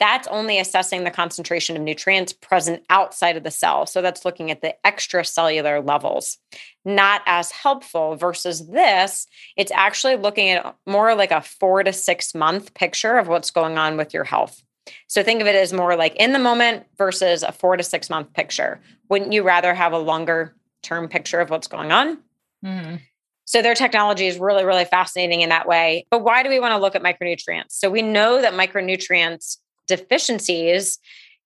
That's 0.00 0.26
only 0.28 0.58
assessing 0.58 1.04
the 1.04 1.12
concentration 1.12 1.76
of 1.76 1.82
nutrients 1.82 2.32
present 2.32 2.82
outside 2.90 3.36
of 3.36 3.44
the 3.44 3.52
cell. 3.52 3.86
So 3.86 4.02
that's 4.02 4.24
looking 4.24 4.50
at 4.50 4.60
the 4.60 4.74
extracellular 4.84 5.86
levels. 5.86 6.38
Not 6.84 7.22
as 7.24 7.52
helpful 7.52 8.16
versus 8.16 8.66
this, 8.66 9.28
it's 9.56 9.70
actually 9.70 10.16
looking 10.16 10.48
at 10.48 10.74
more 10.88 11.14
like 11.14 11.30
a 11.30 11.40
four 11.40 11.84
to 11.84 11.92
six 11.92 12.34
month 12.34 12.74
picture 12.74 13.16
of 13.16 13.28
what's 13.28 13.52
going 13.52 13.78
on 13.78 13.96
with 13.96 14.12
your 14.12 14.24
health. 14.24 14.64
So 15.06 15.22
think 15.22 15.40
of 15.40 15.46
it 15.46 15.54
as 15.54 15.72
more 15.72 15.96
like 15.96 16.16
in 16.16 16.32
the 16.32 16.38
moment 16.38 16.84
versus 16.96 17.42
a 17.42 17.52
four 17.52 17.76
to 17.76 17.82
six 17.82 18.10
month 18.10 18.32
picture. 18.32 18.80
Wouldn't 19.08 19.32
you 19.32 19.42
rather 19.42 19.74
have 19.74 19.92
a 19.92 19.98
longer 19.98 20.54
term 20.82 21.08
picture 21.08 21.40
of 21.40 21.50
what's 21.50 21.68
going 21.68 21.92
on? 21.92 22.18
Mm-hmm. 22.64 22.96
So 23.44 23.60
their 23.60 23.74
technology 23.74 24.26
is 24.26 24.38
really, 24.38 24.64
really 24.64 24.84
fascinating 24.84 25.42
in 25.42 25.50
that 25.50 25.68
way. 25.68 26.06
But 26.10 26.22
why 26.22 26.42
do 26.42 26.48
we 26.48 26.60
want 26.60 26.72
to 26.72 26.78
look 26.78 26.94
at 26.94 27.02
micronutrients? 27.02 27.72
So 27.72 27.90
we 27.90 28.02
know 28.02 28.40
that 28.40 28.54
micronutrients 28.54 29.58
deficiencies 29.86 30.98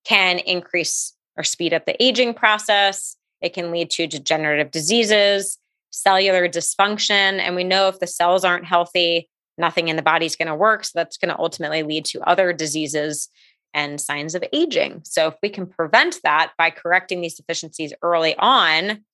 can 0.05 0.39
increase 0.39 1.15
or 1.37 1.43
speed 1.43 1.75
up 1.75 1.85
the 1.85 2.01
aging 2.03 2.35
process. 2.35 3.17
It 3.41 3.55
can 3.55 3.71
lead 3.71 3.91
to 3.91 4.07
degenerative 4.07 4.71
diseases, 4.71 5.59
cellular 5.91 6.49
dysfunction. 6.49 7.41
And 7.41 7.57
we 7.57 7.65
know 7.65 7.89
if 7.89 7.99
the 7.99 8.07
cells 8.07 8.45
aren't 8.45 8.65
healthy, 8.65 9.29
nothing 9.59 9.89
in 9.89 9.97
the 9.97 10.03
body 10.03 10.27
is 10.27 10.37
going 10.37 10.49
to 10.49 10.55
work. 10.55 10.85
So 10.85 10.93
that's 10.95 11.17
going 11.17 11.35
to 11.35 11.39
ultimately 11.39 11.83
lead 11.83 12.05
to 12.07 12.21
other 12.23 12.53
diseases 12.53 13.29
and 13.75 14.01
signs 14.01 14.35
of 14.35 14.45
aging. 14.53 15.03
So 15.05 15.29
if 15.29 15.35
we 15.43 15.49
can 15.49 15.67
prevent 15.67 16.21
that 16.25 16.53
by 16.57 16.71
correcting 16.71 17.21
these 17.21 17.35
deficiencies 17.37 17.93
early 18.03 18.35
on, 18.39 19.05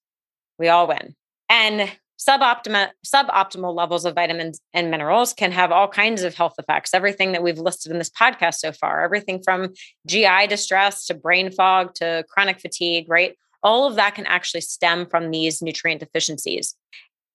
we 0.58 0.68
all 0.68 0.86
win. 0.86 1.14
And 1.48 1.90
suboptimal 2.18 2.90
suboptimal 3.04 3.74
levels 3.74 4.04
of 4.04 4.14
vitamins 4.14 4.60
and 4.72 4.90
minerals 4.90 5.32
can 5.32 5.50
have 5.50 5.72
all 5.72 5.88
kinds 5.88 6.22
of 6.22 6.34
health 6.34 6.54
effects 6.58 6.94
everything 6.94 7.32
that 7.32 7.42
we've 7.42 7.58
listed 7.58 7.90
in 7.90 7.98
this 7.98 8.10
podcast 8.10 8.56
so 8.56 8.70
far 8.70 9.02
everything 9.02 9.42
from 9.42 9.72
gi 10.06 10.46
distress 10.46 11.06
to 11.06 11.14
brain 11.14 11.50
fog 11.50 11.92
to 11.94 12.24
chronic 12.28 12.60
fatigue 12.60 13.06
right 13.08 13.36
all 13.62 13.86
of 13.86 13.96
that 13.96 14.14
can 14.14 14.26
actually 14.26 14.60
stem 14.60 15.06
from 15.06 15.30
these 15.30 15.62
nutrient 15.62 16.00
deficiencies 16.00 16.76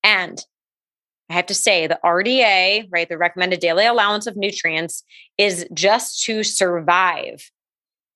and 0.03 0.45
I 1.29 1.33
have 1.33 1.47
to 1.47 1.53
say 1.53 1.87
the 1.87 1.99
RDA, 2.03 2.87
right, 2.89 3.09
the 3.09 3.17
recommended 3.17 3.59
daily 3.59 3.85
allowance 3.85 4.27
of 4.27 4.37
nutrients 4.37 5.03
is 5.37 5.67
just 5.73 6.23
to 6.25 6.43
survive. 6.43 7.51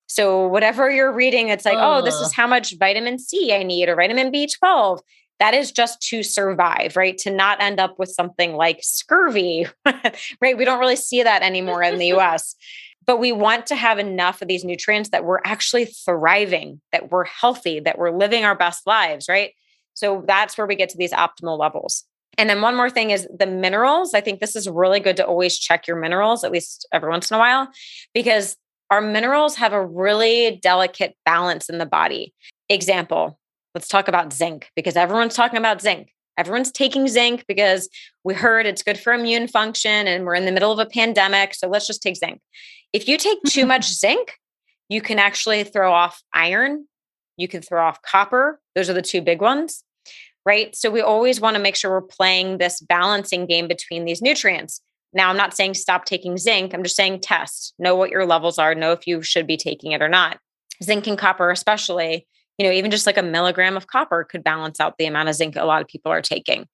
So 0.06 0.46
whatever 0.46 0.90
you're 0.90 1.12
reading, 1.12 1.48
it's 1.48 1.64
like, 1.64 1.78
oh, 1.78 2.02
this 2.02 2.16
is 2.16 2.32
how 2.32 2.46
much 2.46 2.76
vitamin 2.78 3.18
C 3.18 3.54
I 3.54 3.62
need 3.62 3.88
or 3.88 3.96
vitamin 3.96 4.30
B12 4.30 5.00
that 5.42 5.54
is 5.54 5.72
just 5.72 6.00
to 6.00 6.22
survive, 6.22 6.96
right? 6.96 7.18
To 7.18 7.30
not 7.30 7.60
end 7.60 7.80
up 7.80 7.98
with 7.98 8.10
something 8.10 8.54
like 8.54 8.78
scurvy, 8.80 9.66
right? 10.40 10.56
We 10.56 10.64
don't 10.64 10.78
really 10.78 10.94
see 10.94 11.24
that 11.24 11.42
anymore 11.42 11.82
in 11.82 11.98
the 11.98 12.06
US. 12.12 12.54
But 13.04 13.18
we 13.18 13.32
want 13.32 13.66
to 13.66 13.74
have 13.74 13.98
enough 13.98 14.40
of 14.40 14.46
these 14.46 14.64
nutrients 14.64 15.10
that 15.10 15.24
we're 15.24 15.40
actually 15.44 15.86
thriving, 15.86 16.80
that 16.92 17.10
we're 17.10 17.24
healthy, 17.24 17.80
that 17.80 17.98
we're 17.98 18.16
living 18.16 18.44
our 18.44 18.54
best 18.54 18.86
lives, 18.86 19.28
right? 19.28 19.50
So 19.94 20.22
that's 20.24 20.56
where 20.56 20.66
we 20.68 20.76
get 20.76 20.90
to 20.90 20.96
these 20.96 21.10
optimal 21.10 21.58
levels. 21.58 22.04
And 22.38 22.48
then 22.48 22.62
one 22.62 22.76
more 22.76 22.90
thing 22.90 23.10
is 23.10 23.28
the 23.36 23.46
minerals. 23.46 24.14
I 24.14 24.20
think 24.20 24.40
this 24.40 24.56
is 24.56 24.68
really 24.68 25.00
good 25.00 25.16
to 25.18 25.26
always 25.26 25.58
check 25.58 25.86
your 25.86 25.98
minerals, 25.98 26.44
at 26.44 26.52
least 26.52 26.86
every 26.92 27.10
once 27.10 27.30
in 27.30 27.34
a 27.34 27.38
while, 27.38 27.68
because 28.14 28.56
our 28.90 29.00
minerals 29.00 29.56
have 29.56 29.72
a 29.72 29.84
really 29.84 30.58
delicate 30.62 31.16
balance 31.24 31.68
in 31.68 31.78
the 31.78 31.86
body. 31.86 32.34
Example, 32.68 33.38
let's 33.74 33.88
talk 33.88 34.08
about 34.08 34.32
zinc 34.32 34.70
because 34.76 34.96
everyone's 34.96 35.34
talking 35.34 35.58
about 35.58 35.80
zinc. 35.80 36.12
Everyone's 36.38 36.72
taking 36.72 37.08
zinc 37.08 37.44
because 37.46 37.88
we 38.24 38.34
heard 38.34 38.66
it's 38.66 38.82
good 38.82 38.98
for 38.98 39.12
immune 39.12 39.48
function 39.48 40.06
and 40.06 40.24
we're 40.24 40.34
in 40.34 40.46
the 40.46 40.52
middle 40.52 40.72
of 40.72 40.78
a 40.78 40.86
pandemic. 40.86 41.54
So 41.54 41.68
let's 41.68 41.86
just 41.86 42.02
take 42.02 42.16
zinc. 42.16 42.40
If 42.92 43.08
you 43.08 43.16
take 43.16 43.38
too 43.46 43.66
much 43.66 43.92
zinc, 43.92 44.34
you 44.88 45.00
can 45.00 45.18
actually 45.18 45.64
throw 45.64 45.92
off 45.92 46.22
iron, 46.34 46.86
you 47.36 47.48
can 47.48 47.62
throw 47.62 47.82
off 47.86 48.00
copper. 48.02 48.60
Those 48.74 48.90
are 48.90 48.94
the 48.94 49.02
two 49.02 49.22
big 49.22 49.40
ones, 49.40 49.84
right? 50.44 50.74
So 50.74 50.90
we 50.90 51.00
always 51.00 51.40
want 51.40 51.56
to 51.56 51.62
make 51.62 51.76
sure 51.76 51.90
we're 51.90 52.02
playing 52.02 52.58
this 52.58 52.80
balancing 52.80 53.46
game 53.46 53.68
between 53.68 54.04
these 54.04 54.22
nutrients. 54.22 54.80
Now, 55.12 55.28
I'm 55.28 55.36
not 55.36 55.54
saying 55.54 55.74
stop 55.74 56.04
taking 56.04 56.38
zinc. 56.38 56.72
I'm 56.72 56.82
just 56.82 56.96
saying 56.96 57.20
test, 57.20 57.74
know 57.78 57.94
what 57.94 58.10
your 58.10 58.26
levels 58.26 58.58
are, 58.58 58.74
know 58.74 58.92
if 58.92 59.06
you 59.06 59.22
should 59.22 59.46
be 59.46 59.56
taking 59.56 59.92
it 59.92 60.02
or 60.02 60.08
not. 60.08 60.38
Zinc 60.82 61.06
and 61.06 61.18
copper, 61.18 61.50
especially, 61.50 62.26
you 62.58 62.66
know, 62.66 62.72
even 62.72 62.90
just 62.90 63.06
like 63.06 63.18
a 63.18 63.22
milligram 63.22 63.76
of 63.76 63.86
copper 63.86 64.24
could 64.24 64.42
balance 64.42 64.80
out 64.80 64.98
the 64.98 65.06
amount 65.06 65.28
of 65.28 65.34
zinc 65.34 65.56
a 65.56 65.64
lot 65.64 65.82
of 65.82 65.88
people 65.88 66.10
are 66.10 66.22
taking. 66.22 66.66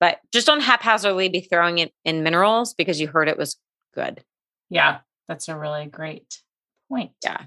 But 0.00 0.18
just 0.32 0.46
don't 0.46 0.62
haphazardly 0.62 1.28
be 1.28 1.42
throwing 1.42 1.78
it 1.78 1.92
in 2.04 2.22
minerals 2.22 2.74
because 2.74 3.00
you 3.00 3.08
heard 3.08 3.28
it 3.28 3.38
was 3.38 3.56
good. 3.94 4.24
Yeah, 4.68 5.00
that's 5.28 5.48
a 5.48 5.56
really 5.56 5.86
great 5.86 6.40
point. 6.88 7.12
Yeah. 7.22 7.44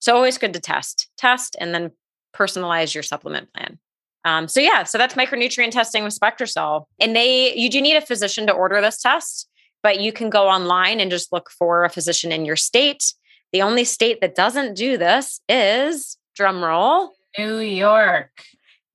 So 0.00 0.14
always 0.14 0.38
good 0.38 0.54
to 0.54 0.60
test, 0.60 1.08
test, 1.18 1.56
and 1.60 1.74
then 1.74 1.90
personalize 2.34 2.94
your 2.94 3.02
supplement 3.02 3.52
plan. 3.52 3.78
Um, 4.24 4.48
so 4.48 4.60
yeah, 4.60 4.84
so 4.84 4.98
that's 4.98 5.14
micronutrient 5.14 5.70
testing 5.70 6.04
with 6.04 6.18
SpectraCell, 6.18 6.84
and 7.00 7.14
they 7.14 7.54
you 7.54 7.70
do 7.70 7.80
need 7.80 7.96
a 7.96 8.00
physician 8.00 8.46
to 8.46 8.52
order 8.52 8.80
this 8.80 9.00
test, 9.00 9.48
but 9.82 10.00
you 10.00 10.12
can 10.12 10.30
go 10.30 10.48
online 10.48 11.00
and 11.00 11.10
just 11.10 11.32
look 11.32 11.50
for 11.50 11.84
a 11.84 11.90
physician 11.90 12.32
in 12.32 12.44
your 12.44 12.56
state. 12.56 13.14
The 13.52 13.62
only 13.62 13.84
state 13.84 14.20
that 14.20 14.34
doesn't 14.34 14.74
do 14.74 14.98
this 14.98 15.40
is 15.48 16.18
drumroll 16.38 17.10
New 17.38 17.58
York. 17.58 18.30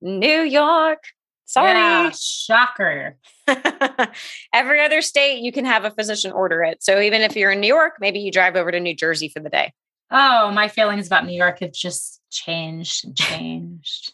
New 0.00 0.42
York. 0.42 1.02
Sorry. 1.46 1.70
Yeah, 1.70 2.10
shocker. 2.10 3.16
Every 4.52 4.80
other 4.80 5.02
state, 5.02 5.40
you 5.40 5.52
can 5.52 5.64
have 5.64 5.84
a 5.84 5.90
physician 5.90 6.32
order 6.32 6.62
it. 6.62 6.82
So 6.82 7.00
even 7.00 7.22
if 7.22 7.36
you're 7.36 7.52
in 7.52 7.60
New 7.60 7.68
York, 7.68 7.94
maybe 8.00 8.18
you 8.18 8.32
drive 8.32 8.56
over 8.56 8.72
to 8.72 8.80
New 8.80 8.94
Jersey 8.94 9.28
for 9.28 9.40
the 9.40 9.50
day. 9.50 9.72
Oh, 10.10 10.50
my 10.50 10.68
feelings 10.68 11.06
about 11.06 11.26
New 11.26 11.36
York 11.36 11.60
have 11.60 11.72
just 11.72 12.20
changed 12.30 13.04
and 13.04 13.16
changed. 13.16 14.13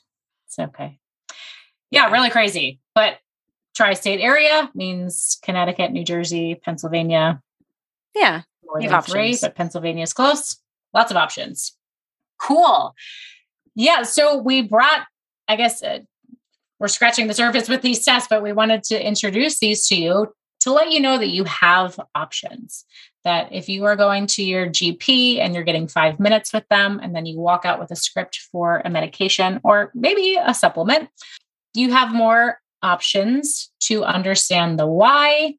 Okay. 0.60 0.98
Yeah, 1.90 2.10
really 2.10 2.30
crazy. 2.30 2.80
But 2.94 3.18
tri 3.74 3.94
state 3.94 4.20
area 4.20 4.70
means 4.74 5.38
Connecticut, 5.42 5.92
New 5.92 6.04
Jersey, 6.04 6.54
Pennsylvania. 6.54 7.42
Yeah. 8.14 8.42
More 8.64 8.80
than 8.80 9.02
three, 9.02 9.36
but 9.40 9.54
Pennsylvania 9.54 10.02
is 10.02 10.12
close. 10.12 10.56
Lots 10.94 11.10
of 11.10 11.16
options. 11.16 11.76
Cool. 12.38 12.94
Yeah. 13.74 14.02
So 14.02 14.38
we 14.38 14.62
brought, 14.62 15.06
I 15.48 15.56
guess, 15.56 15.82
uh, 15.82 16.00
we're 16.78 16.88
scratching 16.88 17.26
the 17.26 17.34
surface 17.34 17.68
with 17.68 17.82
these 17.82 18.04
tests, 18.04 18.28
but 18.28 18.42
we 18.42 18.52
wanted 18.52 18.82
to 18.84 19.06
introduce 19.06 19.58
these 19.58 19.86
to 19.88 19.96
you 19.96 20.34
to 20.60 20.72
let 20.72 20.90
you 20.90 21.00
know 21.00 21.18
that 21.18 21.28
you 21.28 21.44
have 21.44 21.98
options. 22.14 22.84
That 23.24 23.52
if 23.52 23.68
you 23.68 23.84
are 23.84 23.96
going 23.96 24.26
to 24.28 24.42
your 24.42 24.66
GP 24.66 25.40
and 25.40 25.54
you're 25.54 25.64
getting 25.64 25.88
five 25.88 26.18
minutes 26.18 26.52
with 26.54 26.66
them, 26.70 27.00
and 27.02 27.14
then 27.14 27.26
you 27.26 27.38
walk 27.38 27.66
out 27.66 27.78
with 27.78 27.90
a 27.90 27.96
script 27.96 28.38
for 28.50 28.80
a 28.84 28.88
medication 28.88 29.60
or 29.62 29.90
maybe 29.94 30.38
a 30.42 30.54
supplement, 30.54 31.10
you 31.74 31.92
have 31.92 32.14
more 32.14 32.60
options 32.82 33.70
to 33.80 34.04
understand 34.04 34.78
the 34.78 34.86
why. 34.86 35.54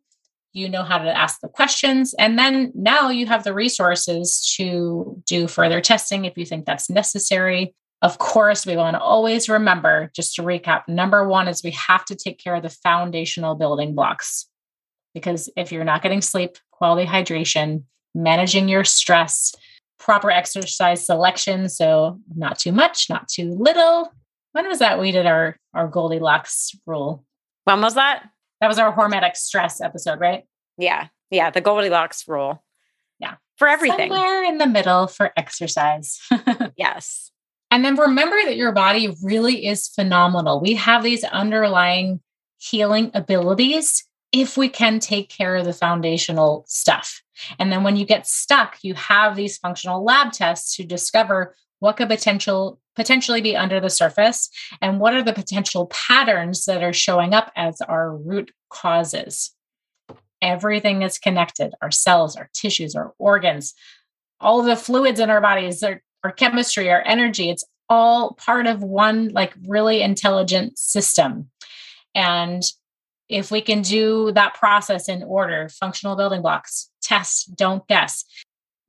You 0.53 0.67
know 0.67 0.83
how 0.83 0.97
to 0.97 1.15
ask 1.15 1.39
the 1.39 1.47
questions. 1.47 2.13
And 2.15 2.37
then 2.37 2.71
now 2.73 3.09
you 3.09 3.25
have 3.27 3.43
the 3.43 3.53
resources 3.53 4.53
to 4.57 5.21
do 5.25 5.47
further 5.47 5.79
testing 5.79 6.25
if 6.25 6.37
you 6.37 6.45
think 6.45 6.65
that's 6.65 6.89
necessary. 6.89 7.73
Of 8.01 8.17
course, 8.17 8.65
we 8.65 8.75
want 8.75 8.95
to 8.95 8.99
always 8.99 9.47
remember, 9.47 10.11
just 10.15 10.35
to 10.35 10.41
recap, 10.41 10.87
number 10.87 11.27
one 11.27 11.47
is 11.47 11.63
we 11.63 11.71
have 11.71 12.03
to 12.05 12.15
take 12.15 12.39
care 12.43 12.55
of 12.55 12.63
the 12.63 12.69
foundational 12.69 13.53
building 13.53 13.93
blocks. 13.93 14.47
Because 15.13 15.49
if 15.55 15.71
you're 15.71 15.83
not 15.83 16.01
getting 16.01 16.21
sleep, 16.21 16.57
quality 16.81 17.05
hydration, 17.05 17.83
managing 18.15 18.67
your 18.67 18.83
stress, 18.83 19.53
proper 19.99 20.31
exercise 20.31 21.05
selection. 21.05 21.69
So 21.69 22.19
not 22.35 22.57
too 22.57 22.71
much, 22.71 23.07
not 23.07 23.27
too 23.27 23.55
little. 23.59 24.11
When 24.53 24.67
was 24.67 24.79
that 24.79 24.99
we 24.99 25.11
did 25.11 25.27
our, 25.27 25.57
our 25.75 25.87
Goldilocks 25.87 26.71
rule? 26.87 27.23
When 27.65 27.81
was 27.81 27.93
that? 27.93 28.27
That 28.61 28.67
was 28.67 28.79
our 28.79 28.91
hormetic 28.95 29.35
stress 29.35 29.79
episode, 29.79 30.19
right? 30.19 30.43
Yeah. 30.79 31.09
Yeah. 31.29 31.51
The 31.51 31.61
Goldilocks 31.61 32.27
rule. 32.27 32.63
Yeah. 33.19 33.35
For 33.57 33.67
everything. 33.67 34.09
Somewhere 34.09 34.43
in 34.43 34.57
the 34.57 34.65
middle 34.65 35.05
for 35.05 35.31
exercise. 35.37 36.19
yes. 36.77 37.31
And 37.69 37.85
then 37.85 37.95
remember 37.95 38.37
that 38.45 38.57
your 38.57 38.71
body 38.71 39.15
really 39.21 39.67
is 39.67 39.87
phenomenal. 39.87 40.59
We 40.59 40.73
have 40.73 41.03
these 41.03 41.23
underlying 41.25 42.21
healing 42.57 43.11
abilities 43.13 44.03
if 44.31 44.57
we 44.57 44.69
can 44.69 44.99
take 44.99 45.29
care 45.29 45.55
of 45.55 45.65
the 45.65 45.73
foundational 45.73 46.63
stuff. 46.67 47.21
And 47.59 47.71
then 47.71 47.83
when 47.83 47.95
you 47.95 48.05
get 48.05 48.27
stuck, 48.27 48.77
you 48.81 48.93
have 48.93 49.35
these 49.35 49.57
functional 49.57 50.03
lab 50.03 50.31
tests 50.31 50.75
to 50.75 50.83
discover 50.83 51.55
what 51.79 51.97
could 51.97 52.07
potential 52.07 52.79
potentially 52.95 53.41
be 53.41 53.55
under 53.55 53.79
the 53.79 53.89
surface 53.89 54.49
and 54.81 54.99
what 54.99 55.13
are 55.13 55.23
the 55.23 55.33
potential 55.33 55.87
patterns 55.87 56.65
that 56.65 56.83
are 56.83 56.93
showing 56.93 57.33
up 57.33 57.51
as 57.55 57.81
our 57.81 58.15
root 58.15 58.51
causes. 58.69 59.51
Everything 60.41 61.01
is 61.01 61.17
connected 61.17 61.73
our 61.81 61.91
cells, 61.91 62.35
our 62.35 62.49
tissues, 62.53 62.95
our 62.95 63.13
organs, 63.17 63.73
all 64.39 64.61
the 64.61 64.75
fluids 64.75 65.19
in 65.19 65.29
our 65.29 65.41
bodies, 65.41 65.83
our, 65.83 66.01
our 66.23 66.31
chemistry, 66.31 66.89
our 66.89 67.03
energy. 67.05 67.49
It's 67.49 67.63
all 67.89 68.33
part 68.33 68.67
of 68.67 68.83
one 68.83 69.29
like 69.29 69.53
really 69.67 70.01
intelligent 70.01 70.77
system. 70.77 71.49
And 72.13 72.63
if 73.31 73.49
we 73.49 73.61
can 73.61 73.81
do 73.81 74.31
that 74.33 74.53
process 74.55 75.07
in 75.07 75.23
order, 75.23 75.69
functional 75.69 76.15
building 76.15 76.41
blocks, 76.41 76.89
test, 77.01 77.55
don't 77.55 77.87
guess, 77.87 78.25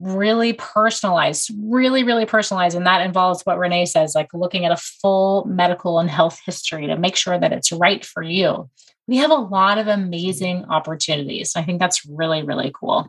really 0.01 0.53
personalize, 0.55 1.51
really, 1.63 2.03
really 2.03 2.27
personalize. 2.27 2.75
And 2.75 2.85
that 2.87 3.07
involves 3.07 3.43
what 3.43 3.59
Renee 3.59 3.87
says, 3.87 4.17
like 4.17 4.35
looking 4.35 4.65
at 4.65 4.73
a 4.73 4.77
full 4.77 5.45
medical 5.45 6.01
and 6.01 6.11
health 6.11 6.41
history 6.45 6.89
to 6.89 6.99
make 6.99 7.15
sure 7.15 7.39
that 7.39 7.53
it's 7.53 7.71
right 7.71 8.05
for 8.05 8.23
you. 8.23 8.69
We 9.07 9.19
have 9.19 9.31
a 9.31 9.35
lot 9.35 9.79
of 9.79 9.87
amazing 9.87 10.65
opportunities. 10.65 11.53
I 11.55 11.63
think 11.63 11.79
that's 11.79 12.05
really, 12.05 12.43
really 12.43 12.73
cool. 12.75 13.09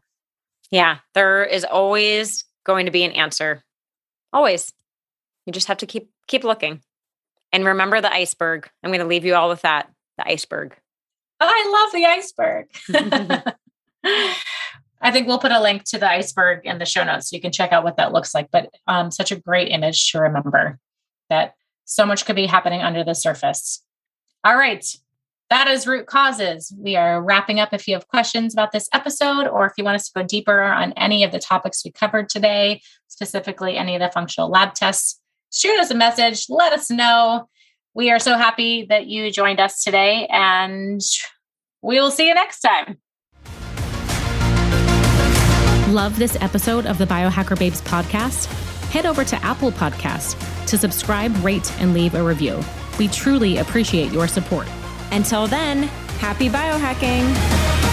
Yeah, 0.69 0.99
there 1.15 1.43
is 1.43 1.63
always 1.63 2.45
going 2.63 2.85
to 2.85 2.91
be 2.91 3.03
an 3.03 3.11
answer. 3.11 3.63
Always. 4.31 4.71
You 5.45 5.53
just 5.53 5.67
have 5.67 5.77
to 5.79 5.87
keep 5.87 6.09
keep 6.27 6.43
looking. 6.43 6.81
And 7.51 7.65
remember 7.65 8.01
the 8.01 8.13
iceberg. 8.13 8.69
I'm 8.83 8.91
going 8.91 9.01
to 9.01 9.05
leave 9.05 9.25
you 9.25 9.35
all 9.35 9.49
with 9.49 9.61
that. 9.61 9.91
The 10.17 10.27
iceberg. 10.27 10.75
I 11.47 11.81
love 11.81 11.91
the 11.93 12.05
iceberg. 12.05 13.53
I 15.01 15.11
think 15.11 15.27
we'll 15.27 15.39
put 15.39 15.51
a 15.51 15.61
link 15.61 15.83
to 15.85 15.97
the 15.97 16.09
iceberg 16.09 16.65
in 16.65 16.79
the 16.79 16.85
show 16.85 17.03
notes 17.03 17.29
so 17.29 17.35
you 17.35 17.41
can 17.41 17.51
check 17.51 17.73
out 17.73 17.83
what 17.83 17.97
that 17.97 18.13
looks 18.13 18.33
like. 18.33 18.49
But 18.51 18.69
um, 18.87 19.11
such 19.11 19.31
a 19.31 19.35
great 19.35 19.69
image 19.69 20.11
to 20.11 20.19
remember 20.19 20.79
that 21.29 21.55
so 21.85 22.05
much 22.05 22.25
could 22.25 22.37
be 22.37 22.45
happening 22.45 22.81
under 22.81 23.03
the 23.03 23.13
surface. 23.13 23.83
All 24.43 24.55
right. 24.55 24.85
That 25.49 25.67
is 25.67 25.85
root 25.85 26.07
causes. 26.07 26.73
We 26.77 26.95
are 26.95 27.21
wrapping 27.21 27.59
up. 27.59 27.73
If 27.73 27.87
you 27.87 27.93
have 27.95 28.07
questions 28.07 28.53
about 28.53 28.71
this 28.71 28.87
episode, 28.93 29.45
or 29.47 29.65
if 29.65 29.73
you 29.77 29.83
want 29.83 29.95
us 29.95 30.09
to 30.09 30.19
go 30.19 30.25
deeper 30.25 30.61
on 30.61 30.93
any 30.93 31.23
of 31.23 31.31
the 31.31 31.39
topics 31.39 31.83
we 31.83 31.91
covered 31.91 32.29
today, 32.29 32.81
specifically 33.07 33.77
any 33.77 33.95
of 33.95 34.01
the 34.01 34.09
functional 34.09 34.49
lab 34.49 34.73
tests, 34.73 35.19
shoot 35.51 35.79
us 35.79 35.91
a 35.91 35.95
message. 35.95 36.45
Let 36.49 36.73
us 36.73 36.89
know. 36.89 37.49
We 37.93 38.09
are 38.09 38.19
so 38.19 38.37
happy 38.37 38.85
that 38.89 39.05
you 39.05 39.31
joined 39.31 39.59
us 39.59 39.83
today, 39.83 40.25
and 40.31 41.01
we 41.83 41.99
will 41.99 42.09
see 42.09 42.27
you 42.27 42.33
next 42.33 42.61
time. 42.61 42.97
Love 45.93 46.17
this 46.17 46.35
episode 46.41 46.87
of 46.87 46.97
the 46.97 47.05
Biohacker 47.05 47.59
Babes 47.59 47.81
podcast? 47.81 48.45
Head 48.89 49.05
over 49.05 49.23
to 49.23 49.35
Apple 49.43 49.71
Podcast 49.71 50.35
to 50.65 50.77
subscribe, 50.77 51.35
rate, 51.43 51.71
and 51.79 51.93
leave 51.93 52.15
a 52.15 52.23
review. 52.23 52.59
We 52.97 53.09
truly 53.09 53.57
appreciate 53.57 54.11
your 54.11 54.27
support. 54.27 54.67
Until 55.11 55.45
then, 55.45 55.83
happy 56.19 56.49
biohacking. 56.49 57.92